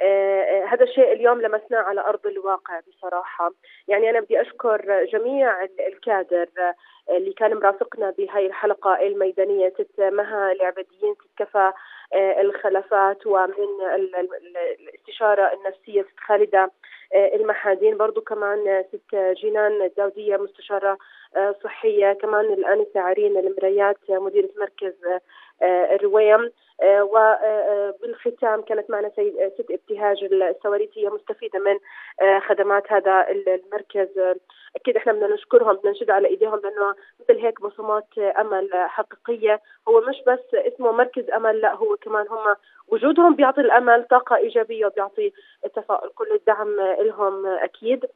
آه، 0.00 0.42
آه، 0.42 0.64
هذا 0.64 0.84
الشيء 0.84 1.12
اليوم 1.12 1.40
لمسناه 1.42 1.78
على 1.78 2.00
أرض 2.00 2.26
الواقع 2.26 2.80
بصراحة. 2.88 3.52
يعني 3.88 4.10
أنا 4.10 4.20
بدي 4.20 4.40
أشكر 4.40 5.04
جميع 5.12 5.62
ال- 5.64 5.80
الكادر 5.80 6.48
آه، 6.58 6.74
اللي 7.16 7.32
كان 7.32 7.54
مرافقنا 7.54 8.10
بهاي 8.10 8.46
الحلقة 8.46 9.06
الميدانية. 9.06 9.68
ست 9.68 10.00
مها 10.00 10.52
العبديين 10.52 11.14
ست 11.14 11.56
آه، 11.56 11.74
الخلفات 12.14 13.26
ومن 13.26 13.54
ال- 13.94 14.14
ال- 14.16 14.34
ال- 14.34 14.56
الاستشارة 14.88 15.52
النفسية 15.52 16.02
ست 16.02 16.20
خالدة 16.26 16.70
آه، 17.14 17.34
المحادين 17.36 17.96
برضو 17.96 18.20
كمان 18.20 18.68
آه، 18.68 18.82
ست 18.82 19.14
جينان 19.40 19.82
الداوديه 19.82 20.36
مستشارة 20.36 20.98
آه، 21.36 21.54
صحية. 21.64 22.12
كمان 22.12 22.44
الانسه 22.44 23.00
عرين 23.00 23.36
المريات 23.38 23.96
آه، 24.10 24.18
مديرة 24.18 24.48
مركز 24.58 25.04
آه، 25.04 25.20
آه، 25.62 25.94
الرويم 25.94 26.50
آه، 26.82 27.02
وبالختام 27.04 28.62
كانت 28.62 28.90
معنا 28.90 29.06
آه، 29.18 29.50
ست 29.58 29.70
ابتهاج 29.70 30.24
السواريسيه 30.24 31.08
مستفيدة 31.08 31.58
من 31.58 31.78
آه، 32.22 32.38
خدمات 32.38 32.92
هذا 32.92 33.26
ال- 33.30 33.48
المركز. 33.48 34.18
آه، 34.18 34.36
أكيد 34.76 34.96
إحنا 34.96 35.12
بدنا 35.12 35.34
نشكرهم 35.34 35.76
بدنا 35.76 35.90
نشد 35.90 36.10
على 36.10 36.28
إيديهم 36.28 36.60
لأنه 36.64 36.94
مثل 37.20 37.40
هيك 37.40 37.60
بصمات 37.60 38.18
أمل 38.18 38.70
حقيقية. 38.74 39.60
هو 39.88 40.00
مش 40.00 40.22
بس 40.26 40.54
اسمه 40.54 40.92
مركز 40.92 41.30
أمل 41.30 41.60
لا 41.60 41.74
هو 41.74 41.96
كمان 41.96 42.26
هم 42.30 42.54
وجودهم 42.88 43.34
بيعطي 43.34 43.60
الأمل 43.60 44.04
طاقة 44.10 44.36
إيجابية 44.36 44.86
وبيعطي 44.86 45.32
التفاؤل 45.64 46.08
كل 46.08 46.32
الدعم 46.32 46.76
لهم 47.00 47.46
أكيد. 47.46 48.06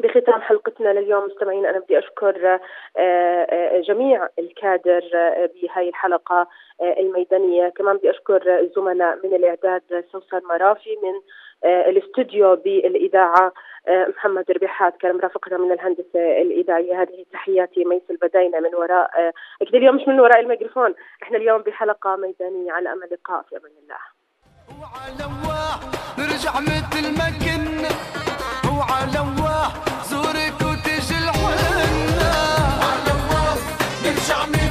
بختام 0.00 0.40
حلقتنا 0.40 0.88
لليوم 0.88 1.24
مستمعين 1.24 1.66
أنا 1.66 1.78
بدي 1.78 1.98
أشكر 1.98 2.46
آه، 2.46 2.60
آه، 2.96 3.80
جميع 3.80 4.28
الكادر 4.38 5.02
آه، 5.14 5.50
بهاي 5.62 5.88
الحلقة 5.88 6.48
آه، 6.80 7.00
الميدانية، 7.00 7.68
كمان 7.68 7.96
بدي 7.96 8.10
أشكر 8.10 8.60
الزملاء 8.60 9.18
من 9.24 9.34
الإعداد 9.34 10.04
سوسن 10.12 10.40
مرافي 10.44 10.96
من 11.02 11.20
الاستوديو 11.64 12.56
بالإذاعة 12.56 13.52
آه، 13.88 14.06
محمد 14.16 14.50
ربيحات 14.50 14.96
كان 15.00 15.16
مرافقنا 15.16 15.58
من 15.58 15.72
الهندسة 15.72 16.42
الإذاعية. 16.42 17.02
هذه 17.02 17.24
تحياتي 17.32 17.84
ميس 17.84 18.02
البداينة 18.10 18.60
من 18.60 18.74
وراء 18.74 19.10
آه، 19.18 19.32
أكيد 19.62 19.74
اليوم 19.74 19.96
مش 19.96 20.08
من 20.08 20.20
وراء 20.20 20.40
الميكروفون. 20.40 20.94
إحنا 21.22 21.36
اليوم 21.38 21.62
بحلقة 21.62 22.16
ميدانية. 22.16 22.72
على 22.72 22.92
أمل 22.92 23.08
لقاء 23.12 23.42
في 23.42 23.56
أمان 23.56 23.72
الله. 23.82 24.02
نرجع 26.18 26.60
مثل 26.60 27.18
ما 27.18 27.30
كنا. 27.44 27.88
وعلى 28.78 29.26
زورك 30.10 30.60
وتجي 30.60 31.14
الحنة 31.18 32.32
على 32.86 33.12
الله 33.16 33.56
نرجع 34.04 34.46
مثل 34.46 34.65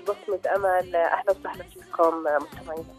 ببرنامج 0.00 0.06
بصمة 0.06 0.56
أمل. 0.56 0.96
أهلا 0.96 1.30
وسهلا 1.30 1.64
فيكم 1.74 2.24
مستمعينا. 2.42 2.94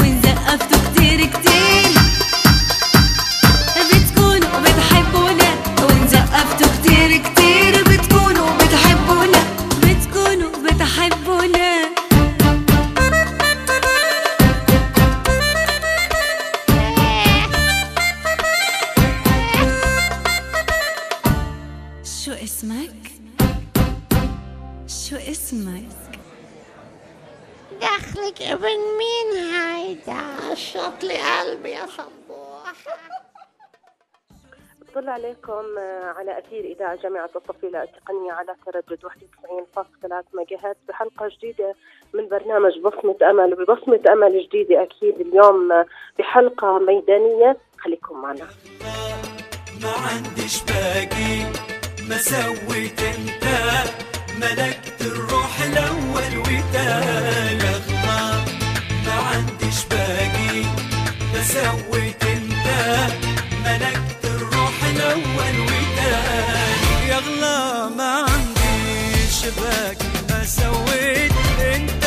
ونزقفتوا 0.00 0.78
كتير 0.92 1.26
كتير. 1.26 1.99
عليكم 35.30 35.78
آه، 35.78 36.14
على 36.18 36.38
أثير 36.38 36.64
إذاعة 36.64 36.96
جامعة 37.02 37.30
الطفيلة 37.36 37.82
التقنية 37.82 38.32
على 38.32 38.54
تردد 38.66 39.04
91.3 39.04 40.24
ميجا 40.34 40.56
هرتز 40.64 40.80
بحلقة 40.88 41.28
جديدة 41.28 41.74
من 42.14 42.28
برنامج 42.28 42.72
بصمة 42.78 43.16
أمل 43.30 43.52
وببصمة 43.52 44.00
أمل 44.12 44.46
جديدة 44.48 44.82
أكيد 44.82 45.20
اليوم 45.20 45.72
آه، 45.72 45.86
بحلقة 46.18 46.78
ميدانية. 46.78 47.56
خليكم 47.78 48.22
معنا. 48.22 48.46
ما 49.82 49.92
عنديش 50.12 50.62
باقي 50.64 51.36
ما 52.08 52.16
سويت 52.16 53.00
أنت. 53.02 53.44
ملكت 54.40 55.00
الروح 55.00 55.60
الأول 55.62 56.38
وتاني 56.40 57.62
اغلى 57.70 57.80
ما 59.06 59.12
عنديش 59.30 59.86
باقي 59.90 60.60
ما 61.34 61.40
سويت 61.42 62.22
أنت. 62.24 62.66
ملكت 63.64 64.19
الأول 65.10 65.60
وتاني 65.60 67.08
يغلى 67.08 67.90
ما 67.96 68.26
عنديش 68.30 69.44
باقي 69.58 70.06
ما 70.30 70.44
سويت 70.44 71.32
أنت 71.74 72.04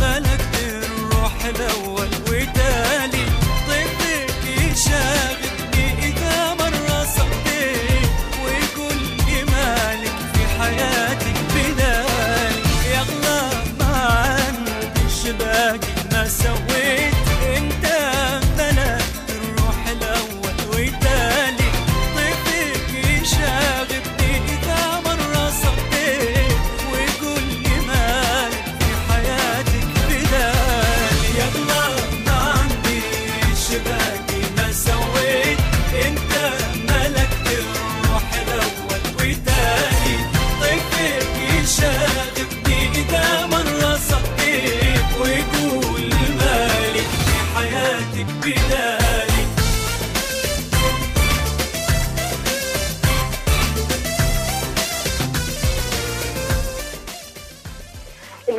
ملكت 0.00 0.54
الروح 0.62 1.44
الأول 1.44 2.08
وتالي. 2.28 3.24
طيبك 3.68 4.34
يشاغلني 4.46 6.08
إذا 6.08 6.54
مرة 6.54 7.04
صديت 7.16 8.10
وكل 8.42 9.52
مالك 9.52 10.16
في 10.34 10.42
حياتك 10.60 11.36
بدالي 11.54 12.62
يغلى 12.94 13.50
ما 13.78 13.94
عنديش 13.96 15.26
باقي 15.38 15.88
ما 16.12 16.28
سويت 16.28 17.15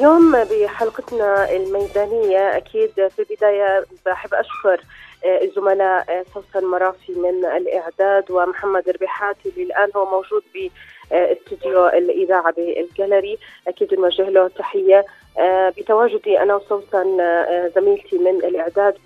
اليوم 0.08 0.44
بحلقتنا 0.44 1.52
الميدانية 1.52 2.58
أكيد 2.58 2.92
في 3.08 3.20
البداية 3.20 3.86
بحب 4.06 4.34
أشكر 4.34 4.82
آه، 5.26 5.44
الزملاء 5.44 6.06
آه، 6.10 6.26
سوسن 6.34 6.68
مرافي 6.68 7.12
من 7.12 7.46
الإعداد 7.46 8.32
ومحمد 8.32 8.90
ربيحات 8.90 9.36
اللي 9.46 9.64
الآن 9.64 9.90
هو 9.96 10.06
موجود 10.06 10.44
باستديو 10.54 11.88
الإذاعة 11.88 12.54
بالجاليري. 12.54 13.38
أكيد 13.68 13.94
نوجه 13.94 14.30
له 14.30 14.48
تحية 14.48 15.06
آه، 15.40 15.70
بتواجدي 15.70 16.40
أنا 16.40 16.56
وسوسن 16.56 17.20
آه، 17.20 17.72
زميلتي 17.76 18.18
من 18.18 18.36
الإعداد 18.44 18.98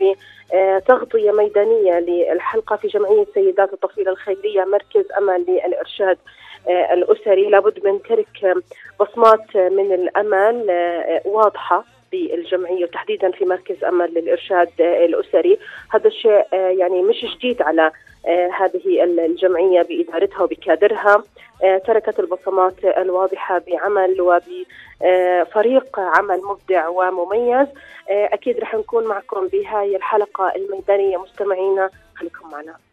بتغطية 0.53 1.31
ميدانية 1.31 1.99
للحلقة 1.99 2.75
في 2.75 2.87
جمعية 2.87 3.25
سيدات 3.33 3.73
الطفيلة 3.73 4.11
الخيرية 4.11 4.63
مركز 4.63 5.05
أمل 5.17 5.45
للإرشاد. 5.47 6.17
آه، 6.69 6.93
الأسري 6.93 7.49
لابد 7.49 7.85
من 7.85 8.01
ترك 8.01 8.63
بصمات 8.99 9.55
من 9.55 9.93
الأمل 9.93 10.69
آه، 10.69 11.21
واضحة 11.25 11.83
بالجمعية 12.11 12.83
وتحديدا 12.83 13.31
في 13.31 13.45
مركز 13.45 13.83
أمل 13.83 14.13
للإرشاد 14.13 14.69
آه، 14.81 15.05
الأسري. 15.05 15.59
هذا 15.91 16.07
الشيء 16.07 16.45
يعني 16.53 17.01
مش 17.01 17.25
جديد 17.35 17.61
على 17.61 17.91
هذه 18.59 19.03
الجمعية 19.03 19.81
بإدارتها 19.81 20.43
وبكادرها. 20.43 21.23
تركت 21.87 22.19
البصمات 22.19 22.85
الواضحة 22.85 23.61
بعمل 23.67 24.21
وبفريق 24.21 25.99
عمل 25.99 26.41
مبدع 26.43 26.87
ومميز. 26.87 27.67
أكيد 28.09 28.59
رح 28.59 28.75
نكون 28.75 29.07
معكم 29.07 29.47
بهاي 29.47 29.95
الحلقة 29.95 30.55
الميدانية. 30.55 31.17
مستمعينا 31.17 31.89
خليكم 32.15 32.49
معنا. 32.51 32.90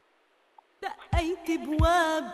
دقيت 0.83 1.61
بواب 1.61 2.24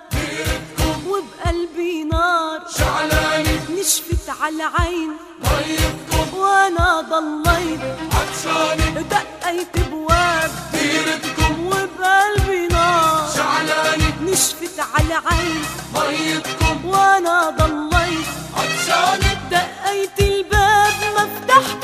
وبقلبي 1.08 2.04
نار. 2.04 2.60
شعلاني 2.78 3.58
نشفت 3.70 4.30
على 4.40 4.54
العين 4.56 5.10
ميتكم 5.40 6.38
وأنا 6.38 7.00
ضليت. 7.00 7.80
عطشاني 8.14 9.02
دقيت 9.12 9.78
بواب 9.90 10.50
ديرتكم 10.72 11.66
وبقلبي 11.66 12.66
نار. 12.66 13.30
شعلاني 13.36 14.08
نشفت 14.22 14.80
على 14.94 15.06
العين 15.06 15.62
ميتكم 15.94 16.84
وأنا 16.84 17.50
ضليت. 17.50 18.26
عطشاني 18.56 19.32
دقيت 19.50 20.20
الباب 20.20 20.98
ما 21.16 21.24
فتحته 21.34 21.83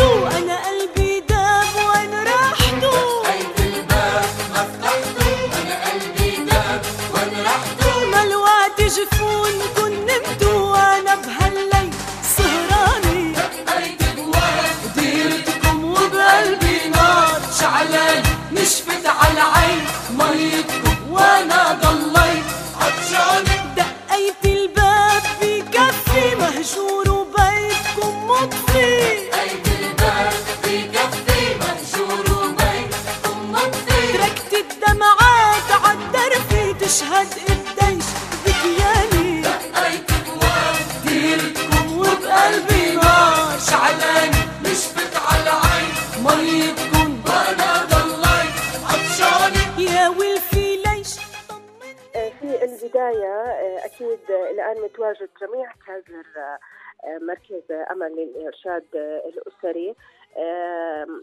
البداية 52.91 53.43
آه، 53.43 53.84
أكيد 53.84 54.30
آه، 54.30 54.51
الآن 54.51 54.82
متواجد 54.84 55.28
جميع 55.41 55.72
كادر 55.86 56.24
آه، 56.36 57.18
مركز 57.18 57.62
أمل 57.91 58.16
للإرشاد 58.16 58.84
الأسري. 58.95 59.95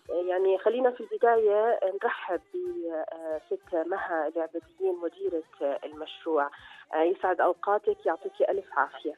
يعني 0.09 0.57
خلينا 0.57 0.91
في 0.91 1.01
البداية 1.01 1.80
نرحب 2.03 2.41
بست 3.51 3.76
مها 3.76 4.28
العبديين 4.28 4.95
مديرة 5.03 5.80
المشروع. 5.84 6.49
يسعد 6.95 7.41
أوقاتك 7.41 8.05
يعطيك 8.05 8.41
ألف 8.49 8.65
عافية. 8.80 9.13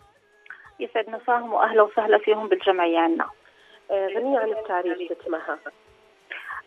يسعد 0.79 1.09
مساهم 1.09 1.53
وأهلا 1.53 1.81
وسهلا 1.81 2.17
فيهم 2.17 2.47
بالجمعية 2.47 2.99
عنا. 2.99 3.29
غنية 3.91 4.39
عن 4.39 4.49
التعريف 4.49 5.11
ست 5.11 5.29
مها. 5.29 5.59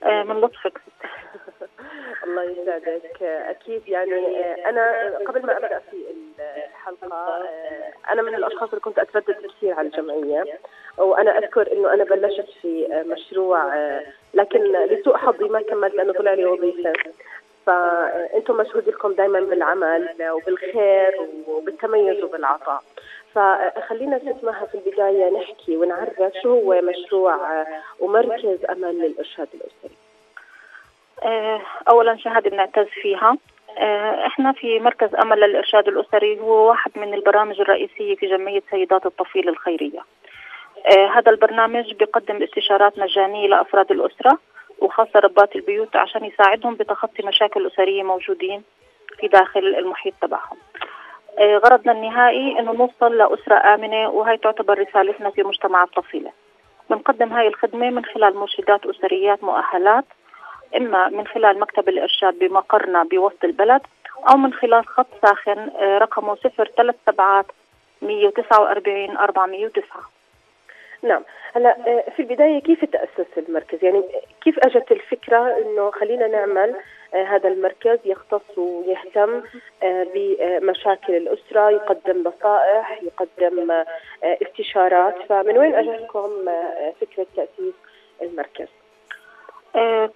من 0.05 0.41
لطفك. 0.41 0.81
الله 2.25 2.43
يسعدك. 2.43 3.23
أكيد 3.23 3.89
يعني 3.89 4.45
أنا 4.69 5.13
قبل 5.29 5.47
ما 5.47 5.57
أبدأ 5.57 5.79
في 5.91 5.97
الحلقة 6.69 7.45
أنا 8.11 8.23
من 8.23 8.35
الأشخاص 8.35 8.69
اللي 8.69 8.81
كنت 8.81 8.99
أتردد 8.99 9.47
كثير 9.47 9.75
على 9.75 9.89
الجمعية 9.89 10.45
وأنا 10.99 11.39
أذكر 11.39 11.73
إنه 11.73 11.95
أنا 11.95 12.05
بلشت 12.05 12.47
في 12.63 13.03
مشروع 13.07 13.75
لكن 14.35 14.73
لسوء 14.73 15.17
حظي 15.17 15.45
ما 15.49 15.63
كملت 15.63 15.95
لأنه 15.95 16.13
طلع 16.13 16.35
لي 16.35 16.45
وظيفة. 16.47 16.93
فانتم 17.67 18.57
مشهود 18.57 18.89
لكم 18.89 19.13
دائما 19.13 19.41
بالعمل 19.41 20.09
وبالخير 20.31 21.29
وبالتميز 21.49 22.25
وبالعطاء. 22.25 22.83
فخلينا 23.35 24.19
ست 24.19 24.45
في 24.71 24.75
البداية 24.75 25.31
نحكي 25.31 25.77
ونعرف 25.77 26.23
شو 26.43 26.49
هو 26.49 26.81
مشروع 26.81 27.67
ومركز 28.01 28.65
امل 28.65 28.99
للأرشاد 28.99 29.49
الأسري. 29.55 29.97
آه، 31.23 31.61
اولا 31.89 32.17
شهادة 32.17 32.51
بنعتز 32.51 32.87
فيها. 33.03 33.37
آه، 33.79 34.27
إحنا 34.27 34.53
في 34.53 34.81
مركز 34.81 35.15
امل 35.15 35.41
للإرشاد 35.41 35.89
الأسري 35.89 36.41
هو 36.41 36.69
واحد 36.69 36.91
من 36.97 37.15
البرامج 37.15 37.61
الرئيسية 37.61 38.15
في 38.15 38.27
جمعية 38.27 38.63
سيدات 38.71 39.07
الطفيل 39.07 39.49
الخيرية. 39.49 40.01
آه، 40.87 41.07
هذا 41.07 41.31
البرنامج 41.31 41.95
بيقدم 41.95 42.43
استشارات 42.43 42.99
مجانية 42.99 43.49
لأفراد 43.49 43.91
الأسرة 43.91 44.39
وخاصة 44.79 45.21
ربات 45.21 45.57
البيوت 45.57 45.97
عشان 45.97 46.25
يساعدهم 46.25 46.75
بتخطي 46.75 47.27
مشاكل 47.27 47.67
أسرية 47.67 48.03
موجودين 48.03 48.63
في 49.21 49.29
داخل 49.29 49.61
المحيط 49.61 50.15
تبعهم. 50.23 50.57
آه، 50.77 51.02
غرضنا 51.41 51.93
النهائي 51.93 52.59
إنه 52.59 52.73
نوصل 52.73 53.17
لأسرة 53.19 53.75
آمنة 53.75 54.09
وهي 54.09 54.37
تعتبر 54.37 54.79
رسالتنا 54.79 55.31
في 55.31 55.43
مجتمع 55.43 55.83
الطفيلة. 55.83 56.31
بنقدم 56.91 57.33
هاي 57.33 57.49
الخدمة 57.49 57.91
من 57.91 58.05
خلال 58.05 58.37
مرشدات 58.37 58.87
أسريات 58.87 59.45
مؤهلات 59.45 60.05
إما 60.77 61.09
من 61.09 61.27
خلال 61.27 61.61
مكتب 61.61 61.89
الإرشاد 61.89 62.39
بمقرنا 62.39 63.03
بوسط 63.03 63.45
البلد 63.45 63.81
أو 64.29 64.37
من 64.37 64.53
خلال 64.53 64.87
خط 64.87 65.07
ساخن 65.23 65.71
آه، 65.77 65.99
رقمه 65.99 66.35
صفر 66.35 66.71
ثلاث 66.77 66.95
سبعات 67.07 67.47
149 68.03 69.17
409 69.17 69.83
نعم. 71.03 71.23
هلا 71.57 71.77
آه، 71.87 72.11
في 72.17 72.23
البداية 72.23 72.61
كيف 72.61 72.85
تأسس 72.85 73.39
المركز؟ 73.39 73.85
يعني 73.85 74.03
كيف 74.41 74.59
أجت 74.59 74.93
الفكرة 74.93 75.57
إنه 75.59 75.91
خلينا 75.91 76.27
نعمل 76.27 76.71
آه، 76.71 76.81
هذا 77.15 77.49
المركز 77.49 77.99
يختص 78.05 78.59
ويهتم 78.59 79.43
آه، 79.83 80.07
بمشاكل 80.15 81.17
الأسرة 81.17 81.71
يقدم 81.71 82.21
نصائح 82.29 83.03
يقدم 83.03 83.71
آه، 83.71 83.87
استشارات. 84.23 85.15
فمن 85.29 85.59
وين 85.59 85.75
اجتكم 85.75 86.49
آه، 86.49 86.93
فكرة 87.01 87.27
تأسيس 87.37 87.75
المركز؟ 88.23 88.69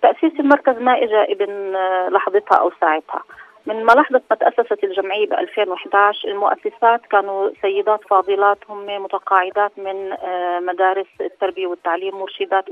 تأسيس 0.02 0.40
المركز 0.40 0.78
ما 0.78 1.02
إجا 1.02 1.22
ابن 1.22 1.76
لحظتها 2.08 2.56
أو 2.58 2.70
ساعتها. 2.80 3.22
من 3.66 3.84
ملاحظة 3.84 4.22
ما 4.30 4.36
تأسست 4.36 4.84
الجمعية 4.84 5.26
ب 5.26 5.32
2011 5.32 6.28
المؤسسات 6.28 7.06
كانوا 7.10 7.50
سيدات 7.62 8.00
فاضلات 8.10 8.58
هم 8.68 9.02
متقاعدات 9.02 9.72
من 9.78 10.16
مدارس 10.66 11.06
التربية 11.20 11.66
والتعليم 11.66 12.14
مرشدات 12.18 12.64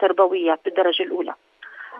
تربويات 0.00 0.60
بالدرجة 0.64 1.02
الأولى. 1.02 1.34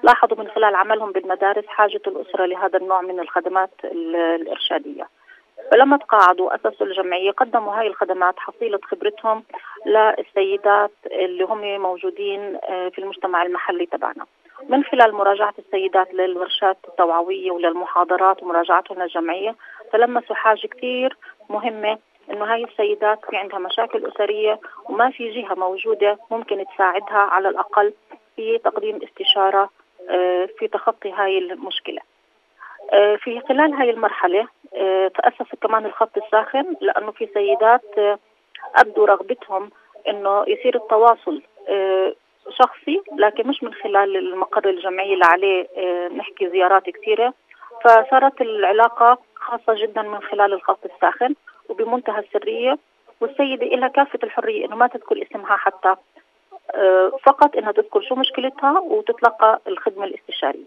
لاحظوا 0.02 0.36
من 0.38 0.48
خلال 0.48 0.74
عملهم 0.74 1.12
بالمدارس 1.12 1.66
حاجة 1.66 2.00
الأسرة 2.06 2.46
لهذا 2.46 2.78
النوع 2.78 3.00
من 3.00 3.20
الخدمات 3.20 3.70
ال- 3.84 4.16
الإرشادية. 4.16 5.08
فلما 5.72 5.96
تقاعدوا 5.96 6.54
أسسوا 6.54 6.86
الجمعية 6.86 7.30
قدموا 7.30 7.74
هاي 7.74 7.86
الخدمات 7.86 8.34
حصيلة 8.38 8.78
خبرتهم 8.84 9.44
للسيدات 9.86 10.90
اللي 11.06 11.44
هم 11.44 11.80
موجودين 11.82 12.58
آه، 12.68 12.88
في 12.88 12.98
المجتمع 12.98 13.42
المحلي 13.42 13.86
تبعنا. 13.86 14.26
من 14.68 14.84
خلال 14.84 15.14
مراجعة 15.14 15.54
السيدات 15.58 16.14
للورشات 16.14 16.76
التوعوية 16.88 17.50
وللمحاضرات 17.50 18.42
ومراجعتهم 18.42 19.02
للجمعية 19.02 19.54
تلمسوا 19.92 20.36
حاجة 20.36 20.66
كتير 20.66 21.16
مهمة 21.50 21.98
إنه 22.30 22.44
هاي 22.52 22.64
السيدات 22.64 23.18
في 23.30 23.36
عندها 23.36 23.58
مشاكل 23.58 24.06
أسرية 24.06 24.60
وما 24.88 25.10
في 25.10 25.30
جهة 25.30 25.54
موجودة 25.54 26.18
ممكن 26.30 26.64
تساعدها 26.74 27.18
على 27.18 27.48
الأقل 27.48 27.92
في 28.36 28.58
تقديم 28.58 28.98
استشارة 29.02 29.70
في 30.58 30.68
تخطي 30.72 31.12
هاي 31.12 31.38
المشكلة. 31.38 32.00
آه، 32.92 33.16
في 33.16 33.40
خلال 33.40 33.74
هاي 33.74 33.90
المرحلة 33.90 34.46
آه، 34.74 35.08
تأسس 35.08 35.54
كمان 35.62 35.86
الخط 35.86 36.16
الساخن 36.16 36.76
لأنه 36.80 37.10
في 37.10 37.28
سيدات 37.34 37.98
آه، 37.98 38.18
أبدوا 38.76 39.06
رغبتهم 39.06 39.70
إنه 40.08 40.44
يصير 40.48 40.74
التواصل 40.76 41.42
آه، 41.68 42.14
شخصي 42.50 43.02
لكن 43.18 43.48
مش 43.48 43.62
من 43.62 43.74
خلال 43.74 44.16
المقر 44.16 44.68
الجمعي 44.68 45.14
اللي 45.14 45.24
عليه 45.24 45.68
آه، 45.76 46.08
نحكي 46.08 46.48
زيارات 46.50 46.90
كثيرة 46.90 47.34
فصارت 47.84 48.40
العلاقة 48.40 49.18
خاصة 49.34 49.74
جدا 49.82 50.02
من 50.02 50.20
خلال 50.22 50.52
الخط 50.52 50.84
الساخن 50.94 51.34
وبمنتهى 51.68 52.18
السرية 52.20 52.78
والسيدة 53.20 53.66
لها 53.66 53.88
كافة 53.88 54.18
الحرية 54.24 54.66
إنه 54.66 54.76
ما 54.76 54.86
تذكر 54.86 55.22
اسمها 55.22 55.56
حتى 55.56 55.88
آه، 55.88 55.96
فقط 57.22 57.56
إنها 57.56 57.72
تذكر 57.72 58.00
شو 58.00 58.14
مشكلتها 58.14 58.80
وتتلقى 58.80 59.60
الخدمة 59.66 60.04
الاستشارية. 60.04 60.66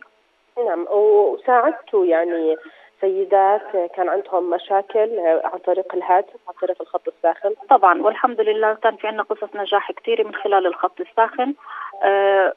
نعم 0.65 0.87
وساعدتوا 0.91 2.05
يعني 2.05 2.55
سيدات 3.01 3.91
كان 3.95 4.09
عندهم 4.09 4.49
مشاكل 4.49 5.19
عن 5.19 5.59
طريق 5.59 5.95
الهاتف 5.95 6.39
عن 6.47 6.53
طريق 6.61 6.81
الخط 6.81 7.07
الساخن. 7.07 7.53
طبعا 7.69 8.01
والحمد 8.01 8.41
لله 8.41 8.73
كان 8.73 8.95
في 8.95 9.07
عندنا 9.07 9.23
قصص 9.23 9.55
نجاح 9.55 9.91
كثيرة 9.91 10.23
من 10.23 10.35
خلال 10.35 10.67
الخط 10.67 11.01
الساخن. 11.01 11.53
آه، 12.03 12.53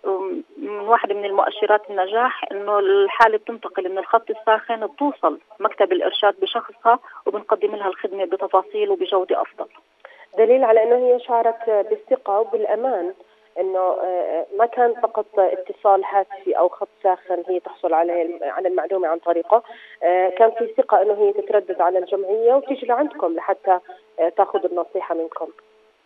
من 0.57 0.79
واحدة 0.79 1.15
من 1.15 1.25
المؤشرات 1.25 1.91
النجاح 1.91 2.45
إنه 2.53 2.79
الحالة 2.79 3.39
بتنتقل 3.39 3.89
من 3.89 3.99
الخط 3.99 4.31
الساخن 4.31 4.87
بتوصل 4.87 5.39
مكتب 5.61 5.93
الإرشاد 5.93 6.41
بشخصها 6.41 6.99
وبنقدم 7.27 7.77
لها 7.77 7.89
الخدمة 7.89 8.25
بتفاصيل 8.25 8.91
وبجودة 8.91 9.43
أفضل. 9.43 9.69
دليل 10.39 10.65
على 10.65 10.83
إنه 10.83 10.97
هي 10.97 11.21
شعرت 11.21 11.71
بالثقة 11.71 12.41
وبالأمان. 12.41 13.15
إنه 13.61 13.79
آه، 13.79 14.47
ما 14.59 14.67
كان 14.67 14.95
فقط 14.95 15.27
اتصال 15.39 16.05
هاتفي 16.05 16.59
أو 16.59 16.69
خط 16.69 16.89
ساخن 17.03 17.43
هي 17.49 17.61
تحصل 17.61 17.95
عليه 17.95 18.39
على 18.43 18.69
المعلومة 18.69 19.09
عن 19.09 19.19
طريقه 19.19 19.63
آه، 20.03 20.29
كان 20.29 20.51
في 20.51 20.75
ثقة 20.77 21.03
إنه 21.03 21.15
هي 21.15 21.33
تتردد 21.33 21.81
على 21.81 21.99
الجمعية 21.99 22.55
وتيجي 22.55 22.87
لعندكم 22.87 23.35
لحتى 23.35 23.79
آه، 24.21 24.29
تاخذ 24.29 24.65
النصيحة 24.65 25.15
منكم. 25.15 25.47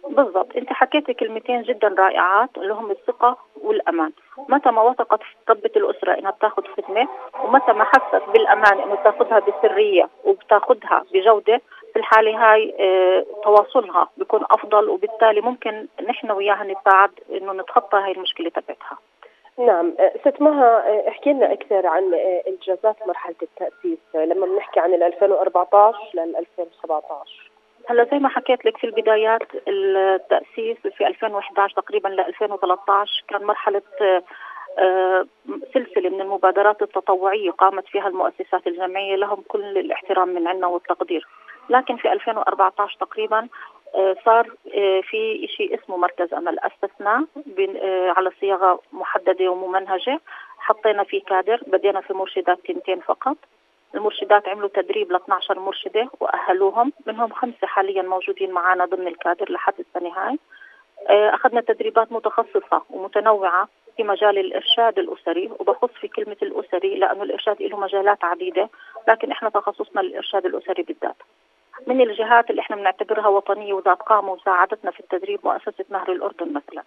بالضبط. 0.08 0.56
أنت 0.56 0.72
حكيتي 0.72 1.14
كلمتين 1.14 1.62
جدا 1.62 1.94
رائعات 1.98 2.50
اللي 2.56 2.74
هم 2.74 2.90
الثقة 2.90 3.36
والأمان. 3.62 4.12
متى 4.48 4.70
ما 4.70 4.82
وثقت 4.82 5.20
ربة 5.48 5.70
الأسرة 5.76 6.18
إنها 6.18 6.30
بتاخذ 6.30 6.62
خدمة 6.62 7.08
ومتى 7.44 7.72
ما 7.72 7.84
حست 7.84 8.22
بالأمان 8.32 8.80
إنه 8.80 8.94
بتاخذها 8.94 9.38
بسرية 9.38 10.08
وبتاخذها 10.24 11.04
بجودة 11.12 11.60
في 11.92 11.98
الحالة 11.98 12.52
هاي 12.52 12.74
آه 12.80 13.26
تواصلها 13.44 14.08
بيكون 14.16 14.44
أفضل 14.50 14.88
وبالتالي 14.88 15.40
ممكن 15.40 15.86
نحن 16.08 16.30
وياها 16.30 16.64
نساعد 16.64 17.10
إنه 17.30 17.52
نتخطى 17.52 17.98
هاي 17.98 18.12
المشكلة 18.12 18.50
تبعتها. 18.50 18.98
نعم. 19.58 19.94
آه، 20.00 20.12
ست 20.20 20.42
مها 20.42 20.88
آه، 20.88 21.08
احكي 21.08 21.32
لنا 21.32 21.52
أكثر 21.52 21.86
عن 21.86 22.14
آه، 22.14 22.42
إنجازات 22.48 22.96
مرحلة 23.06 23.36
التأسيس. 23.42 23.98
آه، 24.14 24.24
لما 24.24 24.46
بنحكي 24.46 24.80
عن 24.80 24.94
ال 24.94 25.02
2014 25.02 26.10
لل 26.14 26.36
2017 26.36 27.50
هلا 27.88 28.06
زي 28.10 28.18
ما 28.18 28.28
حكيت 28.28 28.64
لك 28.64 28.76
في 28.76 28.84
البدايات 28.86 29.42
التأسيس 29.68 30.76
في 30.96 31.06
2011 31.06 31.74
تقريبا 31.74 32.08
ل 32.08 32.20
2013 32.20 33.24
كان 33.28 33.44
مرحلة 33.44 33.82
آه، 34.00 34.22
آه، 34.78 35.26
سلسلة 35.74 36.10
من 36.10 36.20
المبادرات 36.20 36.82
التطوعية 36.82 37.50
قامت 37.50 37.86
فيها 37.86 38.08
المؤسسات 38.08 38.66
الجمعية 38.66 39.16
لهم 39.16 39.42
كل 39.48 39.78
الاحترام 39.78 40.28
من 40.28 40.48
عنا 40.48 40.66
والتقدير. 40.66 41.26
لكن 41.68 41.96
في 41.96 42.12
2014 42.12 42.96
تقريبا 43.00 43.48
آه، 43.94 44.16
صار 44.24 44.46
آه، 44.74 45.00
في 45.00 45.46
شيء 45.56 45.74
اسمه 45.74 45.96
مركز 45.96 46.34
بن- 47.46 47.76
آه، 47.76 48.10
على 48.16 48.30
صياغة 48.40 48.80
محددة 48.92 49.48
وممنهجة. 49.48 50.20
حطينا 50.58 51.04
فيه 51.04 51.22
كادر 51.24 51.60
بدينا 51.66 52.00
في 52.00 52.12
مرشدات 52.12 52.58
تنتين 52.66 53.00
فقط. 53.00 53.36
المرشدات 53.94 54.48
عملوا 54.48 54.68
تدريب 54.68 55.12
ل 55.12 55.16
12 55.16 55.58
مرشدة 55.58 56.08
وأهلوهم. 56.20 56.92
منهم 57.06 57.32
خمسة 57.32 57.66
حاليا 57.66 58.02
موجودين 58.02 58.50
معنا 58.50 58.84
ضمن 58.84 59.06
الكادر 59.08 59.52
لحد 59.52 59.74
السنة 59.78 60.10
هاي. 60.16 60.38
آه، 61.08 61.34
أخذنا 61.34 61.60
تدريبات 61.60 62.12
متخصصة 62.12 62.82
ومتنوعة 62.90 63.68
في 63.96 64.02
مجال 64.02 64.38
الإرشاد 64.38 64.98
الأسري 64.98 65.50
وبخص 65.60 65.90
في 66.00 66.08
كلمة 66.08 66.36
الأسري 66.42 66.94
لأنه 66.94 67.22
الإرشاد 67.22 67.62
له 67.62 67.76
مجالات 67.80 68.24
عديدة 68.24 68.68
لكن 69.08 69.30
إحنا 69.32 69.48
تخصصنا 69.50 70.00
الإرشاد 70.00 70.46
الأسري 70.46 70.82
بالذات. 70.82 71.16
من 71.86 72.00
الجهات 72.00 72.50
اللي 72.50 72.60
إحنا 72.60 72.76
بنعتبرها 72.76 73.28
وطنية 73.28 73.72
وذات 73.72 74.02
قامة 74.02 74.32
وساعدتنا 74.32 74.90
في 74.90 75.00
التدريب 75.00 75.40
مؤسسة 75.44 75.84
نهر 75.90 76.12
الأردن 76.12 76.52
مثلا. 76.52 76.82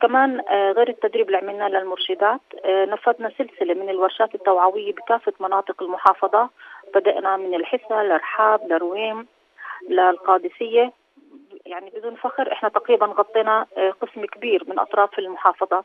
كمان 0.00 0.40
آه، 0.48 0.72
غير 0.72 0.88
التدريب 0.88 1.26
اللي 1.26 1.36
عملناه 1.38 1.68
للمرشدات 1.68 2.40
آه، 2.64 2.84
نفذنا 2.84 3.30
سلسلة 3.38 3.74
من 3.74 3.88
الورشات 3.88 4.34
التوعوية 4.34 4.92
بكافة 4.92 5.32
مناطق 5.40 5.82
المحافظة. 5.82 6.50
بدأنا 6.94 7.36
من 7.36 7.54
الحسا 7.54 8.02
لرحاب 8.02 8.72
لرويم 8.72 9.26
للقادسية. 9.88 10.92
يعني 11.66 11.90
بدون 11.90 12.14
فخر 12.14 12.52
إحنا 12.52 12.68
تقريبا 12.68 13.06
غطينا 13.06 13.66
آه، 13.76 13.90
قسم 13.90 14.24
كبير 14.24 14.64
من 14.68 14.78
أطراف 14.78 15.18
المحافظة. 15.18 15.84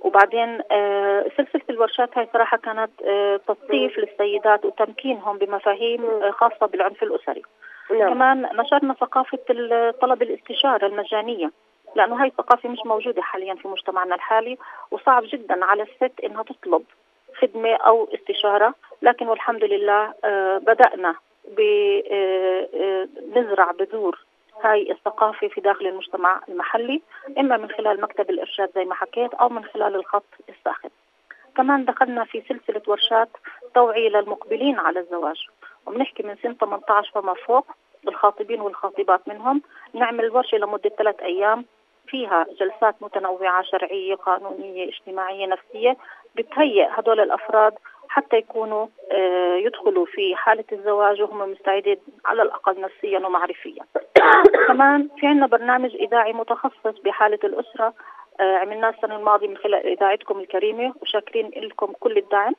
وبعدين 0.00 0.60
آه، 0.70 1.24
سلسلة 1.36 1.62
الورشات 1.70 2.18
هاي 2.18 2.28
صراحة 2.32 2.56
كانت 2.56 2.90
آه، 3.06 3.36
تثقيف 3.36 3.98
للسيدات 3.98 4.64
وتمكينهم 4.64 5.38
بمفاهيم 5.38 6.30
خاصة 6.30 6.66
بالعنف 6.66 7.02
الأسري. 7.02 7.42
نعم. 7.90 8.14
كمان 8.14 8.42
نشرنا 8.56 8.94
ثقافة 8.94 9.38
ال- 9.50 9.98
طلب 9.98 10.22
الاستشارة 10.22 10.86
المجانية 10.86 11.50
لأنه 11.96 12.22
هاي 12.22 12.28
الثقافة 12.28 12.68
مش 12.68 12.78
موجودة 12.84 13.22
حاليا 13.22 13.54
في 13.54 13.68
مجتمعنا 13.68 14.14
الحالي 14.14 14.58
وصعب 14.90 15.22
جدا 15.26 15.64
على 15.64 15.82
الست 15.82 16.12
إنها 16.24 16.42
تطلب 16.42 16.82
خدمة 17.40 17.74
أو 17.74 18.08
استشارة. 18.14 18.74
لكن 19.02 19.28
والحمد 19.28 19.64
لله 19.64 20.14
آه، 20.24 20.58
بدأنا 20.58 21.14
بنزرع 23.34 23.70
بذور 23.70 24.18
هاي 24.62 24.90
الثقافة 24.90 25.48
في 25.48 25.60
داخل 25.60 25.86
المجتمع 25.86 26.40
المحلي 26.48 27.02
إما 27.38 27.56
من 27.56 27.70
خلال 27.70 28.00
مكتب 28.00 28.30
الإرشاد 28.30 28.70
زي 28.74 28.84
ما 28.84 28.94
حكيت 28.94 29.34
أو 29.34 29.48
من 29.48 29.64
خلال 29.64 29.96
الخط 29.96 30.24
الساخن. 30.48 30.88
كمان 31.56 31.84
دخلنا 31.84 32.24
في 32.24 32.42
سلسلة 32.48 32.82
ورشات 32.86 33.28
توعية 33.74 34.08
للمقبلين 34.08 34.78
على 34.78 35.00
الزواج. 35.00 35.46
وبنحكي 35.86 36.22
من 36.22 36.36
سن 36.42 36.54
18 36.54 37.10
فما 37.14 37.34
فوق 37.34 37.66
الخاطبين 38.08 38.60
والخاطبات 38.60 39.28
منهم 39.28 39.62
نعمل 39.94 40.30
ورشة 40.30 40.58
لمدة 40.58 40.90
ثلاث 40.90 41.20
أيام. 41.20 41.64
فيها 42.06 42.46
جلسات 42.60 42.94
متنوعة 43.00 43.62
شرعية 43.62 44.14
قانونية 44.14 44.88
اجتماعية 44.88 45.46
نفسية. 45.46 45.96
بتهيئ 46.36 46.88
هدول 46.90 47.20
الأفراد 47.20 47.74
حتى 48.10 48.36
يكونوا 48.36 48.86
آه، 49.12 49.56
يدخلوا 49.56 50.06
في 50.06 50.36
حالة 50.36 50.64
الزواج 50.72 51.22
وهم 51.22 51.50
مستعدين 51.52 51.96
على 52.24 52.42
الأقل 52.42 52.80
نفسيا 52.80 53.18
ومعرفيا. 53.18 53.84
كمان 54.68 55.08
في 55.18 55.26
عندنا 55.26 55.46
برنامج 55.46 55.94
إذاعي 55.94 56.32
متخصص 56.32 57.00
بحالة 57.04 57.38
الأسرة 57.44 57.94
آه، 58.40 58.56
عملناه 58.56 58.90
السنة 58.90 59.16
الماضية 59.16 59.48
من 59.48 59.56
خلال 59.56 59.86
إذاعتكم 59.86 60.40
الكريمة 60.40 60.94
وشاكرين 61.02 61.50
لكم 61.56 61.92
كل 62.00 62.16
الدعم. 62.16 62.54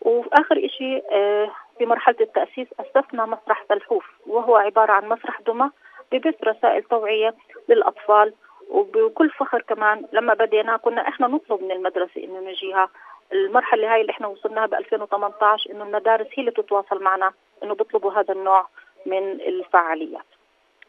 وفي 0.00 0.28
آخر 0.32 0.64
إشي 0.64 1.02
آه، 1.12 1.50
في 1.78 1.86
مرحلة 1.86 2.16
التأسيس 2.20 2.68
أسسنا 2.80 3.26
مسرح 3.26 3.64
سلحوف 3.68 4.04
وهو 4.26 4.56
عبارة 4.56 4.92
عن 4.92 5.08
مسرح 5.08 5.40
دمى 5.40 5.70
ببث 6.12 6.44
رسائل 6.44 6.82
توعية 6.82 7.34
للأطفال 7.68 8.34
وبكل 8.70 9.30
فخر 9.30 9.62
كمان 9.62 10.04
لما 10.12 10.34
بدينا 10.34 10.76
كنا 10.76 11.08
إحنا 11.08 11.26
نطلب 11.26 11.62
من 11.62 11.70
المدرسة 11.72 12.24
إنه 12.24 12.40
نجيها. 12.40 12.88
المرحلة 13.32 13.94
هاي 13.94 14.00
اللي 14.00 14.10
إحنا 14.10 14.26
وصلناها 14.26 14.66
ب 14.66 14.74
2018 14.74 15.70
إنه 15.70 15.84
المدارس 15.84 16.26
هي 16.26 16.40
اللي 16.40 16.50
تتواصل 16.50 17.02
معنا 17.02 17.32
إنه 17.62 17.74
بيطلبوا 17.74 18.12
هذا 18.12 18.34
النوع 18.34 18.66
من 19.06 19.30
الفعاليات. 19.30 20.24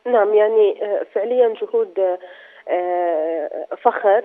نعم 0.06 0.34
يعني 0.34 0.86
آه، 0.86 1.06
فعليا 1.14 1.54
جهود 1.62 2.00
آه، 2.00 2.20
آه، 2.68 3.68
فخر 3.82 4.24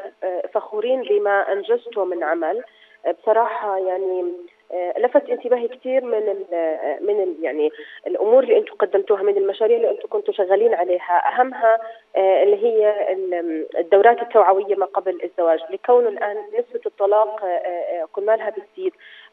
فخورين 0.54 1.02
بما 1.02 1.52
انجزته 1.52 2.04
من 2.04 2.24
عمل. 2.24 2.64
بصراحة 3.22 3.78
يعني 3.78 4.32
لفت 4.98 5.30
انتباهي 5.30 5.68
كثير 5.68 6.04
من 6.04 6.14
ال 6.28 6.44
من 7.06 7.22
ال 7.22 7.34
يعني 7.44 7.70
الأمور 8.06 8.42
اللي 8.42 8.58
أنتم 8.58 8.74
قدمتوها 8.74 9.22
من 9.22 9.36
المشاريع 9.36 9.76
اللي 9.76 9.90
أنتم 9.90 10.08
كنتوا 10.08 10.34
شغالين 10.34 10.74
عليها. 10.74 11.22
أهمها 11.32 11.78
آه، 12.16 12.42
اللي 12.42 12.56
هي 12.64 13.12
ال- 13.12 13.66
الدورات 13.78 14.22
التوعوية 14.22 14.74
ما 14.76 14.86
قبل 14.86 15.18
الزواج 15.24 15.60
لكونه 15.70 16.08
الآن 16.08 16.36
نسبة 16.58 16.80
الطلاق 16.86 17.44
آه، 17.44 17.46
آه، 17.48 18.08
كل 18.12 18.24
مالها 18.26 18.50
بتزيد. 18.50 18.92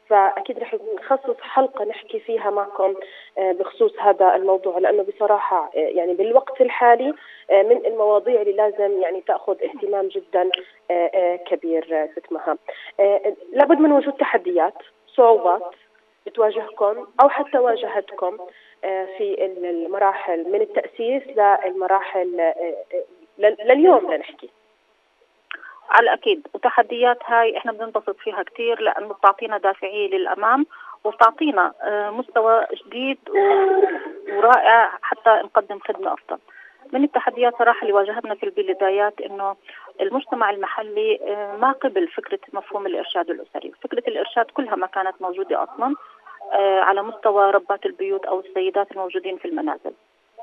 فأكيد 0.09 0.59
رح 0.59 0.75
نخصص 0.95 1.41
حلقة 1.41 1.85
نحكي 1.85 2.19
فيها 2.19 2.49
معكم 2.49 2.95
آه، 3.37 3.51
بخصوص 3.51 3.99
هذا 3.99 4.35
الموضوع 4.35 4.77
لأنه 4.77 5.03
بصراحة 5.03 5.71
آه، 5.75 5.79
يعني 5.79 6.13
بالوقت 6.13 6.61
الحالي 6.61 7.13
آه، 7.51 7.63
من 7.63 7.85
المواضيع 7.85 8.41
اللي 8.41 8.53
لازم 8.53 9.01
يعني 9.01 9.21
تأخذ 9.21 9.55
اهتمام 9.63 10.07
جدا 10.07 10.49
آه، 10.91 11.11
آه، 11.13 11.35
كبير 11.35 11.87
آه، 11.91 12.09
ست 12.19 12.31
مها 12.31 12.57
آه، 12.99 13.33
لابد 13.53 13.79
من 13.79 13.91
وجود 13.91 14.13
تحديات. 14.13 14.73
صعوبات 15.15 15.75
بتواجهكم 16.25 17.07
أو 17.23 17.29
حتى 17.29 17.57
واجهتكم 17.57 18.37
آه، 18.83 19.05
في 19.17 19.45
ال- 19.45 19.65
المراحل 19.65 20.51
من 20.51 20.61
التأسيس 20.61 21.23
للمراحل 21.37 22.39
آه، 22.39 22.43
آه، 22.43 23.03
لل- 23.37 23.57
لليوم 23.65 24.13
لنحكي. 24.13 24.49
على 25.89 26.03
الأكيد 26.03 26.47
وتحديات 26.53 27.17
هاي 27.25 27.57
إحنا 27.57 27.71
بننبسط 27.71 28.17
فيها 28.17 28.43
كتير 28.43 28.81
لأنه 28.81 29.13
بتعطينا 29.13 29.57
دافعية 29.57 30.07
للأمام 30.09 30.65
وبتعطينا 31.03 31.73
مستوى 32.17 32.65
جديد 32.85 33.17
ورائع 34.29 34.91
حتى 35.01 35.29
نقدم 35.43 35.79
خدمة 35.79 36.13
أفضل. 36.13 36.37
من 36.91 37.03
التحديات 37.03 37.57
صراحة 37.57 37.81
اللي 37.81 37.93
واجهتنا 37.93 38.35
في 38.35 38.43
البدايات 38.43 39.21
إنه 39.21 39.55
المجتمع 40.01 40.49
المحلي 40.49 41.19
آه، 41.21 41.57
ما 41.57 41.71
قبل 41.71 42.07
فكرة 42.07 42.39
مفهوم 42.53 42.85
الإرشاد 42.85 43.29
الأسري. 43.29 43.71
فكرة 43.81 44.03
الإرشاد 44.07 44.45
كلها 44.45 44.75
ما 44.75 44.87
كانت 44.87 45.21
موجودة 45.21 45.63
أصلا 45.63 45.95
آه، 46.53 46.79
على 46.79 47.03
مستوى 47.03 47.51
ربات 47.51 47.85
البيوت 47.85 48.25
أو 48.25 48.39
السيدات 48.39 48.91
الموجودين 48.91 49.37
في 49.37 49.45
المنازل. 49.45 49.91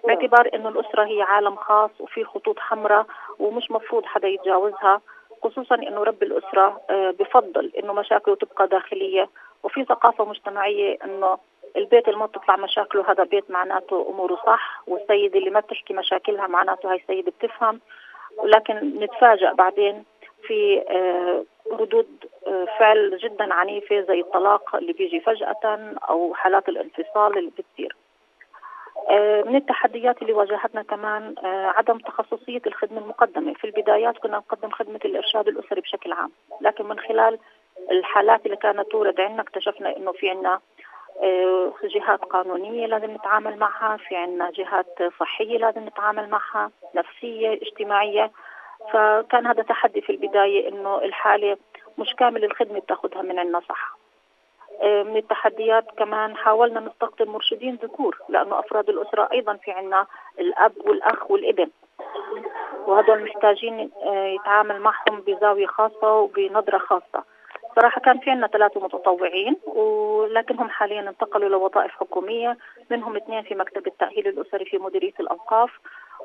باعتبار 0.05 0.51
إنه 0.55 0.69
الأسرة 0.69 1.05
هي 1.05 1.23
عالم 1.23 1.57
خاص 1.57 1.91
وفي 2.01 2.25
خطوط 2.25 2.59
حمراء 2.59 3.07
ومش 3.39 3.71
مفروض 3.71 4.05
حدا 4.05 4.29
يتجاوزها 4.29 5.01
خصوصا 5.43 5.75
إنه 5.75 6.03
رب 6.05 6.23
الأسرة 6.23 6.81
آه، 6.91 7.11
بفضل 7.11 7.73
إنه 7.79 7.93
مشاكله 7.93 8.35
تبقى 8.37 8.69
داخلية. 8.69 9.29
وفي 9.63 9.85
ثقافة 9.85 10.25
مجتمعية 10.25 10.99
إنه 11.05 11.39
البيت 11.77 12.09
اللي 12.09 12.19
ما 12.19 12.27
بتطلع 12.27 12.57
مشاكله 12.57 13.13
هذا 13.13 13.25
بيت 13.25 13.51
معناته 13.51 14.07
أموره 14.11 14.37
صح 14.47 14.83
والسيدة 14.87 15.39
اللي 15.39 15.51
ما 15.51 15.61
بتحكي 15.61 15.95
مشاكلها 15.95 16.47
معناته 16.47 16.91
هاي 16.91 16.97
السيدة 16.97 17.33
بتفهم. 17.39 17.81
ولكن 18.39 18.75
نتفاجأ 19.01 19.53
بعدين 19.53 20.05
في 20.43 20.85
آه، 20.91 21.45
ردود 21.73 22.25
آه، 22.47 22.67
فعل 22.79 23.19
جدا 23.23 23.55
عنيفة 23.55 24.01
زي 24.01 24.21
الطلاق 24.21 24.77
اللي 24.77 24.93
بيجي 24.93 25.21
فجأة 25.21 25.95
أو 26.09 26.35
حالات 26.35 26.69
الانفصال 26.69 27.39
اللي 27.39 27.51
بتصير. 27.59 27.97
آه، 29.11 29.43
من 29.43 29.57
التحديات 29.57 30.23
اللي 30.23 30.33
واجهتنا 30.33 30.83
كمان 30.83 31.35
عدم 31.77 31.99
تخصصية 31.99 32.63
الخدمة 32.67 33.01
المقدمة. 33.01 33.55
في 33.55 33.65
البدايات 33.65 34.19
كنا 34.19 34.37
نقدم 34.37 34.71
خدمة 34.71 35.01
الإرشاد 35.05 35.49
الأسري 35.49 35.81
بشكل 35.81 36.13
عام 36.13 36.31
لكن 36.61 36.87
من 36.89 36.99
خلال 36.99 37.39
الحالات 37.91 38.47
اللي 38.47 38.57
كانت 38.57 38.91
تورد 38.91 39.21
عندنا 39.21 39.43
اكتشفنا 39.43 39.97
إنه 39.97 40.13
في 40.13 40.33
آه، 40.33 40.61
جهات 41.85 42.25
قانونية 42.25 42.87
لازم 42.87 43.11
نتعامل 43.11 43.59
معها 43.59 43.97
في 43.97 44.17
عنا 44.17 44.51
جهات 44.51 44.99
صحية 45.21 45.59
لازم 45.59 45.87
نتعامل 45.87 46.29
معها 46.29 46.71
نفسية 46.95 47.53
اجتماعية. 47.53 48.31
فكان 48.93 49.47
هذا 49.47 49.63
تحدي 49.63 50.01
في 50.01 50.13
البداية 50.13 50.69
إنه 50.69 50.99
الحالة 50.99 51.57
مش 51.99 52.15
كامل 52.15 52.45
الخدمة 52.45 52.79
بتاخذها 52.79 53.23
من 53.23 53.39
عنا 53.39 53.61
صح 53.69 53.97
آه، 54.83 55.03
من 55.03 55.17
التحديات 55.17 55.85
كمان 55.99 56.37
حاولنا 56.37 56.81
نستقطب 56.81 57.29
مرشدين 57.29 57.75
ذكور 57.83 58.19
لأنه 58.29 58.59
أفراد 58.59 58.89
الأسرة 58.89 59.29
أيضا 59.33 59.55
في 59.55 59.71
عنا 59.71 60.07
الأب 60.39 60.73
والأخ 60.85 61.31
والابن. 61.31 61.71
وهدول 62.87 63.25
محتاجين 63.25 63.91
آه، 64.07 64.27
يتعامل 64.27 64.81
معهم 64.81 65.21
بزاوية 65.27 65.67
خاصة 65.67 66.13
وبنظرة 66.13 66.79
خاصة. 66.79 67.25
صراحة 67.77 68.01
كان 68.01 68.19
في 68.19 68.31
عنا 68.31 68.47
ثلاثة 68.47 68.81
متطوعين 68.81 69.57
ولكنهم 69.67 70.71
حاليا 70.71 71.01
انتقلوا 71.09 71.49
لوظائف 71.49 71.91
حكومية 71.91 72.59
منهم 72.91 73.17
اثنين 73.17 73.43
في 73.43 73.55
مكتب 73.55 73.87
التأهيل 73.87 74.29
الأسري 74.29 74.65
في 74.65 74.79
مديرية 74.79 75.15
الأوقاف 75.21 75.71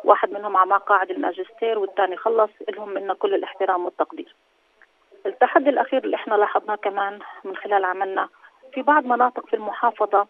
واحد 0.03 0.31
منهم 0.31 0.57
على 0.57 0.69
مقاعد 0.69 1.11
الماجستير 1.11 1.79
والثاني 1.79 2.17
خلص 2.17 2.49
لهم 2.69 2.89
منا 2.89 3.13
كل 3.13 3.33
الاحترام 3.35 3.85
والتقدير. 3.85 4.35
التحدي 5.25 5.69
الأخير 5.69 6.03
اللي 6.03 6.15
إحنا 6.15 6.35
لاحظناه 6.35 6.75
كمان 6.75 7.19
من 7.43 7.55
خلال 7.55 7.85
عملنا 7.85 8.29
في 8.73 8.81
بعض 8.81 9.05
مناطق 9.05 9.45
في 9.47 9.55
المحافظة 9.55 10.27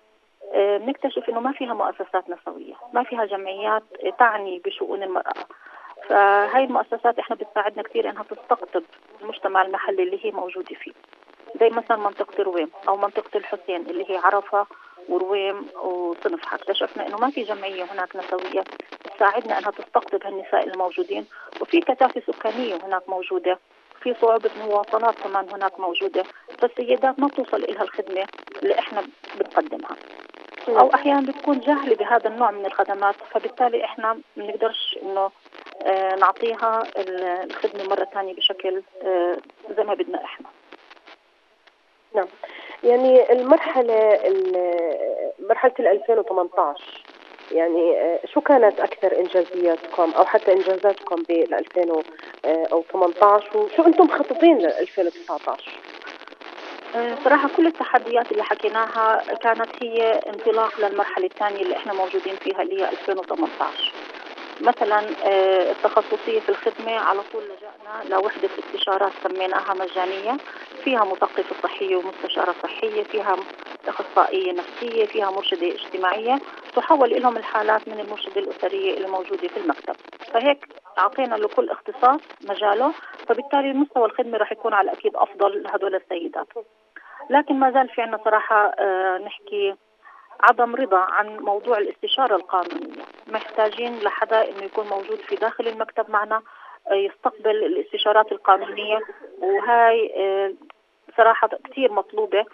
آه، 0.53 0.77
بنكتشف 0.77 1.29
إنه 1.29 1.39
ما 1.39 1.51
فيها 1.51 1.73
مؤسسات 1.73 2.29
نسوية 2.29 2.73
ما 2.93 3.03
فيها 3.03 3.25
جمعيات 3.25 3.83
تعني 4.19 4.61
بشؤون 4.65 5.03
المرأة. 5.03 5.33
فهاي 6.09 6.63
المؤسسات 6.63 7.19
إحنا 7.19 7.35
بتساعدنا 7.35 7.83
كثير 7.83 8.09
إنها 8.09 8.23
تستقطب 8.23 8.83
المجتمع 9.21 9.61
المحلي 9.61 10.03
اللي 10.03 10.25
هي 10.25 10.31
موجودة 10.31 10.75
فيه. 10.75 10.91
زي 11.59 11.69
مثلا 11.69 11.97
منطقة 11.97 12.43
رويم 12.43 12.69
أو 12.87 12.97
منطقة 12.97 13.37
الحسين 13.37 13.81
اللي 13.89 14.11
هي 14.11 14.17
عرفة 14.17 14.67
ورويم 15.09 15.67
وصنفحة 15.83 16.55
اكتشفنا 16.55 17.07
إنه 17.07 17.17
ما 17.17 17.29
في 17.29 17.43
جمعية 17.43 17.83
هناك 17.83 18.15
نسوية 18.15 18.63
تساعدنا 19.15 19.59
إنها 19.59 19.71
تستقطب 19.71 20.23
هالنساء 20.25 20.67
الموجودين. 20.67 21.25
وفي 21.61 21.79
كثافة 21.79 22.21
سكانية 22.27 22.75
هناك 22.83 23.09
موجودة. 23.09 23.59
في 24.01 24.15
صعوبة 24.21 24.49
مواصلات 24.65 25.15
كمان 25.19 25.49
هناك 25.49 25.79
موجودة. 25.79 26.23
فالسيدات 26.59 27.19
ما 27.19 27.27
بتوصل 27.27 27.63
إلها 27.63 27.83
الخدمة 27.83 28.25
اللي 28.63 28.79
إحنا 28.79 29.03
بنقدمها. 29.39 29.95
أو 30.67 30.93
أحيانا 30.93 31.31
بتكون 31.31 31.59
جاهلة 31.59 31.95
بهذا 31.95 32.27
النوع 32.29 32.51
من 32.51 32.65
الخدمات 32.65 33.15
فبالتالي 33.31 33.85
إحنا 33.85 34.13
ما 34.13 34.21
بنقدرش 34.43 34.99
إنه 35.03 35.31
آه، 35.85 36.15
نعطيها 36.15 36.83
ال- 36.97 37.23
الخدمة 37.51 37.83
مرة 37.89 38.07
ثانية 38.13 38.33
بشكل 38.33 38.83
آه، 39.03 39.37
زي 39.77 39.83
ما 39.83 39.93
بدنا 39.93 40.23
إحنا. 40.25 40.47
نعم. 42.15 42.27
يعني 42.83 43.31
المرحلة 43.31 44.13
ال- 44.27 45.31
مرحلة 45.49 45.73
ال 45.79 45.87
2018 45.87 47.03
يعني 47.51 47.99
آه، 48.01 48.19
شو 48.25 48.41
كانت 48.41 48.79
أكثر 48.79 49.19
إنجازياتكم 49.19 50.11
أو 50.11 50.25
حتى 50.25 50.53
إنجازاتكم 50.53 51.15
بال 51.23 51.53
2018 51.53 53.57
وشو 53.57 53.83
أنتم 53.83 54.03
مخططين 54.05 54.57
ل 54.57 54.65
2019 54.65 55.71
آه، 55.71 55.75
صراحة 57.23 57.49
كل 57.49 57.67
التحديات 57.67 58.31
اللي 58.31 58.43
حكيناها 58.43 59.25
كانت 59.41 59.69
هي 59.81 60.03
انطلاق 60.29 60.79
للمرحلة 60.79 61.25
الثانية 61.27 61.63
اللي 61.63 61.75
إحنا 61.77 61.93
موجودين 61.93 62.37
فيها 62.37 62.61
اللي 62.61 62.81
هي 62.81 62.89
2018 62.89 63.95
مثلا 64.59 65.15
آه، 65.23 65.71
التخصصية 65.71 66.39
في 66.39 66.49
الخدمة 66.49 66.91
على 66.91 67.23
طول 67.23 67.43
لجأنا 67.49 68.03
لوحدة 68.15 68.49
استشارات 68.59 69.13
سميناها 69.23 69.73
مجانية. 69.73 70.39
فيها 70.83 71.05
مثقفة 71.05 71.55
صحية 71.63 71.95
ومستشارة 71.95 72.55
صحية 72.63 73.03
فيها 73.03 73.35
أخصائية 73.89 74.51
نفسية 74.53 75.05
فيها 75.05 75.31
مرشدة 75.31 75.67
اجتماعية 75.67 76.39
تحول 76.75 77.21
لهم 77.21 77.37
الحالات 77.37 77.87
من 77.87 77.99
المرشدة 77.99 78.41
الأسرية 78.41 78.97
اللي 78.97 79.07
موجودة 79.07 79.47
في 79.47 79.57
المكتب. 79.57 79.95
فهيك 80.33 80.67
أعطينا 80.97 81.35
لكل 81.35 81.69
اختصاص 81.69 82.21
مجاله 82.49 82.93
فبالتالي 83.27 83.73
مستوى 83.73 84.05
الخدمة 84.05 84.37
رح 84.37 84.51
يكون 84.51 84.73
على 84.73 84.91
الأكيد 84.91 85.15
أفضل 85.15 85.63
لهدول 85.63 85.95
السيدات. 85.95 86.47
لكن 87.29 87.59
ما 87.59 87.71
زال 87.71 87.89
في 87.89 88.01
عنا 88.01 88.19
صراحة 88.25 88.65
آه، 88.79 89.17
نحكي 89.17 89.75
عدم 90.41 90.75
رضا 90.75 90.97
عن 90.99 91.37
موضوع 91.37 91.77
الاستشارة 91.77 92.35
القانونية. 92.35 93.03
محتاجين 93.27 93.99
لحدا 93.99 94.49
إنه 94.49 94.63
يكون 94.63 94.87
موجود 94.87 95.17
في 95.17 95.35
داخل 95.35 95.67
المكتب 95.67 96.09
معنا 96.09 96.41
آه، 96.91 96.93
يستقبل 96.93 97.65
الاستشارات 97.65 98.31
القانونية. 98.31 98.99
وهاي 99.41 100.13
آه، 100.17 100.53
صراحة 101.17 101.49
كثير 101.63 101.91
مطلوبة. 101.91 102.45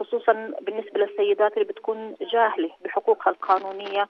خصوصا 0.00 0.32
بالنسبة 0.60 1.00
للسيدات 1.00 1.52
اللي 1.52 1.64
بتكون 1.64 2.16
جاهلة 2.32 2.70
بحقوقها 2.84 3.30
القانونية 3.30 4.08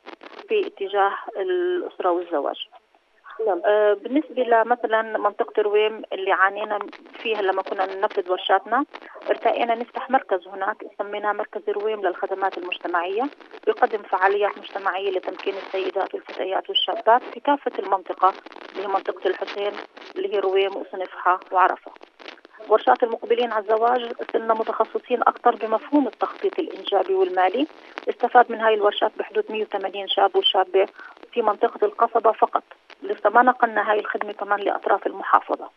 في 0.49 0.67
اتجاه 0.67 1.13
الأسرة 1.37 2.11
والزواج 2.11 2.69
نعم. 3.47 3.63
آه، 3.65 3.95
بالنسبة 3.95 4.43
لمثلا 4.43 5.03
منطقة 5.03 5.63
رويم 5.63 6.03
اللي 6.13 6.33
عانينا 6.33 6.79
فيها 7.23 7.43
لما 7.43 7.63
كنا 7.63 7.95
ننفذ 7.95 8.31
ورشاتنا 8.31 8.85
ارتقينا 9.31 9.75
نفتح 9.75 10.11
مركز 10.11 10.49
هناك 10.49 10.77
سميناه 10.99 11.33
مركز 11.33 11.63
رويم 11.69 12.07
للخدمات 12.07 12.59
المجتمعية 12.59 13.23
يقدم 13.69 14.03
فعاليات 14.03 14.59
مجتمعية 14.59 15.11
لتمكين 15.11 15.55
السيدات 15.55 16.15
والفتيات 16.15 16.69
والشابات 16.69 17.23
في 17.23 17.41
كافة 17.41 17.73
المنطقة 17.79 18.33
اللي 18.73 18.83
هي 18.83 18.89
منطقة 18.89 19.29
الحسين 19.29 19.73
اللي 20.17 20.35
هي 20.35 20.39
رويم 20.39 20.77
وصنفحة 20.77 21.41
وعرفة 21.53 21.93
ورشات 22.69 23.03
المقبلين 23.03 23.53
على 23.53 23.63
الزواج 23.63 24.13
صرنا 24.33 24.55
متخصصين 24.55 25.21
أكثر 25.23 25.55
بمفهوم 25.55 26.07
التخطيط 26.07 26.59
الإنجابي 26.59 27.15
والمالي. 27.15 27.67
استفاد 28.09 28.53
من 28.53 28.61
هاي 28.61 28.75
الورشات 28.75 29.13
بحدود 29.19 29.45
180 29.51 30.09
شاب 30.09 30.37
وشابة 30.37 30.87
في 31.33 31.43
منطقة 31.43 31.85
القصبة 31.87 32.33
فقط. 32.33 32.63
لسه 33.03 33.31
ما 33.31 33.43
نقلنا 33.43 33.91
هاي 33.91 34.01
الخدمة 34.01 34.33
كمان 34.33 34.61
لأطراف 34.61 35.07
المحافظة. 35.07 35.71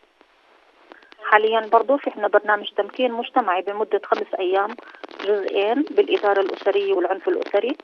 حاليا 1.24 1.60
برضو 1.72 1.96
في 1.96 2.10
عنا 2.16 2.28
برنامج 2.28 2.70
تمكين 2.76 3.12
مجتمعي 3.12 3.62
بمدة 3.62 4.00
خمس 4.04 4.34
أيام 4.38 4.76
جزئين 5.24 5.82
بالإدارة 5.90 6.40
الأسرية 6.40 6.92
والعنف 6.92 7.28
الأسري. 7.28 7.76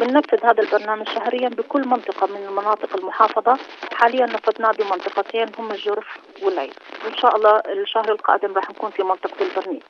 بننفذ 0.00 0.46
هذا 0.46 0.62
البرنامج 0.62 1.08
شهريا 1.08 1.48
بكل 1.48 1.88
منطقة 1.88 2.26
من 2.26 2.52
مناطق 2.52 2.96
المحافظة. 2.96 3.58
حاليا 3.92 4.26
نفذناه 4.26 4.70
بمنطقتين 4.70 5.46
هم 5.58 5.70
الجرف 5.70 6.06
والعين 6.42 6.72
وإن 7.04 7.16
شاء 7.16 7.36
الله 7.36 7.62
الشهر 7.66 8.12
القادم 8.12 8.54
راح 8.54 8.70
نكون 8.70 8.90
في 8.90 9.02
منطقة 9.02 9.36
البرنيل. 9.40 9.82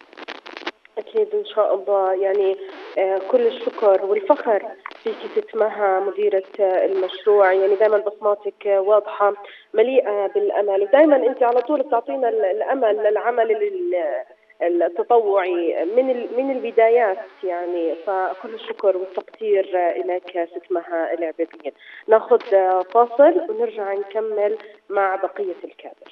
أكيد 0.99 1.35
إن 1.35 1.45
شاء 1.45 1.75
الله. 1.75 2.15
يعني 2.15 2.57
آه، 2.99 3.19
كل 3.31 3.47
الشكر 3.47 4.05
والفخر 4.05 4.63
فيك 5.03 5.17
ستمها 5.37 6.01
مديرة 6.01 6.43
آه، 6.61 6.85
المشروع. 6.85 7.53
يعني 7.53 7.75
دائما 7.75 7.99
بصماتك 7.99 8.67
آه، 8.67 8.81
واضحة 8.81 9.35
مليئة 9.75 10.27
بالأمل. 10.27 10.83
ودائما 10.83 11.17
أنت 11.17 11.43
على 11.43 11.61
طول 11.61 11.83
بتعطينا 11.83 12.29
ال- 12.29 12.45
الأمل 12.45 12.97
للعمل 12.97 13.51
ال- 13.51 14.25
التطوعي 14.63 15.85
من 15.85 16.07
من 16.37 16.51
البدايات. 16.51 17.19
يعني 17.45 17.95
فكل 18.07 18.55
الشكر 18.55 18.97
والتقدير 18.97 19.71
لك 20.07 20.49
ست 20.55 20.73
مها 20.73 21.15
العبيدين 21.15 21.73
ناخذ 22.09 22.39
فاصل 22.85 23.47
ونرجع 23.51 23.93
نكمل 23.95 24.59
مع 24.91 25.17
بقية 25.17 25.55
الكادر. 25.65 26.11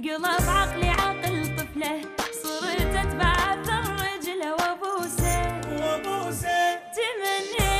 قلب 0.00 0.24
عقلي 0.48 0.88
عقل 0.88 1.56
طفله 1.56 2.00
صرت 2.42 2.94
أتبع 2.96 3.32
أثر 3.32 3.82
رجله 4.04 4.52
وأبوسه. 4.52 5.60
وأبوسه. 5.80 6.74
تمنيت 6.96 7.79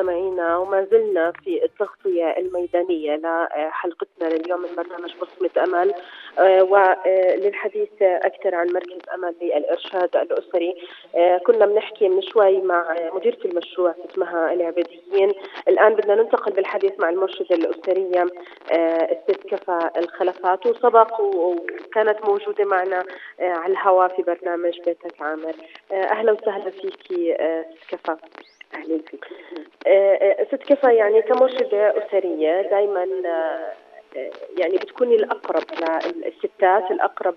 مستمعينا 0.00 0.56
وما 0.56 0.86
زلنا 0.90 1.32
في 1.44 1.64
التغطية 1.64 2.36
الميدانية 2.38 3.16
لحلقتنا 3.16 4.28
لليوم 4.28 4.60
من 4.60 4.68
برنامج 4.76 5.14
بصمة 5.20 5.64
أمل 5.64 5.94
آه، 6.38 6.62
وللحديث 6.62 7.88
أكثر 8.02 8.54
عن 8.54 8.66
مركز 8.66 8.98
أمل 9.14 9.34
للإرشاد 9.42 10.16
الأسري. 10.16 10.74
آه، 11.16 11.38
كنا 11.38 11.66
بنحكي 11.66 12.08
من 12.08 12.22
شوي 12.22 12.60
مع 12.60 12.96
مديرة 13.14 13.38
المشروع 13.44 13.94
اسمها 14.10 14.52
العبيديين. 14.52 15.32
الآن 15.68 15.94
بدنا 15.94 16.14
ننتقل 16.14 16.52
بالحديث 16.52 16.92
مع 17.00 17.08
المرشدة 17.08 17.56
الأسرية 17.56 18.26
آه، 18.72 19.18
الست 19.28 19.46
كفى 19.46 19.90
الخلفات. 19.96 20.66
وسبق 20.66 21.20
وكانت 21.20 22.24
موجودة 22.24 22.64
معنا 22.64 23.04
آه، 23.40 23.52
على 23.52 23.72
الهواء 23.72 24.08
في 24.08 24.22
برنامج 24.22 24.80
بيتك 24.86 25.22
عامر. 25.22 25.54
آه، 25.92 26.04
أهلا 26.04 26.32
وسهلا 26.32 26.70
فيكي 26.70 27.34
آه، 27.40 27.64
ست 27.80 27.94
كفى 27.94 28.16
أهلا 28.74 28.98
فيك 29.10 29.24
ست 30.48 30.62
كفى 30.72 30.94
يعني 30.94 31.22
كمرشدة 31.22 32.06
أسرية 32.06 32.62
دائما 32.62 33.06
يعني 34.58 34.76
بتكوني 34.76 35.14
الأقرب 35.14 35.62
للستات 36.16 36.90
الأقرب 36.90 37.34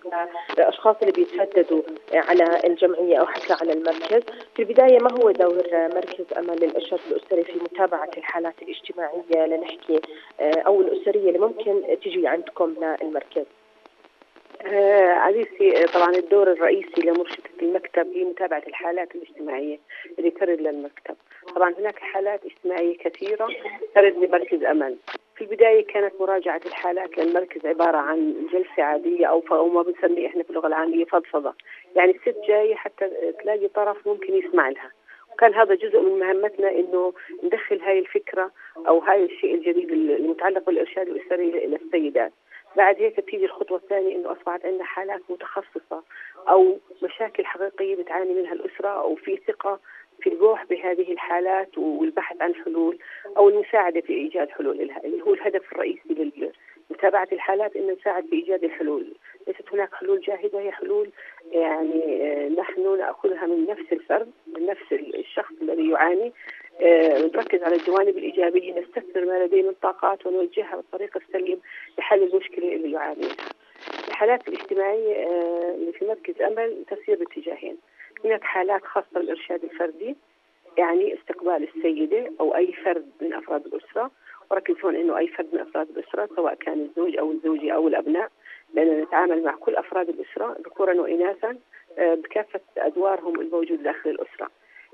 للأشخاص 0.58 0.96
اللي 1.02 1.12
بيترددوا 1.12 1.82
على 2.14 2.60
الجمعية 2.66 3.18
أو 3.18 3.26
حتى 3.26 3.54
على 3.62 3.74
المركز. 3.74 4.24
في 4.56 4.62
البداية 4.62 5.00
ما 5.00 5.12
هو 5.12 5.32
دور 5.32 5.64
مركز 5.74 6.26
أمل 6.38 6.56
للإرشاد 6.62 7.00
الأسري 7.12 7.44
في 7.44 7.60
متابعة 7.60 8.10
الحالات 8.18 8.54
الاجتماعية 8.62 9.46
لنحكي 9.48 10.02
آه، 10.40 10.60
أو 10.68 10.82
الأسرية 10.82 11.28
اللي 11.28 11.40
ممكن 11.40 11.84
تجي 12.04 12.28
عندكم 12.28 12.76
للمركز؟ 13.02 13.46
آه 14.62 15.10
عزيزتي 15.10 15.84
آه، 15.84 15.86
طبعا 15.86 16.16
الدور 16.16 16.52
الرئيسي 16.52 17.02
لمرشدة 17.02 17.50
المكتب 17.62 18.08
هي 18.14 18.24
متابعة 18.24 18.64
الحالات 18.68 19.16
الاجتماعية 19.16 19.80
اللي 20.20 20.32
ترد 20.32 20.62
للمكتب. 20.62 21.16
طبعا 21.56 21.74
هناك 21.80 22.00
حالات 22.00 22.46
اجتماعية 22.46 22.98
كثيرة 22.98 23.48
ترد 23.96 24.18
لمركز 24.18 24.64
أمل. 24.64 24.98
في 25.36 25.42
البداية 25.42 25.88
كانت 25.88 26.14
مراجعة 26.20 26.62
الحالات 26.66 27.18
للمركز 27.18 27.66
عبارة 27.66 27.98
عن 27.98 28.48
جلسة 28.54 28.84
عادية 28.84 29.26
أو 29.26 29.68
ما 29.70 29.82
بنسميه 29.82 30.28
إحنا 30.28 30.44
في 30.44 30.50
اللغة 30.50 30.68
العامية 30.68 31.06
فضفضة. 31.06 31.54
يعني 31.96 32.12
الست 32.12 32.38
جاية 32.48 32.76
حتى 32.76 33.10
تلاقي 33.44 33.68
طرف 33.68 34.08
ممكن 34.08 34.34
يسمع 34.34 34.70
لها. 34.70 34.92
وكان 35.34 35.54
هذا 35.54 35.76
جزء 35.76 36.02
من 36.02 36.20
مهمتنا 36.20 36.72
إنه 36.72 37.14
ندخل 37.44 37.82
هاي 37.82 38.00
الفكرة 38.00 38.52
أو 38.88 39.00
هاي 39.00 39.26
الشيء 39.26 39.56
الجديد 39.56 39.92
المتعلق 39.92 40.66
بالإرشاد 40.66 41.08
الأسري 41.08 41.52
للسيدات. 41.52 42.32
بعد 42.76 42.96
هيك 42.96 43.20
بتيجي 43.20 43.46
الخطوة 43.46 43.78
الثانية 43.78 44.16
إنه 44.16 44.32
أصبحت 44.32 44.66
عندنا 44.66 44.84
حالات 44.84 45.22
متخصصة 45.30 46.04
أو 46.50 46.78
مشاكل 47.04 47.46
حقيقية 47.46 47.96
بتعاني 47.96 48.34
منها 48.34 48.54
الأسرة 48.54 48.90
أو 48.90 49.16
في 49.16 49.38
ثقة 49.48 49.80
في 50.22 50.30
البوح 50.30 50.66
بهذه 50.66 51.12
الحالات 51.12 51.78
والبحث 51.78 52.42
عن 52.42 52.56
حلول 52.56 52.98
أو 53.38 53.50
المساعدة 53.50 54.02
في 54.02 54.14
إيجاد 54.14 54.50
حلول 54.50 54.88
لها 54.88 55.04
اللي 55.04 55.22
هو 55.22 55.34
الهدف 55.34 55.72
الرئيسي 55.72 56.02
لمتابعه 56.90 57.28
الحالات 57.32 57.76
إنه 57.76 57.94
نساعد 57.94 58.26
في 58.26 58.34
ايجاد 58.36 58.64
الحلول 58.64 59.14
ليست 59.48 59.74
هناك 59.74 59.94
حلول 59.94 60.22
جاهزه 60.22 60.60
هي 60.60 60.72
حلول 60.72 61.10
يعني 61.52 62.04
آه، 62.06 62.50
نحن 62.50 62.98
نأخذها 62.98 63.46
من 63.46 63.66
نفس 63.66 63.94
الفرد 63.94 64.32
من 64.58 64.66
نفس 64.66 64.94
الشخص 64.94 65.54
الذي 65.62 65.90
يعاني 65.90 66.34
آه، 66.82 67.20
نركز 67.20 67.64
على 67.64 67.76
الجوانب 67.76 68.18
الإيجابية 68.18 68.80
نستثمر 68.80 69.26
ما 69.26 69.46
لديه 69.46 69.64
من 69.64 69.74
طاقات 69.82 70.26
ونوجهها 70.26 70.76
بالطريق 70.76 71.18
السليم 71.18 71.60
لحل 71.98 72.24
المشكلة 72.24 72.76
اللي 72.76 72.92
يعاني 72.92 73.20
منها. 73.22 73.50
الحالات 74.08 74.48
الاجتماعية 74.48 75.16
آه، 75.16 75.76
اللي 75.76 75.92
في 75.92 76.06
مركز 76.06 76.42
أمل 76.42 76.86
تسير 76.88 77.16
باتجاهين. 77.16 77.78
هناك 78.26 78.44
حالات 78.44 78.86
خاصة 78.86 79.08
بالإرشاد 79.14 79.64
الفردي 79.64 80.16
يعني 80.78 81.14
استقبال 81.14 81.68
السيدة 81.76 82.32
أو 82.40 82.56
أي 82.56 82.74
فرد 82.74 83.10
من 83.22 83.34
أفراد 83.34 83.66
الأسرة 83.66 84.12
وركز 84.52 84.76
هون 84.86 84.96
إنه 84.96 85.18
أي 85.18 85.28
فرد 85.28 85.48
من 85.54 85.60
أفراد 85.60 85.90
الأسرة 85.90 86.30
سواء 86.36 86.54
كان 86.54 86.82
الزوج 86.82 87.18
أو 87.18 87.32
الزوجة 87.32 87.74
أو 87.74 87.88
الأبناء 87.88 88.30
لأننا 88.74 89.04
نتعامل 89.04 89.44
مع 89.44 89.56
كل 89.56 89.76
أفراد 89.76 90.10
الأسرة 90.10 90.58
ذكورا 90.66 91.02
وإناثا 91.02 91.58
آه، 91.98 92.16
بكافة 92.16 92.60
أدوارهم 92.78 93.42
الموجودة 93.42 93.84
داخل 93.84 94.10
الأسرة. 94.10 94.50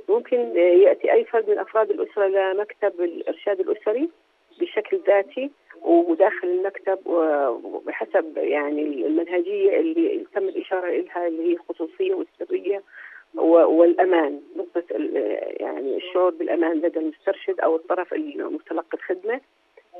ممكن 0.09 0.37
آه، 0.37 0.59
يأتي 0.59 1.11
أي 1.11 1.25
فرد 1.25 1.49
من 1.49 1.59
أفراد 1.59 1.91
الأسرة 1.91 2.27
لمكتب 2.27 3.01
الإرشاد 3.01 3.59
الأسري 3.59 4.09
بشكل 4.59 4.99
ذاتي 5.07 5.51
وداخل 5.81 6.47
المكتب 6.47 6.99
وبحسب 7.05 8.37
يعني 8.37 8.81
المنهجية 8.81 9.79
اللي 9.79 10.25
تم 10.35 10.43
الإشارة 10.43 10.89
إلها 10.89 11.27
اللي 11.27 11.43
هي 11.43 11.53
الخصوصية 11.53 12.13
والسرية 12.13 12.83
و- 13.37 13.65
والأمان 13.79 14.41
نقطة 14.55 14.83
ال- 14.91 15.39
يعني 15.61 15.97
الشعور 15.97 16.29
بالأمان 16.31 16.77
لدى 16.77 16.99
المسترشد 16.99 17.59
أو 17.59 17.75
الطرف 17.75 18.13
المتلقي 18.13 18.87
الخدمة. 18.97 19.41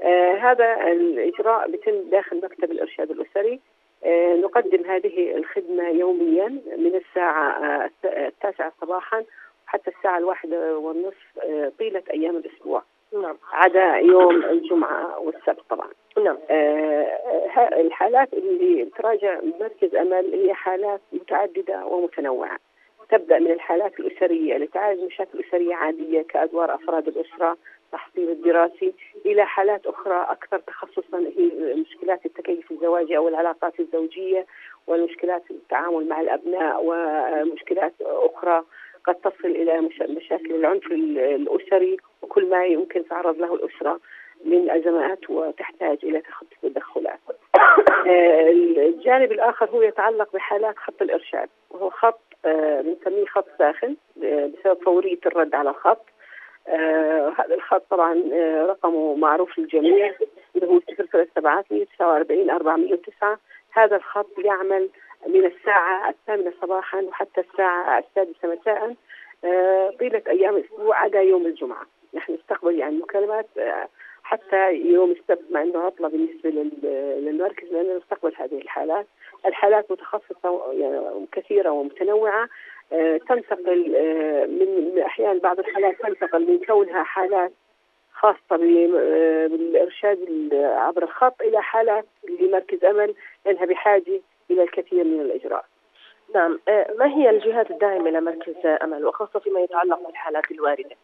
آه 0.03 0.34
هذا 0.34 0.91
الإجراء 0.91 1.72
بيتم 1.72 2.02
داخل 2.10 2.38
مكتب 2.44 2.72
الإرشاد 2.72 3.12
الأسري. 3.12 3.60
آه 4.06 4.36
نقدم 4.36 4.86
هذه 4.86 5.36
الخدمة 5.38 5.90
يوميا 5.90 6.48
من 6.78 6.95
الساعة 6.95 7.49
آه 7.52 7.86
الت- 7.86 8.18
التاسعة 8.18 8.74
صباحا 8.82 9.24
حتى 9.68 9.91
الساعة 9.98 10.18
الواحدة 10.18 10.78
والنصف 10.78 11.40
آه 11.44 11.72
طيلة 11.80 12.03
أيام 12.14 12.36
الأسبوع. 12.38 12.84
نعم. 13.22 13.38
عدا 13.53 13.95
يوم 13.95 14.36
الجمعة 14.44 15.20
والسبت 15.20 15.62
طبعا. 15.70 15.88
نعم. 16.24 16.38
آه، 16.49 17.80
الحالات 17.82 18.34
اللي 18.34 18.86
تراجع 18.86 19.40
مركز 19.60 19.95
أمل 19.95 20.34
هي 20.34 20.53
حالات 20.53 21.02
متعددة 21.14 21.86
ومتنوعة. 21.86 22.60
تبدأ 23.10 23.40
من 23.40 23.52
الحالات 23.52 23.99
الأسرية 23.99 24.56
اللي 24.56 24.68
تعالج 24.68 25.03
مشاكل 25.03 25.40
أسرية 25.48 25.76
عادية 25.76 26.22
كأدوار 26.22 26.76
أفراد 26.76 27.07
الأسرة 27.07 27.57
تحصيل 27.91 28.30
الدراسي 28.30 28.94
إلى 29.26 29.45
حالات 29.45 29.86
أخرى 29.86 30.26
أكثر 30.30 30.60
تخصصا 30.60 31.18
هي 31.38 31.73
مشكلات 31.73 32.26
التكيف 32.26 32.72
الزواجي 32.72 33.18
أو 33.18 33.27
العلاقات 33.27 33.80
الزوجية 33.80 34.45
والمشكلات 34.88 35.44
التعامل 35.52 36.07
مع 36.07 36.22
الأبناء 36.22 36.82
ومشكلات 36.84 37.94
أخرى 38.02 38.64
قد 39.06 39.15
تصل 39.15 39.82
مش- 39.82 40.02
مشاكل 40.02 40.56
العنف 40.56 40.91
ال- 40.91 41.19
الأسري 41.19 41.98
وكل 42.22 42.49
ما 42.49 42.65
يمكن 42.65 43.07
تعرض 43.07 43.38
له 43.38 43.56
الأسرة 43.56 43.99
من 44.45 44.69
أزمات 44.69 45.30
وتحتاج 45.30 45.98
إلى 46.03 46.22
تخطي 46.22 46.56
تدخلات 46.61 47.19
آه، 48.07 48.49
الجانب 48.77 49.32
الآخر 49.32 49.69
هو 49.69 49.82
يتعلق 49.82 50.34
بحالات 50.34 50.77
خط 50.77 51.02
الإرشاد 51.02 51.49
وهو 51.69 51.90
خط 51.90 52.19
بنسميه 52.81 53.26
خط 53.26 53.45
ساخن 53.57 53.95
آه، 54.23 54.45
بسبب 54.59 54.84
فورية 54.84 55.19
الرد 55.26 55.55
على 55.55 55.69
الخط. 55.69 56.05
آه، 56.67 57.34
هذا 57.38 57.55
الخط 57.55 57.84
طبعا 57.89 58.23
آه، 58.34 58.65
رقمه 58.65 59.15
معروف 59.15 59.59
للجميع 59.59 60.13
اللي 60.55 60.67
هو 60.67 60.80
03749 60.80 62.49
409 62.49 63.39
هذا 63.73 63.95
الخط 63.95 64.39
يعمل 64.39 64.89
من 65.27 65.45
الساعة 65.45 66.09
الثامنة 66.09 66.53
صباحا 66.61 67.01
وحتى 67.01 67.41
الساعة 67.41 67.99
السادسة 67.99 68.47
مساء 68.61 68.95
آه، 69.45 69.89
طيلة 69.99 70.22
أيام 70.27 70.55
الأسبوع 70.57 70.97
عدا 71.03 71.22
يوم 71.22 71.45
الجمعة. 71.45 71.85
نحن 72.13 72.34
نستقبل 72.34 72.80
يعني 72.80 72.97
مكالمات 72.97 73.47
آه، 73.57 73.88
حتى 74.23 74.73
يوم 74.73 75.11
السبت 75.11 75.51
مع 75.51 75.61
إنه 75.61 75.80
عطلة 75.80 76.07
بالنسبة 76.09 76.49
لل- 76.49 77.26
للمركز 77.26 77.67
لاننا 77.73 77.97
نستقبل 77.97 78.34
هذه 78.38 78.57
الحالات، 78.61 79.05
الحالات 79.45 79.91
متخصصة 79.91 80.72
يعني 80.74 81.26
كثيرة 81.32 81.70
ومتنوعة 81.70 82.49
آه، 82.94 83.18
تنتقل 83.18 83.95
آه، 83.95 84.45
من 84.45 84.99
أحيانا 85.06 85.40
بعض 85.40 85.60
الحالات 85.60 86.02
تنتقل 86.02 86.48
من 86.52 86.60
كونها 86.66 87.03
حالات 87.03 87.52
بال- 88.57 88.95
آه، 88.95 89.48
بالإرشاد 89.48 90.18
ال- 90.22 90.66
عبر 90.66 91.03
الخط 91.03 91.41
إلى 91.41 91.62
حالات 91.62 92.06
لمركز 92.40 92.86
أمل 92.86 93.16
لانها 93.45 93.66
بحاجه 93.66 94.22
إلى 94.52 94.64
الكثير 94.64 95.03
من 95.03 95.22
الإجراءات. 95.22 95.66
نعم 96.36 96.60
ما 96.99 97.07
هي 97.16 97.30
الجهات 97.30 97.72
الداعمة 97.72 98.10
لمركز 98.10 98.66
أمل 98.66 99.06
وخاصة 99.06 99.40
فيما 99.40 99.60
يتعلق 99.60 100.07
بالحالات 100.07 100.52
الواردة 100.52 100.95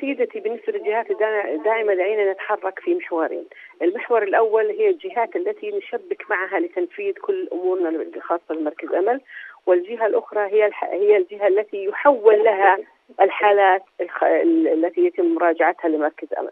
سيدتي 0.00 0.40
بالنسبة 0.40 0.72
للجهات 0.72 1.10
الداعمة 1.10 1.94
دعينا 1.94 2.32
نتحرك 2.32 2.78
في 2.78 2.94
محورين. 2.94 3.46
المحور 3.82 4.22
الأول 4.22 4.70
هي 4.70 4.90
الجهات 4.90 5.36
التي 5.36 5.70
نشبك 5.70 6.30
معها 6.30 6.60
لتنفيذ 6.60 7.12
كل 7.12 7.48
أمورنا 7.52 7.88
الخاصة 7.88 8.54
بمركز 8.54 8.92
أمل. 8.92 9.20
والجهة 9.66 10.06
الأخرى 10.06 10.40
هي. 10.40 10.70
هي 10.82 11.16
الجهة 11.16 11.48
التي 11.48 11.84
يحول 11.84 12.44
لها 12.44 12.78
الحالات 13.20 13.82
التي 14.44 15.06
يتم 15.06 15.34
مراجعتها 15.34 15.88
لمركز 15.88 16.28
أمل. 16.38 16.50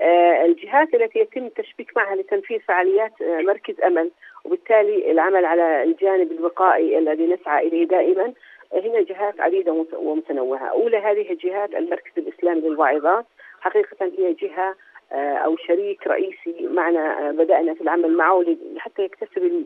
آه، 0.00 0.44
الجهات 0.44 0.94
التي 0.94 1.18
يتم 1.18 1.46
التشبيك 1.46 1.96
معها 1.96 2.14
لتنفيذ 2.16 2.60
فعاليات 2.60 3.22
آه، 3.22 3.40
مركز 3.40 3.80
أمل. 3.80 4.10
وبالتالي 4.44 5.10
العمل 5.10 5.44
على 5.44 5.82
الجانب 5.82 6.32
الوقائي 6.32 6.98
الذي 6.98 7.26
نسعى 7.26 7.68
إليه 7.68 7.84
دائما. 7.84 8.32
هنا 8.74 9.00
جهات 9.02 9.40
عديدة 9.40 9.72
ومت- 9.72 9.94
ومتنوعة. 9.94 10.64
أولى 10.66 10.96
هذه 10.96 11.30
الجهات 11.30 11.74
المركز 11.74 12.12
الإسلامي 12.18 12.60
للواعظات 12.60 13.24
حقيقة 13.60 13.96
هي 14.18 14.32
جهة 14.32 14.74
آه، 15.12 15.34
أو 15.34 15.56
شريك 15.56 16.06
رئيسي 16.06 16.68
معنا 16.70 17.28
آه، 17.28 17.32
بدأنا 17.32 17.74
في 17.74 17.80
العمل 17.80 18.16
معه 18.16 18.44
حتى 18.78 19.02
يكتسب 19.02 19.64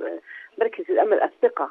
مركز 0.58 0.84
الأمل 0.90 1.22
الثقة 1.22 1.70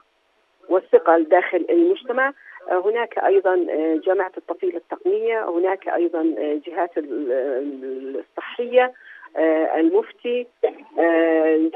والثقة 0.70 1.18
داخل 1.20 1.66
المجتمع. 1.70 2.34
آه، 2.72 2.80
هناك 2.86 3.18
أيضا 3.18 3.66
آه، 3.70 4.00
جامعة 4.06 4.32
الطفيلة 4.38 4.78
التقنية 4.78 5.50
هناك 5.50 5.88
أيضا 5.90 6.20
آه، 6.38 6.60
جهات 6.68 6.98
ال- 6.98 7.32
ال- 7.32 8.24
الصحية 8.30 8.94
آه، 9.38 9.80
المفتي 9.80 10.48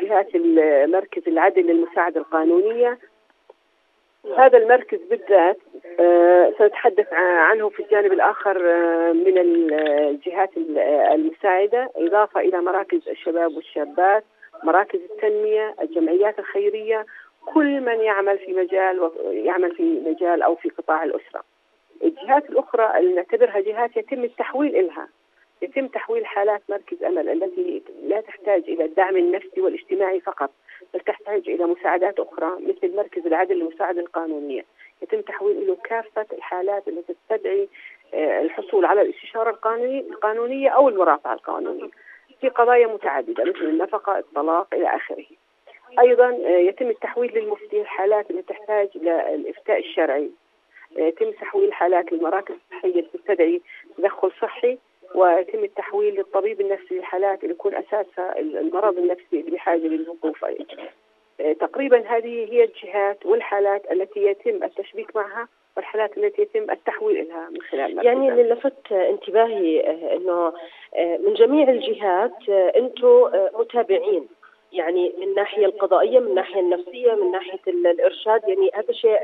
جهات 0.01 0.35
ال- 0.35 0.91
مركز 0.91 1.21
العدل 1.27 1.61
للمساعدة 1.61 2.19
القانونية. 2.19 2.97
هذا 4.37 4.57
المركز 4.57 4.99
بالذات 5.09 5.57
آه، 5.99 6.53
سنتحدث 6.57 7.13
عنه 7.13 7.69
في 7.69 7.83
الجانب 7.83 8.13
الآخر 8.13 8.57
آه، 8.69 9.13
من 9.13 9.37
الجهات 9.37 10.57
ال- 10.57 10.77
المساعدة. 11.13 11.89
إضافة 11.95 12.39
إلى 12.39 12.61
مراكز 12.61 13.09
الشباب 13.09 13.55
والشابات 13.55 14.23
مراكز 14.63 14.99
التنمية 15.11 15.75
الجمعيات 15.81 16.39
الخيرية 16.39 17.05
كل 17.53 17.81
من 17.81 17.99
يعمل 18.01 18.37
في 18.39 18.53
مجال 18.53 19.11
يعمل 19.31 19.75
في 19.75 19.83
مجال 20.05 20.41
أو 20.41 20.55
في 20.55 20.69
قطاع 20.69 21.03
الأسرة. 21.03 21.43
الجهات 22.03 22.49
الأخرى 22.49 22.99
اللي 22.99 23.13
نعتبرها 23.13 23.59
جهات 23.59 23.97
يتم 23.97 24.23
التحويل 24.23 24.75
إلها. 24.75 25.07
يتم 25.61 25.87
تحويل 25.87 26.25
حالات 26.25 26.61
مركز 26.69 27.03
أمل 27.03 27.29
التي 27.29 27.81
لا 28.03 28.21
تحتاج 28.21 28.63
إلى 28.67 28.85
الدعم 28.85 29.17
النفسي 29.17 29.61
والاجتماعي 29.61 30.19
فقط. 30.19 30.51
بل 30.93 30.99
تحتاج 30.99 31.49
إلى 31.49 31.65
مساعدات 31.65 32.19
أخرى 32.19 32.51
مثل 32.59 32.95
مركز 32.95 33.25
العدل 33.27 33.55
للمساعدة 33.55 34.01
القانونية 34.01 34.65
يتم 35.01 35.21
تحويل 35.21 35.67
له 35.67 35.75
كافة 35.83 36.25
الحالات 36.33 36.87
التي 36.87 37.13
تستدعي 37.13 37.67
آه، 38.13 38.41
الحصول 38.41 38.85
على 38.85 39.01
الاستشارة 39.01 39.49
القانوني- 39.51 40.09
القانونية 40.11 40.69
أو 40.69 40.89
المرافعة 40.89 41.33
القانونية 41.33 41.89
في 42.41 42.49
قضايا 42.49 42.87
متعددة 42.87 43.43
مثل 43.43 43.59
النفقة 43.61 44.19
الطلاق 44.19 44.67
إلى 44.73 44.95
آخره. 44.95 45.25
أيضا 45.99 46.29
آه، 46.29 46.49
يتم 46.59 46.87
التحويل 46.89 47.31
للمفتي 47.35 47.81
الحالات 47.81 48.31
التي 48.31 48.41
تحتاج 48.53 48.89
إلى 48.95 49.35
الإفتاء 49.35 49.79
الشرعي. 49.79 50.29
آه، 50.97 51.01
يتم 51.01 51.31
تحويل 51.31 51.67
الحالات 51.67 52.11
للمراكز 52.13 52.55
الصحية 52.55 52.89
اللي 52.89 53.01
تستدعي 53.13 53.61
تدخل 53.97 54.31
صحي 54.41 54.77
ويتم 55.15 55.63
التحويل 55.63 56.15
للطبيب 56.15 56.61
النفسي 56.61 56.95
للحالات 56.95 57.43
اللي 57.43 57.53
يكون 57.53 57.75
أساسها 57.75 58.39
المرض 58.39 58.97
النفسي 58.97 59.39
اللي 59.39 59.51
بحاجة 59.51 59.79
للوقوف. 59.87 60.45
آه، 61.41 61.53
تقريبا 61.53 61.97
هذه 62.07 62.53
هي 62.53 62.63
الجهات 62.63 63.25
والحالات 63.25 63.91
التي 63.91 64.23
يتم 64.23 64.63
التشبيك 64.63 65.15
معها 65.15 65.47
والحالات 65.77 66.17
التي 66.17 66.41
يتم 66.41 66.71
التحويل 66.71 67.27
لها 67.29 67.49
من 67.49 67.61
خلال 67.61 67.95
مركز 67.95 68.05
يعني. 68.07 68.29
اللي 68.31 68.43
لفت 68.43 68.91
انتباهي 68.91 69.79
آه، 69.89 70.15
إنه 70.15 70.53
آه، 70.95 71.17
من 71.17 71.33
جميع 71.33 71.69
الجهات 71.69 72.49
أنتم 72.49 73.29
متابعين 73.59 74.27
يعني 74.73 75.13
من 75.17 75.23
الناحيه 75.23 75.65
القضائية 75.65 76.19
من 76.19 76.27
الناحيه 76.27 76.59
النفسية 76.59 77.13
من 77.15 77.31
ناحية 77.31 77.59
ال- 77.67 77.87
الإرشاد 77.87 78.41
يعني 78.49 78.69
هذا 78.73 78.91
شيء 78.93 79.17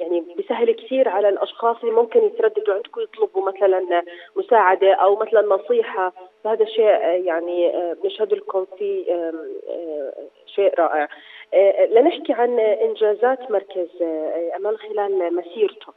يعني 0.00 0.24
بيسهل 0.36 0.72
كثير 0.72 1.08
على 1.08 1.28
الأشخاص 1.28 1.76
اللي 1.82 1.94
ممكن 1.94 2.24
يترددوا 2.24 2.74
عندكم 2.74 3.00
يطلبوا 3.00 3.48
مثلا 3.52 4.02
مساعدة 4.36 4.92
أو 4.94 5.16
مثلا 5.16 5.42
نصيحة. 5.42 6.12
فهذا 6.44 6.64
شيء 6.64 6.84
آه، 6.88 6.98
يعني 7.12 7.76
آه، 7.76 7.96
بنشهد 8.02 8.34
لكم 8.34 8.66
فيه 8.78 9.12
آه، 9.14 10.12
شيء 10.46 10.74
رائع. 10.80 11.08
آه، 11.54 11.86
لنحكي 11.86 12.32
عن 12.32 12.58
إنجازات 12.60 13.50
مركز 13.50 13.88
آه، 14.02 14.52
أمل 14.56 14.78
خلال 14.78 15.36
مسيرته. 15.36 15.92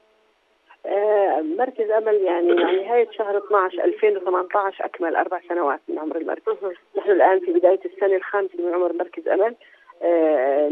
آه، 0.86 1.42
مركز 1.42 1.90
أمل 1.92 2.16
يعني 2.22 2.54
مع 2.54 2.72
نهاية 2.72 3.08
شهر 3.12 3.38
12 3.38 3.84
2018 3.84 4.86
أكمل 4.86 5.16
أربع 5.16 5.40
سنوات 5.50 5.80
من 5.88 6.00
عمر 6.00 6.16
المركز. 6.18 6.54
نحن 6.98 7.12
الآن 7.12 7.40
في 7.40 7.54
بداية 7.54 7.80
السنة 7.86 8.16
الخامسة 8.16 8.54
من 8.60 8.74
عمر 8.74 8.94
مركز 8.94 9.28
أمل. 9.28 9.44
آه، 9.44 9.56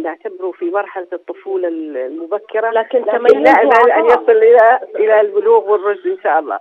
نعتبره 0.04 0.52
في 0.52 0.66
مرحلة 0.66 1.08
الطفولة 1.14 1.68
المبكرة 1.68 2.70
لكن 2.70 3.06
تميزه 3.06 3.38
أن 3.62 3.68
عطاء. 3.68 4.06
يصل 4.06 4.32
إلى 4.32 4.80
إلى 4.96 5.22
البلوغ 5.22 5.72
والرشد 5.72 6.08
إن 6.08 6.18
شاء 6.24 6.40
الله. 6.40 6.60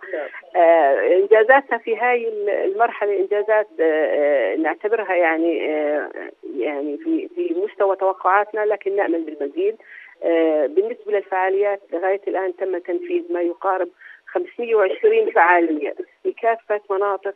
آه، 0.57 1.17
إنجازاتنا 1.17 1.79
في 1.79 1.97
هاي 1.97 2.29
المرحلة 2.65 3.17
إنجازات 3.21 3.69
آه، 3.81 3.83
آه، 3.83 4.57
نعتبرها 4.57 5.15
يعني 5.15 5.75
آه، 5.75 6.11
يعني 6.57 6.97
في 6.97 7.29
في 7.29 7.55
مستوى 7.65 7.97
توقعاتنا 7.97 8.61
لكن 8.61 8.97
نأمل 8.97 9.23
بالمزيد. 9.25 9.77
آه، 10.25 10.67
بالنسبة 10.67 11.13
للفعاليات 11.13 11.81
لغاية 11.93 12.21
الآن 12.29 12.57
تم 12.57 12.79
تنفيذ 12.79 13.33
ما 13.33 13.41
يقارب 13.41 13.89
520 14.27 15.31
فعالية 15.31 15.95
في 16.23 16.33
كافة 16.33 16.81
مناطق 16.91 17.35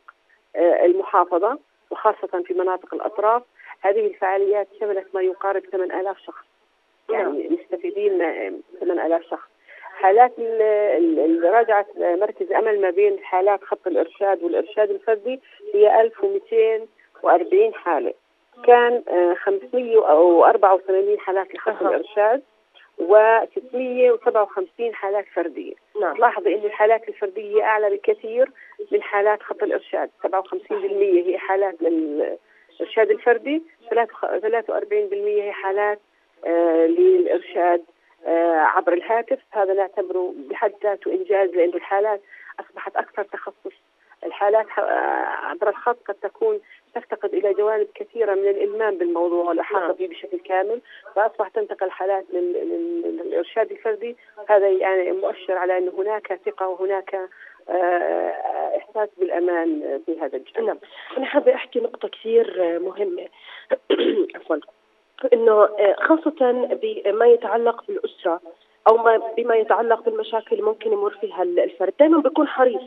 آه، 0.56 0.84
المحافظة 0.84 1.58
وخاصة 1.90 2.42
في 2.46 2.54
مناطق 2.54 2.94
الأطراف. 2.94 3.42
هذه 3.82 4.06
الفعاليات 4.06 4.68
شملت 4.80 5.06
ما 5.14 5.22
يقارب 5.22 5.62
8000 5.72 6.18
شخص. 6.18 6.44
يعني 7.10 7.48
مستفيدين 7.48 8.22
آه، 8.22 8.52
8000 8.80 9.22
شخص. 9.30 9.48
حالات 9.80 10.32
ال- 10.38 10.62
ال- 10.96 11.18
اللي 11.20 11.48
راجعت 11.50 11.86
مركز 11.98 12.52
أمل 12.52 12.80
ما 12.80 12.90
بين 12.90 13.18
حالات 13.24 13.64
خط 13.64 13.86
الإرشاد 13.86 14.42
والإرشاد 14.42 14.90
الفردي 14.90 15.40
هي 15.74 16.00
1240 16.00 17.74
حالة. 17.74 18.14
كان 18.66 19.02
آه، 19.08 19.34
584 19.34 21.18
حالات 21.20 21.54
لخط 21.54 21.82
الإرشاد 21.82 22.42
و657 23.00 24.92
حالات 24.94 25.24
فردية. 25.34 25.74
نعم. 26.00 26.16
لاحظي 26.16 26.54
إن 26.54 26.64
الحالات 26.64 27.08
الفردية 27.08 27.62
أعلى 27.62 27.90
بكثير 27.96 28.50
من 28.92 29.02
حالات 29.02 29.42
خط 29.42 29.62
الإرشاد. 29.62 30.10
57% 30.22 31.26
هي 31.26 31.38
حالات 31.38 31.74
للارشاد 32.80 33.10
الفردي 33.10 33.62
43% 33.90 33.92
هي 35.12 35.52
حالات 35.52 36.00
آه، 36.46 36.86
للإرشاد 36.86 37.84
آه، 38.26 38.56
عبر 38.60 38.92
الهاتف. 38.92 39.38
هذا 39.50 39.74
نعتبره 39.74 40.34
بحد 40.50 40.72
ذاته 40.82 41.10
إنجاز 41.12 41.50
لأنه 41.50 41.74
الحالات 41.74 42.20
أصبحت 42.60 42.96
أكثر 42.96 43.22
تخصص. 43.22 43.72
الحالات 44.24 44.66
آه، 44.78 44.82
عبر 45.46 45.68
الخط 45.68 45.98
قد 46.06 46.14
تكون 46.14 46.60
تفتقد 46.94 47.34
إلى 47.34 47.54
جوانب 47.54 47.88
كثيرة 47.94 48.34
من 48.34 48.48
الإلمام 48.48 48.98
بالموضوع 48.98 49.44
والاحاطه 49.44 49.92
به 49.92 50.06
بشكل 50.06 50.38
كامل. 50.38 50.80
فاصبحت 51.16 51.54
تنتقل 51.54 51.90
حالات 51.90 52.24
لل- 52.32 52.52
لل- 52.52 53.16
للإرشاد 53.26 53.70
الفردي. 53.70 54.16
هذا 54.48 54.68
يعني 54.68 55.12
مؤشر 55.12 55.52
على 55.58 55.78
أن 55.78 55.88
هناك 55.98 56.40
ثقة 56.46 56.68
وهناك 56.68 57.28
إحساس 58.76 59.08
بالأمان 59.18 60.00
في 60.06 60.20
هذا 60.20 60.36
الجانب. 60.36 60.66
نعم. 60.66 60.78
أنا 61.16 61.26
حابة 61.26 61.54
أحكي 61.54 61.80
نقطة 61.80 62.08
كثير 62.08 62.74
آه، 62.76 62.78
مهمة. 62.78 63.26
عفوا. 64.34 64.56
إنه 65.32 65.52
آه، 65.62 65.96
خاصة 65.98 66.52
بما 66.82 67.26
يتعلق 67.26 67.84
بالأسرة 67.88 68.40
أو 68.88 68.96
ما 68.96 69.16
بما 69.36 69.54
يتعلق 69.56 70.04
بالمشاكل 70.04 70.48
اللي 70.52 70.62
ممكن 70.62 70.92
يمر 70.92 71.10
فيها 71.20 71.42
ال- 71.42 71.60
الفرد. 71.60 71.92
دائما 72.00 72.18
بيكون 72.20 72.48
حريص. 72.48 72.82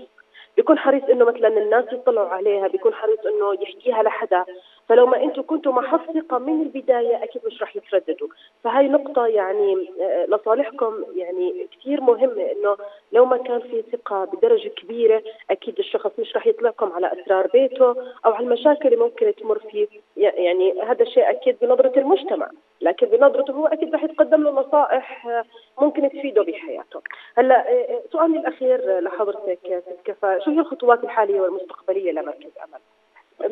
بيكون 0.57 0.77
حريص 0.77 1.03
إنه 1.03 1.25
مثلا 1.25 1.47
الناس 1.47 1.85
يطلعوا 1.93 2.27
عليها 2.27 2.67
بيكون 2.67 2.93
حريص 2.93 3.19
إنه 3.25 3.53
يحكيها 3.53 4.03
لحدا. 4.03 4.45
فلو 4.89 5.05
ما 5.05 5.23
أنتم 5.23 5.41
كنتوا 5.41 5.71
محط 5.71 6.11
ثقه 6.11 6.37
من 6.37 6.61
البداية 6.61 7.23
أكيد 7.23 7.41
مش 7.45 7.61
رح 7.61 7.75
يترددوا. 7.75 8.27
فهاي 8.63 8.87
نقطة 8.87 9.27
يعني 9.27 9.89
آه، 10.01 10.25
لصالحكم 10.25 11.03
يعني 11.15 11.67
كثير 11.71 12.01
مهمه 12.01 12.51
إنه 12.51 12.77
لو 13.11 13.25
ما 13.25 13.37
كان 13.37 13.59
في 13.59 13.83
ثقة 13.91 14.25
بدرجة 14.25 14.69
كبيرة 14.69 15.23
أكيد 15.51 15.79
الشخص 15.79 16.11
مش 16.19 16.35
رح 16.35 16.47
يطلعكم 16.47 16.91
على 16.91 17.11
أسرار 17.13 17.47
بيته 17.47 17.95
أو 18.25 18.33
على 18.33 18.45
المشاكل 18.45 18.85
اللي 18.85 19.03
ممكن 19.03 19.33
تمر 19.35 19.59
فيه. 19.59 19.87
يعني 20.17 20.81
هذا 20.81 21.03
الشيء 21.03 21.29
أكيد 21.29 21.57
بنظرة 21.61 21.99
المجتمع. 21.99 22.49
لكن 22.81 23.07
بنظرته 23.07 23.53
هو 23.53 23.67
أكيد 23.67 23.95
رح 23.95 24.03
يتقدم 24.03 24.43
له 24.43 24.51
نصائح 24.51 25.27
آه، 25.27 25.43
ممكن 25.81 26.09
تفيده 26.09 26.43
بحياته. 26.43 27.01
هلأ 27.37 27.71
آه، 27.71 28.01
سؤالي 28.11 28.39
الأخير 28.39 28.99
لحضرتك 28.99 29.83
ست 29.85 29.99
كفا 30.05 30.39
شو 30.45 30.51
هي 30.51 30.59
الخطوات 30.59 31.03
الحالية 31.03 31.41
والمستقبلية 31.41 32.11
لمركز 32.11 32.51
أمل؟ 32.63 32.79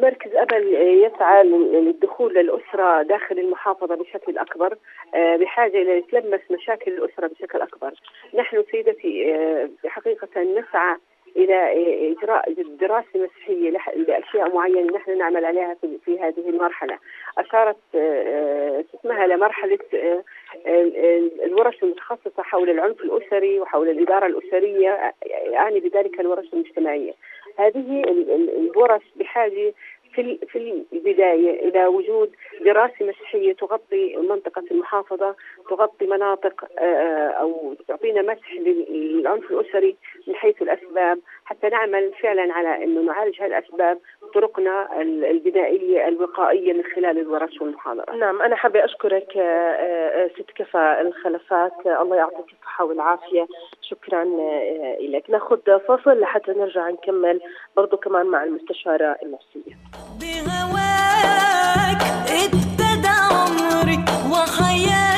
مركز 0.02 0.36
أمل 0.36 0.74
يسعى 0.74 1.44
للدخول 1.44 2.34
للأسرة 2.34 3.02
داخل 3.02 3.40
المحافظة 3.40 3.96
بشكل 3.96 4.38
أكبر 4.38 4.78
آه، 5.16 5.36
بحاجة 5.36 5.82
إلى 5.82 5.98
يتلمس 5.98 6.42
مشاكل 6.52 6.92
الأسرة 6.92 7.28
بشكل 7.28 7.62
أكبر. 7.62 7.94
نحن 8.34 8.64
سيدتي 8.72 9.36
آه، 9.36 9.70
حقيقة 9.86 10.42
نسعى 10.42 10.98
إلى 11.38 11.54
آه، 11.56 12.12
إجراء 12.12 12.54
دراسة 12.80 13.08
مسيحية 13.16 13.72
لح- 13.72 13.98
لأشياء 13.98 14.56
معينة 14.56 14.96
نحن 14.98 15.18
نعمل 15.18 15.46
عليها 15.46 15.74
في, 15.82 15.98
هذه 16.20 16.50
المرحلة. 16.50 16.98
أشارت 17.38 17.78
آه، 17.96 17.98
آه، 18.00 18.84
اسمها 19.00 19.28
لمرحلة 19.28 19.80
آه، 19.94 20.24
ال- 20.68 21.42
الورش 21.44 21.84
المتخصصة 21.84 22.44
حول 22.44 22.70
العنف 22.70 23.02
الأسري 23.02 23.60
وحول 23.60 23.90
الإدارة 23.90 24.26
الأسرية 24.26 25.14
يعني 25.52 25.80
بذلك 25.80 26.20
الورش 26.20 26.54
المجتمعية. 26.54 27.14
هذه 27.58 28.02
ال- 28.04 28.32
ال- 28.32 28.58
الورش 28.70 29.04
بحاجة 29.16 29.74
في 30.16 30.38
في 30.48 30.84
البداية 30.94 31.70
إلى 31.70 31.86
وجود 31.86 32.32
دراسة 32.66 32.94
مسيحية 33.06 33.54
تغطي 33.54 34.18
منطقة 34.18 34.64
المحافظة 34.72 35.36
تغطي 35.70 36.06
مناطق 36.08 36.66
آه، 36.80 37.28
أو 37.28 37.74
تعطينا 37.88 38.22
مسح 38.22 38.54
للعنف 38.54 39.52
الأسري 39.52 39.96
من 40.28 40.36
حيث 40.36 40.62
الأسباب 40.62 41.20
حتى 41.46 41.70
نعمل 41.70 42.12
فعلا 42.22 42.54
على 42.54 42.84
أنه 42.84 43.02
نعالج 43.02 43.42
هذه 43.42 43.48
الأسباب 43.48 44.00
طرقنا 44.34 45.02
ال- 45.02 45.26
البدائية 45.26 46.08
الوقائية 46.08 46.74
من 46.74 46.84
خلال 46.84 47.18
الورش 47.20 47.62
والمحاضرات 47.62 48.10
نعم 48.16 48.42
أنا 48.42 48.56
حابة 48.56 48.86
أشكرك 48.86 49.38
آه، 49.38 49.42
آه، 49.42 50.24
آه، 50.24 50.28
ست 50.28 50.52
كفى 50.56 50.98
الخلفات. 51.02 51.72
آه، 51.88 52.02
الله 52.02 52.16
يعطيك 52.16 52.46
الصحة 52.60 52.86
والعافية. 52.86 53.48
شكرا 53.82 54.22
آه، 54.24 54.98
لك 55.02 55.30
نأخذ 55.30 55.80
فاصل 55.88 56.20
لحتى 56.20 56.52
نرجع 56.52 56.90
نكمل 56.90 57.42
برضو 57.78 57.98
كمان 57.98 58.26
مع 58.26 58.44
المستشارة 58.44 59.16
النفسية. 59.24 59.74
بهواك 60.20 62.02
ابتدى 62.30 63.08
عمري 63.08 64.06
وحياتي 64.30 65.13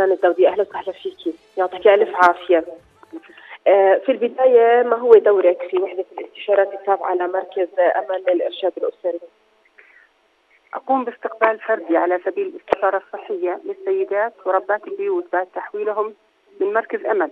جنان 0.00 0.12
الدودي 0.12 0.48
أهلا 0.48 0.62
وسهلا 0.62 0.92
فيكي 0.92 1.34
يعطيك 1.56 1.86
ألف 1.86 2.16
عافية. 2.16 2.64
آه، 3.66 4.00
في 4.06 4.12
البداية 4.12 4.82
ما 4.82 4.96
هو 4.96 5.12
دورك 5.12 5.62
في 5.70 5.78
وحدة 5.78 6.04
الاستشارات 6.18 6.72
التابعة 6.74 7.14
لمركز 7.14 7.68
امل 7.78 8.24
للارشاد 8.28 8.72
الأسري؟ 8.76 9.20
أقوم 10.74 11.04
باستقبال 11.04 11.58
فردي 11.58 11.96
على 11.96 12.20
سبيل 12.24 12.46
الاستشارة 12.46 13.02
الصحية 13.06 13.60
للسيدات 13.64 14.32
وربات 14.46 14.88
البيوت 14.88 15.24
بعد 15.32 15.46
تحويلهم 15.54 16.14
من 16.60 16.72
مركز 16.72 17.06
أمل 17.06 17.30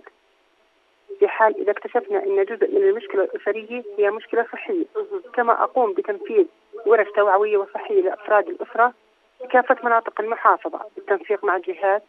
في 1.19 1.27
حال 1.27 1.61
إذا 1.61 1.71
اكتشفنا 1.71 2.23
أن 2.23 2.45
جزء 2.45 2.71
من 2.71 2.89
المشكلة 2.89 3.23
الأسرية 3.23 3.83
هي 3.97 4.11
مشكلة 4.11 4.45
صحية 4.51 4.85
كما 5.33 5.63
أقوم 5.63 5.93
بتنفيذ 5.93 6.45
ورش 6.85 7.07
توعوية 7.15 7.57
وصحية 7.57 8.01
لأفراد 8.01 8.49
الأسرة 8.49 8.93
في 9.39 9.47
كافة 9.47 9.77
مناطق 9.83 10.21
المحافظة 10.21 10.79
بالتنسيق 10.95 11.43
مع 11.43 11.55
الجهات 11.55 12.03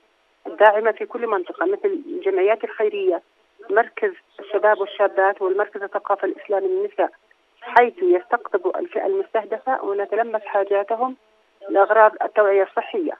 الداعمة 0.46 0.92
في 0.92 1.06
كل 1.06 1.26
منطقة 1.26 1.66
مثل 1.66 2.02
الجمعيات 2.06 2.64
الخيرية 2.64 3.22
مركز 3.70 4.12
الشباب 4.40 4.80
والشابات 4.80 5.42
والمركز 5.42 5.82
الثقافة 5.82 6.28
الإسلامي 6.28 6.68
للنساء 6.68 7.10
حيث 7.60 8.02
يستقطب 8.02 8.76
الفئة 8.76 9.06
المستهدفة 9.06 9.84
ونتلمس 9.84 10.42
حاجاتهم 10.42 11.16
لأغراض 11.68 12.12
التوعية 12.22 12.62
الصحية 12.62 13.12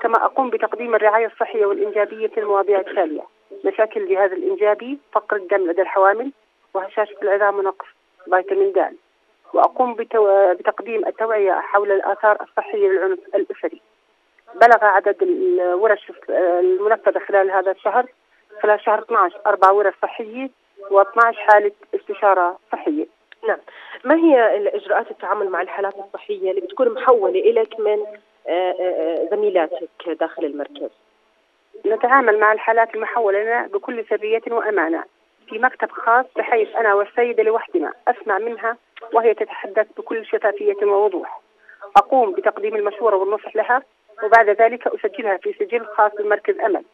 كما 0.00 0.24
أقوم 0.24 0.50
بتقديم 0.50 0.94
الرعاية 0.94 1.26
الصحية 1.26 1.66
والإنجابية 1.66 2.26
في 2.26 2.40
المواضيع 2.40 2.80
التالية 2.80 3.22
مشاكل 3.64 4.02
الجهاز 4.02 4.32
الإنجابي 4.32 4.98
فقر 5.12 5.36
الدم 5.36 5.70
لدى 5.70 5.82
الحوامل 5.82 6.32
وهشاشة 6.74 7.16
العظام 7.22 7.58
ونقص 7.58 7.86
فيتامين 8.30 8.72
د 8.72 8.96
وأقوم. 9.54 9.94
بتقديم 10.58 11.06
التوعية 11.06 11.52
حول 11.52 11.92
الآثار 11.92 12.42
الصحية 12.42 12.88
للعنف 12.88 13.18
الأسري 13.34 13.80
بلغ 14.54 14.84
عدد 14.84 15.22
الورش 15.22 16.12
المنفذة 16.28 17.18
خلال 17.18 17.50
هذا 17.50 17.70
الشهر 17.70 18.06
خلال 18.62 18.80
شهر 18.80 18.98
12 18.98 19.40
أربع 19.46 19.70
ورش 19.70 19.94
صحية 20.02 20.50
و12 20.90 21.34
حالة 21.34 21.72
استشارة 21.94 22.58
صحية. 22.72 23.06
نعم. 23.48 23.58
ما 24.04 24.14
هي 24.14 24.56
الإجراءات 24.56 25.10
التعامل 25.10 25.48
مع 25.48 25.62
الحالات 25.62 25.94
الصحية 25.94 26.50
اللي 26.50 26.60
بتكون 26.60 26.88
محولة 26.88 27.40
اليك 27.40 27.80
من 27.80 27.98
آه، 28.48 28.74
آه، 28.80 29.28
زميلاتك 29.30 29.88
داخل 30.20 30.44
المركز؟ 30.44 30.90
نتعامل 31.86 32.40
مع 32.40 32.52
الحالات 32.52 32.94
المحولة 32.94 33.42
لنا 33.42 33.66
بكل 33.66 34.04
سرية 34.10 34.42
وأمانة 34.50 35.04
في 35.48 35.58
مكتب 35.58 35.90
خاص 35.90 36.26
بحيث 36.36 36.76
أنا 36.76 36.94
والسيدة 36.94 37.42
لوحدنا 37.42 37.92
أسمع 38.08 38.38
منها 38.38 38.76
وهي 39.12 39.34
تتحدث 39.34 39.86
بكل 39.96 40.26
شفافية 40.26 40.86
ووضوح. 40.86 41.40
أقوم 41.96 42.32
بتقديم 42.32 42.76
المشورة 42.76 43.16
والنصح 43.16 43.56
لها 43.56 43.82
وبعد 44.22 44.48
ذلك 44.48 44.86
أسجلها 44.86 45.36
في 45.36 45.52
سجل 45.52 45.86
خاص 45.86 46.12
بمركز 46.18 46.60
أمل. 46.60 46.84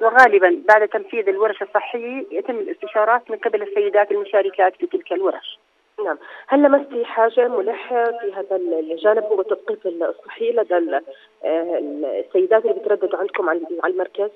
وغالبا 0.00 0.62
بعد 0.68 0.88
تنفيذ 0.88 1.28
الورش 1.28 1.62
الصحية 1.62 2.24
يتم 2.30 2.58
الاستشارات 2.58 3.30
من 3.30 3.36
قبل 3.36 3.62
السيدات 3.62 4.10
المشاركات 4.10 4.76
في 4.76 4.86
تلك 4.86 5.12
الورش. 5.12 5.58
نعم. 6.04 6.18
هل 6.46 6.62
لمستي 6.62 7.04
حاجة 7.04 7.48
ملحة 7.48 8.04
في 8.04 8.32
هذا 8.32 8.56
الجانب 8.56 9.22
هو 9.22 9.40
التثقيف 9.40 9.86
الصحي 9.86 10.52
لدى 10.52 11.00
آه، 11.44 11.78
السيدات 12.26 12.64
اللي 12.64 12.74
بترددوا 12.74 13.18
عندكم 13.18 13.48
على 13.48 13.60
على 13.84 13.92
المركز؟ 13.92 14.30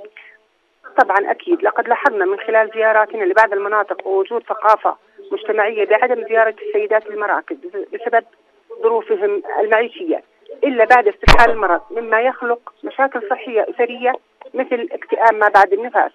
طبعا 0.99 1.31
أكيد. 1.31 1.63
لقد 1.63 1.89
لاحظنا 1.89 2.25
من 2.25 2.41
خلال 2.41 2.71
زياراتنا 2.75 3.25
لبعض 3.25 3.53
المناطق 3.53 4.07
ووجود 4.07 4.43
ثقافة 4.43 4.97
مجتمعية 5.33 5.85
بعدم 5.87 6.29
زيارة 6.29 6.55
السيدات 6.69 7.11
للمراكز 7.11 7.57
بسبب 7.93 8.25
ظروفهم 8.83 9.43
المعيشية. 9.61 10.23
إلا 10.65 10.85
بعد 10.85 11.09
استفحال 11.09 11.51
المرض 11.51 11.81
مما 11.91 12.21
يخلق 12.21 12.73
مشاكل 12.85 13.29
صحية 13.31 13.67
أسرية 13.71 14.13
مثل 14.55 14.89
اكتئاب 14.93 15.35
ما 15.35 15.49
بعد 15.49 15.73
النفاس. 15.73 16.13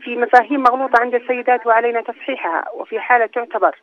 في 0.00 0.16
مفاهيم 0.16 0.62
مغلوطة 0.62 1.00
عند 1.00 1.14
السيدات 1.14 1.66
وعلينا 1.66 2.00
تصحيحها 2.00 2.64
وفي 2.74 3.00
حالة 3.00 3.26
تعتبر 3.26 3.76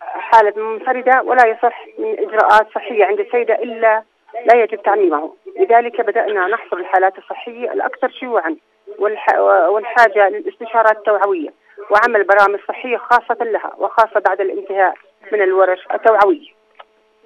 حالة 0.00 0.62
منفردة 0.62 1.22
ولا 1.22 1.46
يصح 1.46 1.86
من 1.98 2.18
إجراءات 2.18 2.68
صحية 2.74 3.04
عند 3.04 3.20
السيدة 3.20 3.54
إلا 3.54 4.02
لا 4.46 4.62
يجب 4.62 4.82
تعميمه 4.82 5.34
لذلك 5.56 6.00
بدأنا 6.00 6.46
نحصر 6.46 6.76
الحالات 6.76 7.18
الصحية 7.18 7.72
الأكثر 7.72 8.08
شيوعا 8.08 8.56
والح... 8.98 9.38
والحاجة 9.68 10.28
للاستشارات 10.28 10.96
التوعوية 10.96 11.48
وعمل 11.90 12.24
برامج 12.24 12.58
صحية 12.68 12.96
خاصة 12.96 13.44
لها 13.44 13.72
وخاصة 13.78 14.20
بعد 14.20 14.40
الانتهاء 14.40 14.94
من 15.32 15.42
الورش 15.42 15.86
التوعوية 15.94 16.53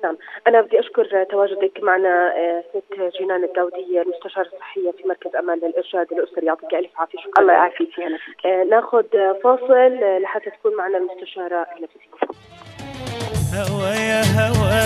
نعم. 0.05 0.17
أنا 0.47 0.61
بدي 0.61 0.81
أشكر 0.81 1.25
تواجدك 1.31 1.81
معنا 1.83 2.33
آه، 2.37 2.65
ست 2.71 3.21
جنان 3.21 3.45
الداودية 3.45 4.03
المستشارة 4.03 4.47
الصحية 4.47 4.91
في 4.91 5.09
مركز 5.09 5.37
أمان 5.37 5.59
للإرشاد 5.59 6.07
الأسري. 6.13 6.47
يعطيك 6.47 6.75
ألف 6.75 6.91
عافية. 6.99 7.19
شكرا. 7.19 7.43
الله 7.43 7.53
يعافيك 7.53 7.99
يا 7.99 8.19
آه، 8.51 8.65
ناخذ 8.65 9.05
فاصل 9.45 9.99
لحتى 10.23 10.51
تكون 10.51 10.77
معنا 10.77 10.99
المستشارة 10.99 11.67
النفسية. 11.77 12.09
هوا 13.55 13.95
يا 13.95 14.23
هوا 14.23 14.81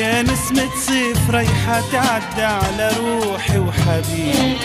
يا 0.00 0.22
نسمة 0.22 0.70
صيف 0.86 1.30
ريحة 1.34 1.80
تعدى 1.92 2.46
على 2.60 2.88
روحي 3.00 3.58
وحبيبي. 3.58 4.56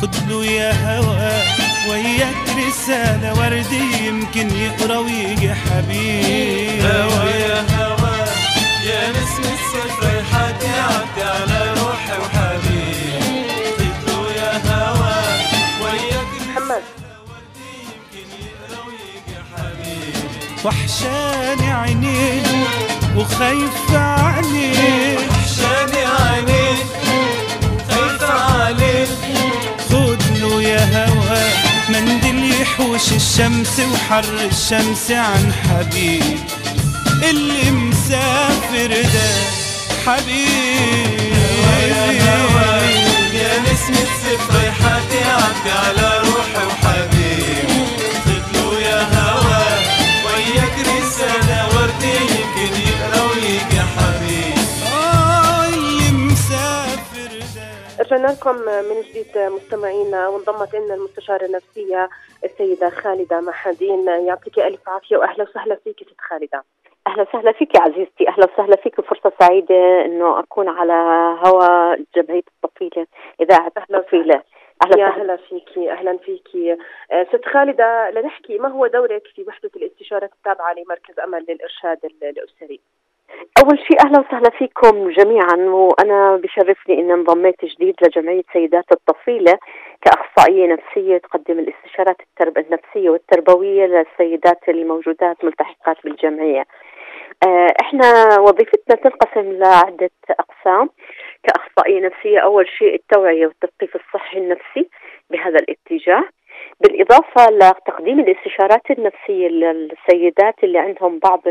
خدلو 0.00 0.42
يا 0.42 0.72
هوا 0.72 1.32
وياك 1.90 2.44
رسالة 2.68 3.30
وردي 3.38 3.84
يمكن 4.08 4.46
يقرأ 4.64 4.98
ويجي 4.98 5.50
حبيبي. 5.54 6.82
هوا 6.82 7.30
يا 7.30 7.60
هوا. 7.60 7.97
على 11.20 11.74
روحي 11.80 12.18
وحبيبي 12.18 13.88
خدلو 14.06 14.26
يا 14.26 14.52
وياك 15.82 16.30
محمد 16.48 16.82
وحشاني 20.64 21.72
عينيك 21.72 22.46
وخايف 23.16 23.90
عليك 23.94 25.18
وحشاني 25.30 26.04
عينيك 26.06 26.86
خايفة 27.90 28.32
عليك 28.32 29.08
خدلو 29.90 30.60
يا 30.60 31.06
هوا 31.08 31.42
منديل 31.88 32.60
يحوش 32.60 33.12
الشمس 33.12 33.80
وحر 33.80 34.24
الشمس 34.50 35.10
عن 35.10 35.52
حبيب. 35.52 36.57
اللي 37.24 37.70
مسافر 37.70 39.02
ده 39.14 39.30
حبيبي. 40.06 40.98
يا 43.38 43.58
نسمة 43.58 44.08
صيف 44.22 44.56
ريحة 44.56 45.00
تعدي 45.10 45.70
على 45.70 46.08
روحي 46.18 46.66
وحبيبي. 46.66 47.84
خدلو 48.24 48.72
يا 48.78 49.00
هوا 49.02 49.64
وياك 50.26 50.76
رسالة 50.78 51.60
وردي 51.74 52.16
يمكن 52.16 52.72
يقرا 52.88 53.22
ويجي 53.30 53.80
حبيبي. 53.80 54.60
آه 54.94 55.68
اللي 55.68 56.10
مسافر 56.12 57.32
ده. 57.56 57.68
رجعنا 58.00 58.26
لكم 58.32 58.56
من 58.56 59.02
جديد 59.10 59.38
مستمعينا 59.38 60.28
وانضمت 60.28 60.74
لنا 60.74 60.94
المستشارة 60.94 61.46
النفسية 61.46 62.08
السيدة 62.44 62.90
خالدة 62.90 63.40
محدين. 63.40 64.06
يعطيك 64.26 64.58
ألف 64.58 64.88
عافية 64.88 65.16
وأهلا 65.16 65.46
وسهلا 65.50 65.78
فيك 65.84 65.96
ست 66.08 66.20
خالدة. 66.30 66.64
أهلا 67.08 67.22
وسهلا 67.22 67.52
فيك 67.52 67.74
يا 67.74 67.80
عزيزتي. 67.82 68.28
أهلا 68.28 68.46
وسهلا 68.54 68.76
فيك. 68.76 69.00
فرصة 69.00 69.32
سعيدة 69.40 70.04
إنه 70.04 70.38
أكون 70.40 70.68
على 70.68 70.92
هوا 71.46 71.94
جمعيه 72.16 72.42
الطفيلة 72.64 73.06
إذاعة 73.40 73.72
الطفيلة. 73.76 74.42
أهلا 74.84 75.00
يا 75.02 75.08
هلا 75.08 75.36
فيكي. 75.36 75.92
أهلا 75.92 76.16
فيكي. 76.18 76.72
آه، 77.12 77.24
ست 77.32 77.44
خالدة 77.44 78.10
لنحكي 78.10 78.58
ما 78.58 78.68
هو 78.68 78.86
دورك 78.86 79.22
في 79.34 79.42
وحدة 79.48 79.70
الاستشارات 79.76 80.30
التابعة 80.32 80.72
لمركز 80.74 81.18
أمل 81.20 81.44
للإرشاد 81.48 81.98
ال- 82.04 82.24
الأسري؟ 82.38 82.80
أول 83.64 83.78
شيء 83.78 83.96
أهلا 84.06 84.20
وسهلا 84.20 84.50
فيكم 84.58 85.10
جميعا 85.10 85.56
وأنا 85.56 86.36
بشرفني 86.36 86.98
إني 87.00 87.12
انضميت 87.14 87.64
جديد 87.64 87.94
لجمعية 88.02 88.42
سيدات 88.52 88.84
الطفيلة 88.92 89.58
كأخصائية 90.02 90.66
نفسية 90.66 91.18
تقدم 91.18 91.58
الاستشارات 91.58 92.16
الترب 92.20 92.58
النفسية 92.58 93.10
والتربوية 93.10 93.86
للسيدات 93.86 94.68
الموجودات 94.68 95.44
ملتحقات 95.44 95.96
بالجمعية. 96.04 96.64
آه، 97.46 97.74
إحنا 97.80 98.36
وظيفتنا 98.40 98.96
تنقسم 98.96 99.52
لعدة 99.52 100.10
أقسام. 100.30 100.90
كاخصائيه 101.42 102.00
نفسية 102.00 102.38
أول 102.38 102.68
شيء 102.78 102.94
التوعية 102.94 103.46
والتثقيف 103.46 103.96
الصحي 103.96 104.38
النفسي 104.38 104.88
بهذا 105.30 105.56
الاتجاه. 105.58 106.24
بالإضافة 106.80 107.50
لتقديم 107.50 108.20
الاستشارات 108.20 108.90
النفسية 108.90 109.48
للسيدات 109.48 110.54
اللي 110.64 110.78
عندهم 110.78 111.18
بعض 111.18 111.42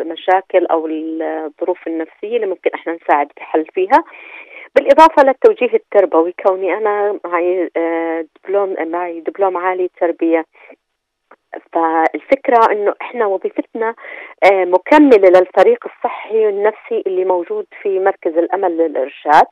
المشاكل 0.00 0.66
أو 0.66 0.86
الظروف 0.86 1.86
النفسية 1.86 2.36
اللي 2.36 2.46
ممكن 2.46 2.70
إحنا 2.74 2.92
نساعد 3.02 3.28
بحل 3.36 3.66
فيها. 3.74 4.04
بالإضافة 4.76 5.22
للتوجيه 5.22 5.74
التربوي 5.74 6.34
كوني 6.46 6.72
أنا 6.74 7.18
معي 7.24 7.70
آه، 7.76 8.26
دبلوم 8.44 8.76
معي 8.80 9.20
دبلوم 9.20 9.56
عالي 9.56 9.90
تربية. 10.00 10.44
فالفكرة 11.72 12.72
إنه 12.72 12.94
إحنا 13.02 13.26
وظيفتنا 13.26 13.94
آه، 14.52 14.64
مكملة 14.64 15.28
للفريق 15.28 15.84
الصحي 15.86 16.48
النفسي 16.48 17.02
اللي 17.06 17.24
موجود 17.24 17.66
في 17.82 17.98
مركز 17.98 18.38
الأمل 18.38 18.76
للإرشاد. 18.76 19.46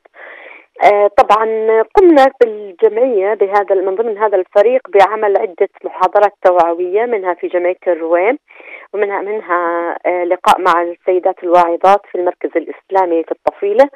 آه، 0.85 1.11
طبعا 1.17 1.47
قمنا 1.83 2.27
بالجمعية 2.41 3.35
بهذا 3.35 3.75
من 3.75 3.95
ضمن 3.95 4.19
هذا 4.19 4.37
الفريق 4.37 4.81
بعمل 4.89 5.37
عدة 5.39 5.69
محاضرات 5.85 6.33
توعوية 6.45 7.05
منها 7.05 7.35
في 7.35 7.47
جمعية 7.49 7.79
الرويم 7.87 8.39
ومنها 8.93 9.21
منها 9.21 9.97
آه، 10.07 10.25
لقاء 10.25 10.61
مع 10.61 10.83
السيدات 10.83 11.45
الواعظات 11.45 12.01
في 12.13 12.19
المركز 12.19 12.51
الإسلامي 12.57 13.23
في 13.25 13.33
الطفيلة. 13.33 13.89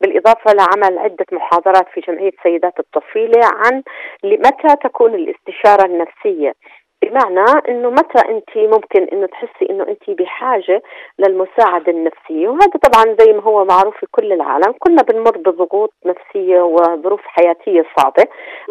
بالإضافة 0.00 0.52
لعمل 0.52 0.98
عدة 0.98 1.26
محاضرات 1.32 1.88
في 1.94 2.00
جمعية 2.00 2.32
سيدات 2.42 2.80
الطفيلة 2.80 3.40
عن 3.44 3.82
متى 4.24 4.76
تكون 4.84 5.14
الاستشارة 5.14 5.86
النفسية. 5.86 6.54
بمعنى 7.02 7.44
إنه 7.68 7.90
متى 7.90 8.28
انت 8.28 8.56
ممكن 8.56 9.02
إنه 9.12 9.26
تحسي 9.26 9.70
إنه 9.70 9.86
انت 9.88 10.10
بحاجة 10.10 10.82
للمساعدة 11.18 11.92
النفسية؟ 11.92 12.48
وهذا 12.48 12.78
طبعا 12.82 13.16
زي 13.20 13.32
ما 13.32 13.42
هو 13.42 13.64
معروف 13.64 13.96
في 13.96 14.06
كل 14.10 14.32
العالم. 14.32 14.72
كلنا 14.78 15.02
بنمر 15.02 15.38
بضغوط 15.38 15.92
نفسية 16.06 16.60
وظروف 16.60 17.20
حياتية 17.24 17.84
صعبة. 17.98 18.24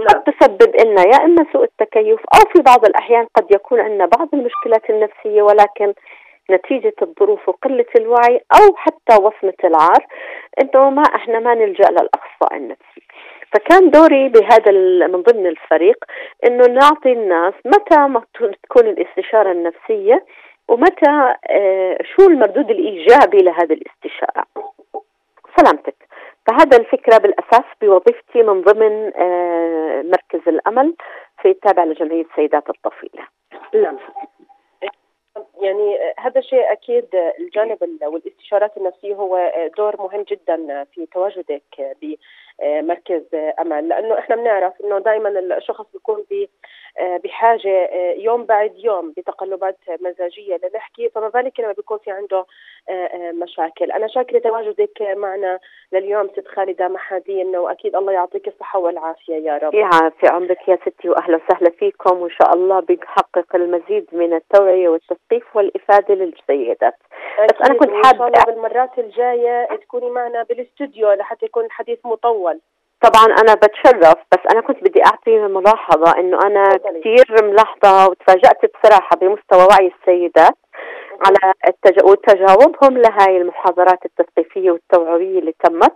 قد 0.10 0.24
تسبب 0.24 0.76
لنا 0.86 1.02
يا 1.02 1.26
إما 1.26 1.46
سوء 1.54 1.64
التكيف 1.64 2.20
أو 2.36 2.52
في 2.54 2.62
بعض 2.62 2.86
الأحيان 2.86 3.26
قد 3.36 3.52
يكون 3.52 3.80
عندنا 3.80 4.06
بعض 4.06 4.28
المشكلات 4.34 4.90
النفسية 4.90 5.42
ولكن 5.42 5.94
نتيجة 6.52 6.94
الظروف 7.02 7.50
وقلة 7.50 7.86
الوعي 7.96 8.42
أو 8.62 8.76
حتى 8.76 9.16
وصمة 9.22 9.54
العار 9.64 10.06
إنه 10.62 10.90
ما 10.90 11.04
إحنا 11.16 11.40
ما 11.40 11.54
نلجأ 11.54 11.90
للأخصائي 11.90 12.58
النفسي. 12.58 13.02
فكان 13.54 13.90
دوري 13.90 14.30
بهذا 14.30 14.72
من 15.08 15.22
ضمن 15.22 15.48
الفريق 15.48 16.06
إنه 16.48 16.66
نعطي 16.66 17.12
الناس 17.12 17.54
متى 17.66 18.00
ما 18.00 18.24
تكون 18.64 18.88
الاستشارة 18.88 19.52
النفسية 19.52 20.26
ومتى 20.68 21.36
آه، 21.50 21.98
شو 22.16 22.28
المردود 22.28 22.70
الإيجابي 22.72 23.38
لهذه 23.38 23.74
الاستشارة. 23.74 24.46
سلامتك. 25.58 25.96
فهذا 26.48 26.78
الفكرة 26.78 27.18
بالأساس 27.18 27.66
بوظيفتي 27.82 28.44
من 28.44 28.62
ضمن 28.62 29.12
آه، 29.16 30.02
مركز 30.02 30.48
الأمل 30.48 30.94
في 31.42 31.50
التابع 31.50 31.84
لجمعية 31.84 32.26
سيدات 32.36 32.70
الطفيلة. 32.70 33.24
نعم 33.74 33.98
يعني 35.62 35.98
هذا 36.18 36.42
شيء 36.42 36.72
أكيد 36.72 37.06
الجانب 37.40 37.84
ال- 37.84 38.06
والاستشارات 38.08 38.78
النفسية 38.78 39.16
هو 39.16 39.52
دور 39.78 39.96
مهم 40.02 40.22
جدا 40.24 40.84
في 40.84 41.06
تواجدك 41.06 41.96
بمركز 42.02 43.24
امل 43.60 43.88
لأنه 43.90 44.20
إحنا 44.20 44.36
بنعرف 44.36 44.74
إنه 44.84 45.00
دائما 45.00 45.30
الشخص 45.58 45.86
بيكون 45.94 46.26
بحاجة 47.24 47.90
يوم 48.14 48.44
بعد 48.46 48.74
يوم 48.78 49.14
بتقلبات 49.18 49.78
مزاجية 50.02 50.60
لنحكي 50.64 51.10
فما 51.10 51.30
بالك 51.30 51.60
لما 51.60 51.72
بيكون 51.72 51.98
في 51.98 52.12
عنده 52.12 52.46
مشاكل. 53.42 53.92
أنا 53.92 54.08
شاكره 54.08 54.40
تواجدك 54.40 55.02
معنا 55.02 55.60
لليوم 55.94 56.28
ست 56.28 56.48
خالدة 56.48 56.88
محادين 56.88 57.56
وأكيد 57.56 57.96
الله 57.96 58.12
يعطيك 58.14 58.48
الصحة 58.48 58.80
والعافية 58.80 59.36
يا 59.36 59.58
رب. 59.58 59.74
يعافي 59.74 60.28
عمرك 60.28 60.68
يا 60.68 60.76
ستي 60.86 61.10
واهلا 61.10 61.40
وسهلا 61.46 61.70
فيكم 61.70 62.22
وإن 62.22 62.30
شاء 62.32 62.54
الله 62.56 62.80
بنحقق 62.80 63.56
المزيد 63.56 64.08
من 64.12 64.34
التوعية 64.34 64.90
والتثقيف. 64.90 65.49
والإفادة 65.56 66.16
للسيدات. 66.16 66.96
بس 67.50 67.70
أنا 67.70 67.80
كنت 67.80 67.90
وإن 67.90 68.04
شاء 68.04 68.14
الله 68.14 68.32
حابه 68.40 68.52
بالمرات 68.54 69.00
الجاية 69.00 69.76
تكوني 69.76 70.10
معنا 70.10 70.44
بالاستوديو 70.44 71.12
لحتى 71.12 71.46
يكون 71.46 71.66
الحديث 71.66 72.00
مطول. 72.06 72.60
طبعا 73.02 73.26
أنا 73.26 73.54
بتشرف 73.54 74.16
بس 74.32 74.52
أنا 74.52 74.62
كنت 74.62 74.84
بدي 74.84 75.06
أعطي 75.06 75.38
ملاحظة 75.40 76.20
إنه 76.20 76.40
أنا 76.46 76.64
كثير 76.78 77.44
ملاحظة 77.44 78.10
وتفاجأت 78.12 78.58
بصراحة 78.66 79.16
بمستوى 79.16 79.68
وعي 79.72 79.92
السيدات 80.00 80.58
على 81.26 81.54
التج... 81.68 82.04
وتجاوبهم 82.04 82.98
لهاي 82.98 83.38
المحاضرات 83.38 84.06
التثقيفيه 84.06 84.72
والتوعوية 84.72 85.40
اللي 85.40 85.54
تمت. 85.64 85.96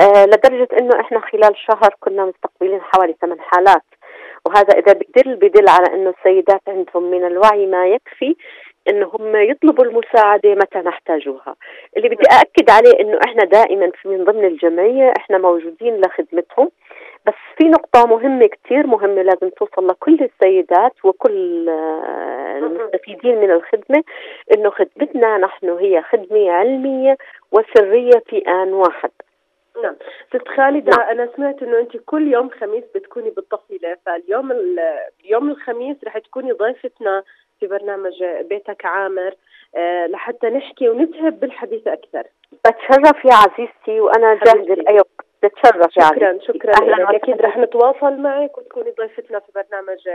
آه 0.00 0.24
لدرجة 0.24 0.68
إنه 0.80 1.00
إحنا 1.00 1.20
خلال 1.20 1.56
شهر 1.56 1.94
كنا 2.00 2.24
مستقبلين 2.24 2.80
حوالي 2.82 3.16
ثمان 3.20 3.40
حالات. 3.40 3.82
وهذا 4.46 4.78
إذا 4.78 4.92
بدل 4.92 5.36
بدل 5.36 5.68
على 5.68 5.94
إنه 5.94 6.14
السيدات 6.18 6.60
عندهم 6.68 7.10
من 7.10 7.24
الوعي 7.26 7.66
ما 7.66 7.86
يكفي 7.86 8.36
انه 8.90 9.10
هم 9.14 9.36
يطلبوا 9.36 9.84
المساعدة 9.84 10.54
متى 10.54 10.78
نحتاجوها. 10.78 11.56
اللي 11.96 12.08
بدي 12.08 12.24
أأكد 12.32 12.70
عليه 12.70 13.00
إنه 13.00 13.18
إحنا 13.26 13.44
دائما 13.44 13.90
في 13.90 14.08
من 14.08 14.24
ضمن 14.24 14.44
الجمعية 14.44 15.12
إحنا 15.18 15.38
موجودين 15.38 16.00
لخدمتهم. 16.00 16.70
بس 17.26 17.34
في 17.58 17.68
نقطة 17.68 18.06
مهمة 18.06 18.46
كتير 18.46 18.86
مهمة 18.86 19.22
لازم 19.22 19.48
توصل 19.48 19.86
لكل 19.88 20.18
السيدات 20.20 20.92
وكل 21.04 21.68
آه، 21.68 22.58
المستفيدين 22.58 23.38
من 23.40 23.50
الخدمة 23.50 24.02
أنه 24.54 24.70
خدمتنا 24.70 25.38
نحن 25.38 25.70
هي 25.70 26.02
خدمة 26.02 26.50
علمية 26.50 27.16
وسرية 27.52 28.22
في 28.26 28.38
آن 28.48 28.72
واحد. 28.72 29.10
نعم. 29.82 29.96
ست 30.28 30.48
خالدة 30.48 30.96
نعم. 30.96 31.08
أنا 31.08 31.28
سمعت 31.36 31.62
إنه 31.62 31.78
أنت 31.78 31.96
كل 31.96 32.32
يوم 32.32 32.48
خميس 32.50 32.84
بتكوني 32.94 33.30
بالطفيلة 33.30 33.96
فاليوم 34.06 34.52
ال- 34.52 34.80
اليوم 35.24 35.50
الخميس 35.50 35.96
رح 36.06 36.18
تكوني 36.18 36.52
ضيفتنا 36.52 37.22
في 37.60 37.66
برنامج 37.66 38.24
بيتك 38.40 38.84
عامر 38.84 39.34
آه، 39.76 40.06
لحتى 40.06 40.46
نحكي 40.46 40.88
ونتهب 40.88 41.40
بالحديث 41.40 41.86
أكثر. 41.86 42.22
بتشرف 42.52 43.24
يا 43.24 43.34
عزيزتي 43.34 44.00
وأنا 44.00 44.34
جاهزة 44.34 44.74
لأي 44.74 44.94
وقت. 44.94 45.26
بتشرف 45.42 45.96
يا 45.96 46.02
شكرا 46.04 46.28
عزيزتي 46.28 46.46
شكرا 46.46 46.72
أهلا 46.82 47.10
وسهلا. 47.10 47.36
رح 47.46 47.56
نتواصل 47.58 48.16
معك 48.16 48.58
وتكوني 48.58 48.90
ضيفتنا 48.90 49.38
في 49.38 49.52
برنامج 49.54 50.08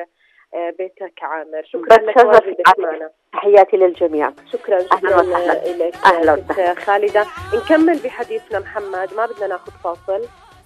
آه، 0.54 0.70
بيتك 0.78 1.24
عامر. 1.24 1.64
شكرا 1.64 1.98
لك 1.98 2.18
واجبك 2.18 2.80
معنا 2.80 3.10
تحياتي 3.34 3.78
للجميع. 3.78 4.30
شكرا 4.52 4.76
أهلا 4.76 4.86
شكرا 5.00 5.16
وسهلا. 5.22 5.86
لك 5.88 5.96
أهلا 6.06 6.36
ست 6.36 6.80
خالدة. 6.80 7.26
نكمل 7.56 8.00
بحديثنا 8.04 8.60
محمد. 8.60 9.10
ما 9.18 9.26
بدنا 9.26 9.48
ناخذ 9.48 9.72
فاصل. 9.84 10.22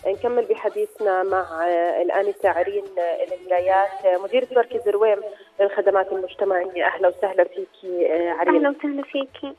نكمل 0.08 0.46
بحديثنا 0.46 1.24
مع 1.24 1.46
آه، 1.68 2.02
الآنسة 2.02 2.50
عرين 2.50 2.84
آه، 2.98 3.24
المرايات 3.24 4.06
آه، 4.06 4.18
مديرة 4.24 4.48
مركز 4.56 4.90
رويم 4.90 5.18
للخدمات 5.60 6.12
المجتمعية. 6.12 6.86
أهلا 6.86 7.08
وسهلا 7.08 7.44
فيكي 7.44 8.14
آه، 8.14 8.32
عرين. 8.34 8.56
أهلا 8.66 8.70
وسهلا 8.80 9.04
فيكي 9.04 9.54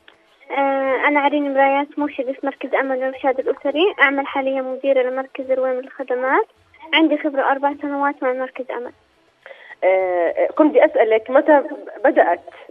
آه، 0.51 1.07
أنا 1.07 1.19
عرين 1.19 1.53
مرايات 1.53 1.99
مرشدة 1.99 2.33
في 2.33 2.45
مركز 2.45 2.73
أمل 2.75 2.97
للإرشاد 2.97 3.39
الأسري. 3.39 3.95
أعمل 4.01 4.27
حاليا 4.27 4.61
مديرة 4.61 5.01
لمركز 5.01 5.51
رويم 5.51 5.79
للخدمات. 5.79 6.45
عندي 6.93 7.17
خبرة 7.17 7.41
أربع 7.41 7.73
سنوات 7.81 8.23
مع 8.23 8.33
مركز 8.33 8.65
أمل 8.71 8.91
آه، 9.83 10.47
كنت 10.47 10.69
بدي 10.69 10.85
أسألك 10.85 11.29
متى 11.29 11.63
بدأت 12.05 12.39
آه، 12.39 12.70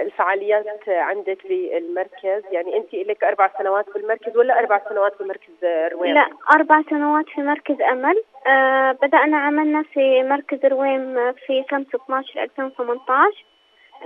الفعاليات 0.00 0.66
عندك 0.88 1.38
بالمركز 1.48 2.42
يعني 2.52 2.76
أنت 2.76 2.94
لك 2.94 3.24
أربع 3.24 3.50
سنوات 3.58 3.86
بالمركز 3.94 4.36
ولا 4.36 4.58
أربع 4.58 4.80
سنوات 4.88 5.22
بمركز 5.22 5.52
رويم 5.92 6.14
لا 6.14 6.28
أربع 6.54 6.82
سنوات 6.90 7.24
في 7.34 7.40
مركز 7.40 7.80
أمل. 7.82 8.22
آه 8.46 8.92
بدأنا 8.92 9.36
عملنا 9.36 9.82
في 9.82 10.22
مركز 10.22 10.66
رويم 10.66 11.32
في 11.32 11.64
5 11.70 11.88
12 12.04 12.42
2018 12.42 13.44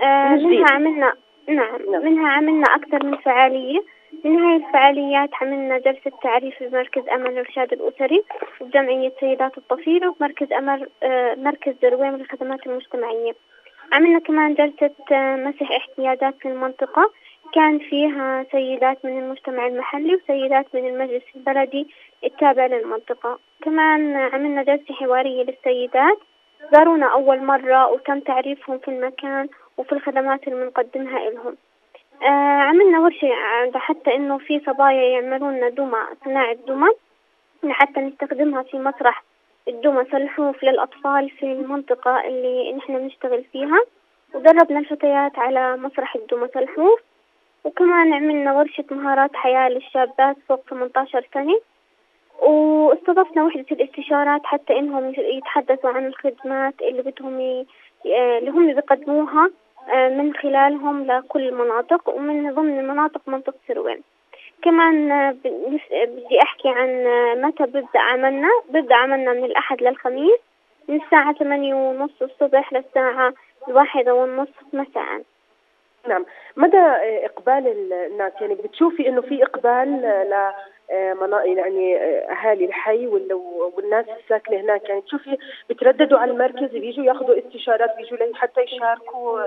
آه. 0.03 0.29
منها 0.35 0.67
عملنا 0.71 1.13
نعم 1.49 1.81
منها 2.05 2.29
عملنا 2.29 2.67
أكثر 2.75 3.05
من 3.07 3.17
فعالية. 3.17 3.81
من 4.25 4.39
هاي 4.39 4.57
الفعاليات 4.57 5.31
عملنا 5.41 5.79
جلسة 5.79 6.13
تعريف 6.23 6.63
بمركز 6.63 7.09
أمل 7.09 7.31
الإرشاد 7.31 7.73
الأسري 7.73 8.25
وبجمعية 8.61 9.13
سيدات 9.21 9.59
الطفيلة 9.59 10.15
ومركز 10.21 10.53
أمل 10.53 10.89
آه 11.03 11.35
مركز 11.35 11.75
رويم 11.85 12.17
للخدمات 12.17 12.67
المجتمعية. 12.67 13.33
عملنا 13.93 14.19
كمان 14.19 14.55
جلسة 14.55 14.91
آه، 15.13 15.37
مسح 15.37 15.73
احتياجات 15.73 16.35
في 16.41 16.49
المنطقة. 16.49 17.11
كان 17.55 17.79
فيها 17.79 18.47
سيدات 18.53 19.05
من 19.05 19.19
المجتمع 19.19 19.67
المحلي 19.67 20.15
وسيدات 20.15 20.67
من 20.75 20.87
المجلس 20.87 21.23
البلدي 21.37 21.89
التابع 22.25 22.67
للمنطقة. 22.67 23.39
كمان 23.63 24.17
عملنا 24.17 24.63
جلسة 24.63 24.95
حوارية 24.95 25.43
للسيدات. 25.43 26.19
زارونا 26.73 27.07
أول 27.07 27.43
مرة 27.43 27.91
وتم 27.93 28.21
تعريفهم 28.21 28.79
في 28.79 28.89
المكان 28.89 29.49
وفي 29.77 29.93
الخدمات 29.93 30.49
اللي 30.49 30.65
بنقدمها 30.65 31.31
لهم. 31.31 31.57
آه 32.23 32.61
عملنا 32.63 33.01
ورشة 33.01 33.35
عند 33.35 33.77
حتى 33.77 34.15
إنه 34.15 34.39
في 34.39 34.61
صبايا 34.67 35.03
يعملون 35.03 35.75
دمى 35.75 35.99
صناعة 36.25 36.55
دمى 36.55 36.89
لحتى 37.63 38.01
نستخدمها 38.01 38.63
في 38.63 38.79
مسرح 38.79 39.25
الدمى 39.69 40.05
سلحوف 40.13 40.65
للأطفال 40.65 41.31
في 41.31 41.43
المنطقة 41.53 42.27
اللي 42.29 42.73
نحن 42.73 42.99
بنشتغل 42.99 43.45
فيها 43.53 43.81
ودربنا 44.35 44.79
الفتيات 44.79 45.39
على 45.39 45.77
مسرح 45.77 46.15
الدمى 46.15 46.49
سلحوف 46.55 47.01
وكمان 47.65 48.13
عملنا 48.13 48.53
ورشة 48.53 48.85
مهارات 48.91 49.31
حياة 49.37 49.69
للشابات 49.69 50.37
فوق 50.49 50.61
18 50.71 51.27
سنة 51.35 51.61
واستضفنا 52.43 53.45
وحدة 53.45 53.67
الاستشارات 53.73 54.41
حتى 54.45 54.79
إنهم 54.79 55.13
يتحدثوا 55.19 55.91
عن 55.91 56.07
الخدمات 56.07 56.75
اللي 56.83 57.03
بدهم 57.03 57.41
ي... 57.41 57.67
آه، 58.07 58.39
اللي 58.39 58.51
هم 58.51 58.75
بيقدموها 58.75 59.51
آه، 59.95 60.09
من 60.09 60.35
خلالهم 60.35 61.07
لكل 61.07 61.49
المناطق 61.49 62.09
ومن 62.09 62.55
ضمن 62.55 62.89
مناطق 62.89 63.21
منطقة 63.27 63.57
سروين. 63.69 64.03
كمان 64.65 65.13
آه، 65.13 65.29
آه، 65.93 66.05
بدي 66.05 66.43
أحكي 66.43 66.69
عن 66.69 67.07
آه، 67.07 67.35
متى 67.35 67.63
ببدأ 67.65 68.01
عملنا. 68.01 68.49
ببدأ 68.71 68.95
عملنا 68.95 69.33
من 69.33 69.45
الأحد 69.45 69.83
للخميس 69.83 70.41
من 70.89 71.01
الساعة 71.03 71.35
ثمانية 71.35 71.75
ونص 71.75 72.23
الصبح 72.23 72.73
للساعة 72.73 73.35
الواحدة 73.69 74.15
والنصف 74.15 74.63
مساء. 74.73 75.23
نعم. 76.09 76.27
مدى 76.57 76.79
آه، 76.79 77.25
إقبال 77.27 77.67
ال- 77.69 77.93
الناس؟ 77.93 78.33
يعني 78.41 78.55
بتشوفي 78.55 79.09
إنه 79.09 79.21
في 79.21 79.43
إقبال 79.43 80.05
آه، 80.05 80.25
ل 80.25 80.55
يعني 81.59 81.97
أهالي 82.33 82.65
الحي 82.65 83.07
وال- 83.07 83.33
والناس 83.77 84.07
الساكنة 84.09 84.61
هناك؟ 84.61 84.89
يعني 84.89 85.01
تشوفي 85.01 85.39
بترددوا 85.71 86.19
على 86.19 86.31
المركز 86.31 86.71
بيجوا 86.71 87.05
ياخذوا 87.05 87.39
استشارات 87.39 87.97
بيجوا 87.97 88.35
حتى 88.35 88.61
يشاركوا 88.61 89.41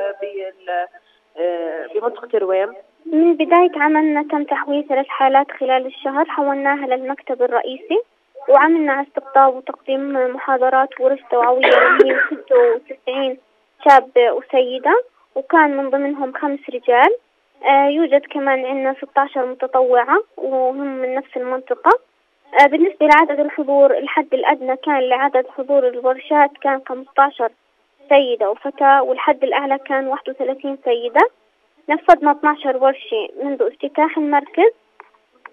بمنطقة 1.95 2.37
رويم 2.37 2.73
من 3.13 3.33
بداية 3.33 3.71
عملنا 3.75 4.23
تم 4.23 4.43
تحويل 4.43 4.87
ثلاث 4.87 5.07
حالات 5.07 5.51
خلال 5.51 5.85
الشهر 5.85 6.25
حولناها 6.25 6.87
للمكتب 6.87 7.41
الرئيسي 7.41 7.99
وعملنا 8.49 9.01
استقطاب 9.01 9.55
وتقديم 9.55 10.13
محاضرات 10.35 11.01
ورش 11.01 11.19
توعوية 11.31 11.65
اللي 11.65 12.13
هي 12.13 12.19
96 12.31 13.37
شاب 13.89 14.11
وسيدة 14.17 15.03
وكان 15.35 15.77
من 15.77 15.89
ضمنهم 15.89 16.33
خمس 16.33 16.59
رجال. 16.69 17.15
آه 17.65 17.87
يوجد 17.87 18.21
كمان 18.25 18.65
عندنا 18.65 18.93
16 18.93 19.45
متطوعة 19.45 20.17
وهم 20.37 20.77
من 20.77 21.15
نفس 21.15 21.37
المنطقة. 21.37 21.91
آه 22.61 22.65
بالنسبة 22.65 23.05
لعدد 23.07 23.39
الحضور 23.39 23.97
الحد 23.97 24.33
الأدنى 24.33 24.75
كان 24.77 24.99
لعدد 24.99 25.47
حضور 25.57 25.87
الورشات 25.87 26.51
كان 26.61 26.81
15 26.87 27.49
سيدة 28.09 28.49
وفتاة 28.49 29.03
والحد 29.03 29.43
الأعلى 29.43 29.77
كان 29.77 30.07
31 30.07 30.77
سيدة. 30.85 31.29
نفذنا 31.89 32.31
12 32.31 32.77
ورشة 32.77 33.29
منذ 33.43 33.61
افتتاح 33.63 34.17
المركز 34.17 34.71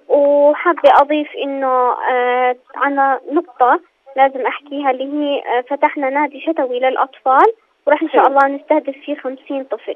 وحابة 0.09 0.91
أضيف 1.01 1.29
إنه 1.45 1.93
آه 2.11 2.57
على 2.75 3.21
نقطة 3.33 3.81
لازم 4.17 4.47
أحكيها 4.47 4.91
اللي 4.91 5.05
هي 5.05 5.43
آه 5.59 5.61
فتحنا 5.61 6.11
نادي 6.11 6.41
شتوي 6.41 6.81
للأطفال 6.81 7.53
وراح 7.87 8.03
إن 8.03 8.09
شاء. 8.09 8.27
الله 8.29 8.49
نستهدف 8.49 8.95
فيه 9.05 9.15
50 9.17 9.65
طفل 9.65 9.95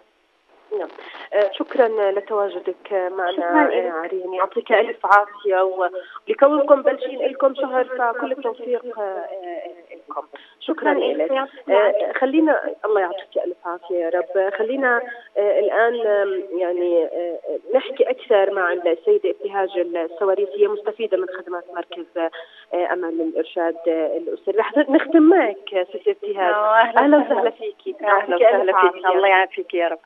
نعم 0.78 0.88
آه، 1.34 1.50
شكرا 1.52 2.10
لتواجدك 2.10 2.92
معنا 2.92 3.68
آه،. 3.68 3.90
عرين 3.92 4.34
يعطيك 4.34 4.72
ألف 4.72 5.06
عافية 5.06 5.62
ولكونكم 6.28 6.82
بلشين 6.82 7.22
لكم 7.22 7.54
شهر 7.54 7.84
فكل 7.84 8.32
التوفيق 8.32 8.98
آه، 8.98 9.28
لكم 10.08 10.26
شكرا. 10.60 10.94
لك. 10.94 11.48
خلينا 12.16 12.60
الله 12.84 13.00
يعطيك 13.00 13.38
ألف 13.46 13.56
عافية 13.66 13.96
يا 13.96 14.08
رب 14.10 14.52
خلينا 14.58 15.02
الآن 15.38 15.94
يعني 16.58 17.08
نحكي 17.74 18.10
أكثر 18.10 18.50
مع 18.50 18.72
السيدة 18.72 19.30
ابتهاج 19.30 19.78
السواريس 19.78 20.48
هي 20.58 20.68
مستفيدة 20.68 21.16
من 21.18 21.26
خدمات 21.28 21.64
مركز 21.74 22.30
أمل 22.74 23.18
للارشاد 23.18 23.76
آه، 23.88 24.16
الأسري 24.16 24.58
رح 24.58 24.76
نختم 24.76 25.22
معك 25.22 25.86
ست 25.90 26.08
ابتهاج 26.08 26.54
أهلا 26.96 27.16
وسهلاً. 27.18 27.50
فيكي 27.50 27.96
أهلا 28.04 28.36
وسهلا 28.36 28.64
فيك 28.64 28.74
عافية. 28.74 29.08
الله 29.16 29.28
يعافيك 29.28 29.74
يا 29.74 29.88
رب 29.88 29.98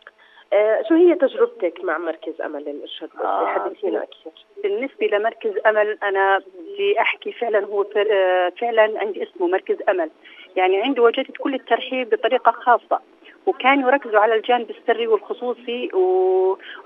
شو 0.88 0.94
هي 0.94 1.14
تجربتك 1.14 1.84
مع 1.84 1.98
مركز 1.98 2.40
أمل 2.40 2.64
للارشاد 2.64 3.10
آه، 3.20 3.46
حدثينا 3.46 4.02
أكثر. 4.02 4.30
بالنسبة 4.62 5.06
لمركز 5.06 5.52
أمل 5.66 5.98
أنا 6.02 6.38
بدي 6.38 7.00
أحكي 7.00 7.32
فعلا 7.32 7.66
هو 7.66 7.82
آه، 7.82 8.52
فعلا 8.60 9.00
عندي 9.00 9.22
اسمه 9.22 9.46
مركز 9.46 9.76
أمل. 9.88 10.10
يعني 10.56 10.82
عندي 10.82 11.00
وجدت 11.00 11.36
كل 11.36 11.54
الترحيب 11.54 12.10
بطريقة 12.10 12.52
خاصة. 12.52 13.00
وكانوا 13.46 13.90
يركزوا 13.90 14.20
على 14.20 14.34
الجانب 14.34 14.70
السري 14.70 15.06
والخصوصي 15.06 15.90
و... 15.94 16.02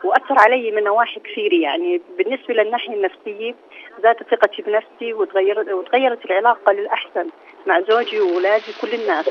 وأثر 0.04 0.34
علي 0.38 0.70
من 0.70 0.84
نواحي 0.84 1.20
كثيرة 1.20 1.54
يعني. 1.54 2.00
بالنسبة 2.18 2.54
للناحية 2.54 2.94
النفسية 2.94 3.54
زادت 4.02 4.22
ثقتي 4.34 4.62
بنفسي 4.62 5.12
وتغيرت 5.12 5.68
وتغيرت 5.68 6.24
العلاقة 6.24 6.72
للأحسن 6.72 7.28
مع 7.66 7.80
زوجي 7.80 8.20
وأولادي 8.20 8.72
كل 8.80 8.94
الناس. 8.94 9.30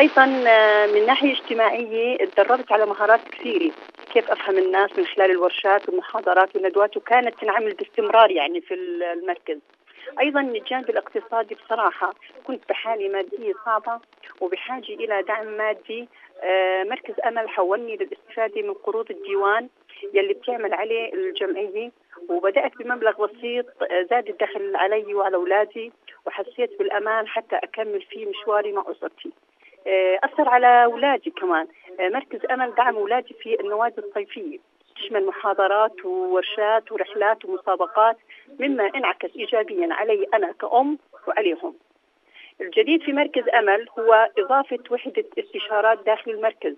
أيضا 0.00 0.42
آه، 0.46 0.86
من 0.86 1.06
ناحية 1.06 1.32
اجتماعية 1.32 2.16
تدربت 2.16 2.72
على 2.72 2.86
مهارات 2.86 3.20
كثيرة. 3.28 3.72
كيف 4.12 4.30
أفهم 4.30 4.58
الناس 4.58 4.98
من 4.98 5.06
خلال 5.06 5.30
الورشات 5.30 5.88
والمحاضرات؟ 5.88 6.56
والندوات 6.56 6.96
وكانت 6.96 7.34
تنعمل 7.40 7.74
باستمرار 7.74 8.30
يعني 8.30 8.60
في 8.60 8.74
ال- 8.74 9.02
المركز. 9.02 9.58
أيضا 10.20 10.42
من 10.42 10.56
الجانب 10.56 10.90
الاقتصادي 10.90 11.54
بصراحة 11.54 12.14
كنت 12.46 12.60
بحالة 12.68 13.08
مادية 13.08 13.52
صعبة 13.64 14.00
وبحاجة 14.40 14.94
إلى 14.94 15.22
دعم 15.22 15.46
مادي 15.46 16.08
مركز 16.84 17.14
أمل 17.26 17.48
حولني 17.48 17.96
للاستفادة 17.96 18.62
من 18.62 18.74
قروض 18.74 19.10
الديوان 19.10 19.68
يلي 20.14 20.34
بتعمل 20.34 20.74
عليه 20.74 21.12
الجمعية 21.14 21.90
وبدأت 22.28 22.76
بمبلغ 22.78 23.26
بسيط 23.26 23.66
آه، 23.82 24.02
زاد 24.10 24.28
الدخل 24.28 24.76
علي 24.76 25.14
وعلى 25.14 25.36
أولادي 25.36 25.92
وحسيت 26.26 26.78
بالأمان 26.78 27.28
حتى 27.28 27.56
أكمل 27.56 28.02
فيه 28.02 28.26
مشواري 28.26 28.72
مع 28.72 28.84
أسرتي. 28.90 29.32
آه، 29.86 30.18
أثر 30.24 30.48
على 30.48 30.84
أولادي 30.84 31.30
كمان. 31.30 31.66
آه، 32.00 32.08
مركز 32.08 32.40
أمل 32.50 32.74
دعم 32.74 32.96
أولادي 32.96 33.34
في 33.34 33.60
النوادي 33.60 33.98
الصيفية. 33.98 34.58
تشمل 34.96 35.26
محاضرات 35.26 36.04
وورشات 36.04 36.92
ورحلات 36.92 37.44
ومسابقات 37.44 38.16
مما 38.60 38.86
انعكس 38.94 39.30
إيجابيا 39.36 39.88
علي 39.94 40.26
أنا 40.34 40.52
كأم 40.52 40.98
وعليهم. 41.28 41.74
الجديد 42.60 43.02
في 43.02 43.12
مركز 43.12 43.48
أمل 43.48 43.88
هو 43.98 44.30
إضافة 44.38 44.78
وحدة 44.90 45.24
استشارات 45.38 46.04
داخل 46.06 46.30
المركز 46.30 46.74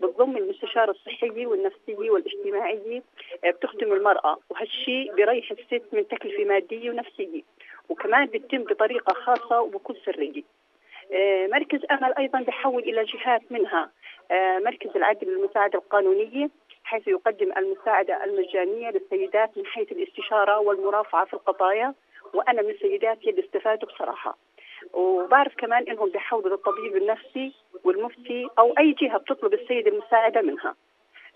بتضم 0.00 0.36
المستشار 0.36 0.90
الصحي 0.90 1.46
والنفسي 1.46 1.94
والاجتماعي 1.94 3.02
آه، 3.44 3.50
بتخدم 3.50 3.92
المرأة 3.92 4.38
وهالشيء 4.50 5.14
بريح 5.14 5.50
الست 5.50 5.82
من 5.92 6.08
تكلفة 6.08 6.44
مادية 6.44 6.90
ونفسية 6.90 7.42
وكمان 7.88 8.26
بتتم 8.26 8.62
بطريقة 8.62 9.12
خاصة 9.14 9.60
وبكل 9.60 9.96
سرية. 10.04 10.42
آه، 11.12 11.46
مركز 11.46 11.80
أمل 11.90 12.14
أيضا 12.18 12.40
بحول 12.40 12.82
إلى 12.82 13.04
جهات 13.04 13.42
منها 13.50 13.90
آه، 14.30 14.58
مركز 14.58 14.90
العدل 14.96 15.26
للمساعدة 15.28 15.78
القانونية 15.78 16.50
حيث 16.84 17.08
يقدم 17.08 17.52
المساعدة 17.56 18.24
المجانية 18.24 18.90
للسيدات 18.90 19.58
من 19.58 19.66
حيث 19.66 19.92
الاستشارة 19.92 20.58
والمرافعة 20.58 21.24
في 21.24 21.34
القضايا 21.34 21.94
وأنا 22.34 22.62
من 22.62 22.70
السيدات 22.70 23.18
اللي 23.24 23.44
استفادوا 23.44 23.88
بصراحة. 23.88 24.36
وبعرف 24.92 25.54
كمان 25.56 25.84
إنهم 25.88 26.10
بيحولوا 26.10 26.50
للطبيب 26.50 26.96
النفسي 26.96 27.52
والمفتي 27.84 28.48
أو 28.58 28.74
أي 28.78 28.92
جهة 28.92 29.18
بتطلب 29.18 29.54
السيد 29.54 29.86
المساعدة 29.86 30.42
منها. 30.42 30.74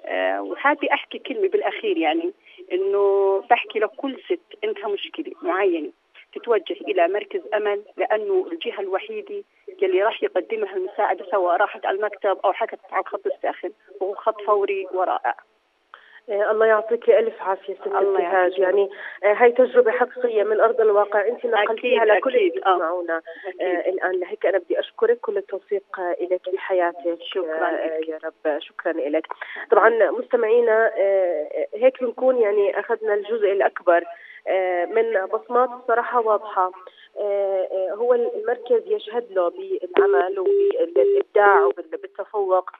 آه 0.04 0.42
وحابة 0.42 0.88
أحكي 0.92 1.18
كلمة 1.18 1.48
بالأخير 1.48 1.96
يعني 1.96 2.32
إنه 2.72 3.38
بحكي 3.50 3.78
لكل 3.78 4.20
ست 4.24 4.64
عندها 4.64 4.88
مشكلة 4.88 5.32
معينة 5.42 5.90
تتوجه 6.34 6.76
إلى 6.80 7.08
مركز 7.08 7.40
أمل 7.54 7.82
لأنه 7.96 8.46
الجهة 8.52 8.80
الوحيدة 8.80 9.42
يلي 9.82 10.02
راح 10.02 10.22
يقدمها 10.22 10.76
المساعدة 10.76 11.26
سواء 11.30 11.56
راحت 11.56 11.86
على 11.86 11.96
المكتب 11.96 12.38
أو 12.44 12.52
حكت 12.52 12.78
على 12.90 13.00
الخط 13.00 13.26
الساخن 13.26 13.70
وهو 14.00 14.14
خط 14.14 14.40
فوري 14.42 14.86
ورائع. 14.92 15.34
آه، 16.30 16.50
الله 16.50 16.66
يعطيك 16.66 17.10
ألف 17.10 17.42
عافية 17.42 17.74
ست 17.74 17.86
الله 17.86 18.00
ابتهاج. 18.18 18.58
يعني 18.58 18.90
آه، 19.24 19.32
هاي 19.32 19.52
تجربة 19.52 19.90
حقيقية 19.90 20.42
من 20.42 20.60
أرض 20.60 20.80
الواقع. 20.80 21.28
أنت 21.28 21.46
نقلتيها 21.46 22.04
لكل 22.04 22.36
اللي 22.36 22.60
آه. 22.66 22.72
بيسمعونا 22.72 23.22
آه، 23.60 23.88
الآن 23.88 24.20
لهيك 24.20 24.46
أنا 24.46 24.58
بدي 24.58 24.80
أشكرك. 24.80 25.20
كل 25.20 25.36
التوفيق 25.36 25.82
لك 26.20 26.40
بحياتك 26.54 27.18
شكراً 27.22 27.70
لك. 27.70 28.08
يا 28.08 28.18
رب. 28.24 28.60
شكرا 28.60 28.92
لك 28.92 29.26
طبعا 29.70 30.10
مستمعينا 30.10 30.90
هيك 31.74 32.02
بنكون 32.04 32.38
يعني 32.38 32.80
أخذنا 32.80 33.14
الجزء 33.14 33.52
الأكبر 33.52 34.04
من 34.86 35.26
بصمات 35.26 35.70
صراحة 35.88 36.20
واضحة. 36.20 36.72
آه، 37.18 37.68
آه، 37.72 37.94
هو 37.94 38.14
المركز 38.14 38.82
يشهد 38.86 39.26
له 39.32 39.48
بالعمل 39.48 40.38
وبالإبداع 40.38 41.64
وبالتفوق. 41.64 42.70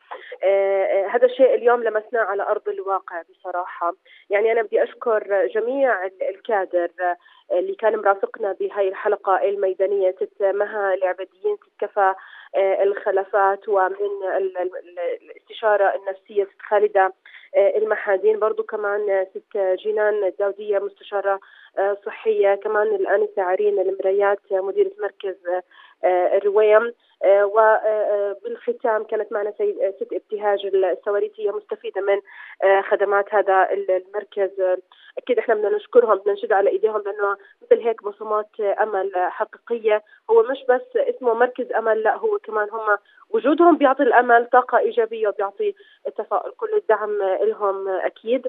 آه، 0.44 0.84
آه، 0.84 1.06
هذا 1.06 1.26
الشيء 1.26 1.54
اليوم 1.54 1.82
لمسناه 1.84 2.20
على 2.20 2.42
أرض 2.42 2.68
الواقع 2.68 3.22
بصراحة. 3.30 3.92
يعني 4.30 4.52
أنا 4.52 4.62
بدي 4.62 4.82
أشكر 4.82 5.46
جميع 5.54 6.04
ال- 6.06 6.22
الكادر 6.22 6.90
آه، 7.00 7.16
اللي 7.58 7.74
كان 7.74 7.96
مرافقنا 7.96 8.52
بهاي 8.60 8.88
الحلقة 8.88 9.48
الميدانية. 9.48 10.10
ست 10.10 10.42
مها 10.42 10.94
العبديين 10.94 11.56
ست 11.56 11.80
كفى 11.84 12.00
آه، 12.00 12.14
الخلفات 12.56 13.68
ومن 13.68 13.94
ال- 14.36 14.56
ال- 14.58 14.76
ال- 14.76 14.98
الاستشارة 15.22 15.94
النفسية 15.94 16.44
ست 16.44 16.62
خالدة 16.68 17.12
آه، 17.56 17.76
المحادين 17.78 18.38
برضو 18.38 18.62
كمان 18.62 19.10
آه، 19.10 19.24
ست 19.34 19.56
جينان 19.82 20.24
الداوديه 20.24 20.78
مستشارة 20.78 21.40
آه، 21.78 21.96
صحية. 22.06 22.54
كمان 22.54 22.86
الانسه 22.86 23.42
عرين 23.42 23.80
المريات 23.80 24.38
آه، 24.52 24.60
مديرة 24.60 24.90
مركز 25.00 25.34
آه، 25.46 25.56
آه، 25.56 25.62
الرويم. 26.04 26.92
آه، 27.24 27.44
وبالختام 27.44 29.04
كانت 29.04 29.32
معنا 29.32 29.48
آه، 29.60 29.94
ست 29.96 30.12
ابتهاج 30.12 30.66
السواريتية 30.66 31.50
مستفيدة 31.50 32.00
من 32.00 32.20
آه، 32.64 32.80
خدمات 32.80 33.34
هذا 33.34 33.68
المركز. 33.72 34.60
آه، 34.60 34.78
أكيد 35.18 35.38
إحنا 35.38 35.54
بدنا 35.54 35.76
نشكرهم 35.76 36.18
بدنا 36.18 36.32
نشد 36.32 36.52
على 36.52 36.70
إيديهم 36.70 37.02
لأنه 37.06 37.36
مثل 37.62 37.80
هيك 37.82 38.02
بصمات 38.02 38.48
آه، 38.60 38.82
أمل 38.82 39.14
آه، 39.14 39.28
حقيقية. 39.28 40.02
هو 40.30 40.42
مش 40.42 40.64
بس 40.68 40.96
اسمه 40.96 41.34
مركز 41.34 41.72
أمل 41.72 42.02
لا 42.02 42.16
هو 42.16 42.38
كمان 42.38 42.68
هم 42.70 42.98
وجودهم 43.30 43.76
بيعطي 43.76 44.02
الأمل 44.02 44.46
طاقة 44.46 44.78
إيجابية 44.78 45.28
وبيعطي 45.28 45.74
التفاؤل 46.06 46.50
كل 46.56 46.74
الدعم 46.74 47.22
آه، 47.22 47.44
لهم 47.44 47.88
آه، 47.88 48.06
أكيد. 48.06 48.48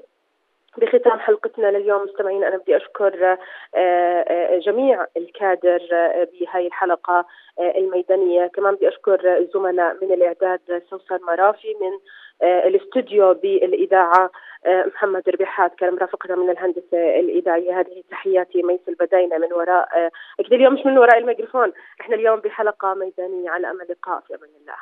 بختام 0.78 1.18
حلقتنا 1.20 1.66
لليوم 1.66 2.02
مستمعين 2.02 2.44
أنا 2.44 2.56
بدي 2.56 2.76
أشكر 2.76 3.24
آه، 3.32 3.38
آه، 3.76 4.58
جميع 4.58 5.06
الكادر 5.16 5.80
آه، 5.92 6.28
بهاي 6.40 6.66
الحلقة 6.66 7.26
آه، 7.58 7.78
الميدانية. 7.78 8.46
كمان 8.46 8.74
بدي 8.74 8.88
أشكر 8.88 9.38
الزملاء 9.38 9.96
من 10.02 10.12
الإعداد 10.12 10.82
سوسن 10.90 11.18
مرافي 11.26 11.74
من 11.80 11.98
الاستوديو 12.42 13.34
بالإذاعة 13.34 14.30
آه، 14.66 14.84
محمد 14.86 15.28
ربيحات 15.28 15.74
كان 15.74 15.94
مرافقنا 15.94 16.36
من 16.36 16.50
الهندسة 16.50 17.20
الإذاعية. 17.20 17.80
هذه 17.80 18.02
تحياتي 18.10 18.62
ميس 18.62 18.80
البداينة 18.88 19.38
من 19.38 19.52
وراء 19.52 20.10
أكيد 20.40 20.52
اليوم 20.52 20.74
مش 20.74 20.86
من 20.86 20.98
وراء 20.98 21.18
الميكروفون. 21.18 21.72
إحنا 22.00 22.16
اليوم 22.16 22.40
بحلقة 22.40 22.94
ميدانية. 22.94 23.50
على 23.50 23.70
أمل 23.70 23.86
لقاء 23.90 24.20
في 24.20 24.34
أمان 24.34 24.50
الله. 24.60 24.76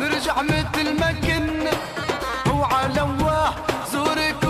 نرجع 0.00 0.32
مثل 0.42 1.00
ما 1.00 1.10
كنا. 1.26 2.05
وعلى 2.60 3.02
الله 3.02 3.54
زورك 3.92 4.45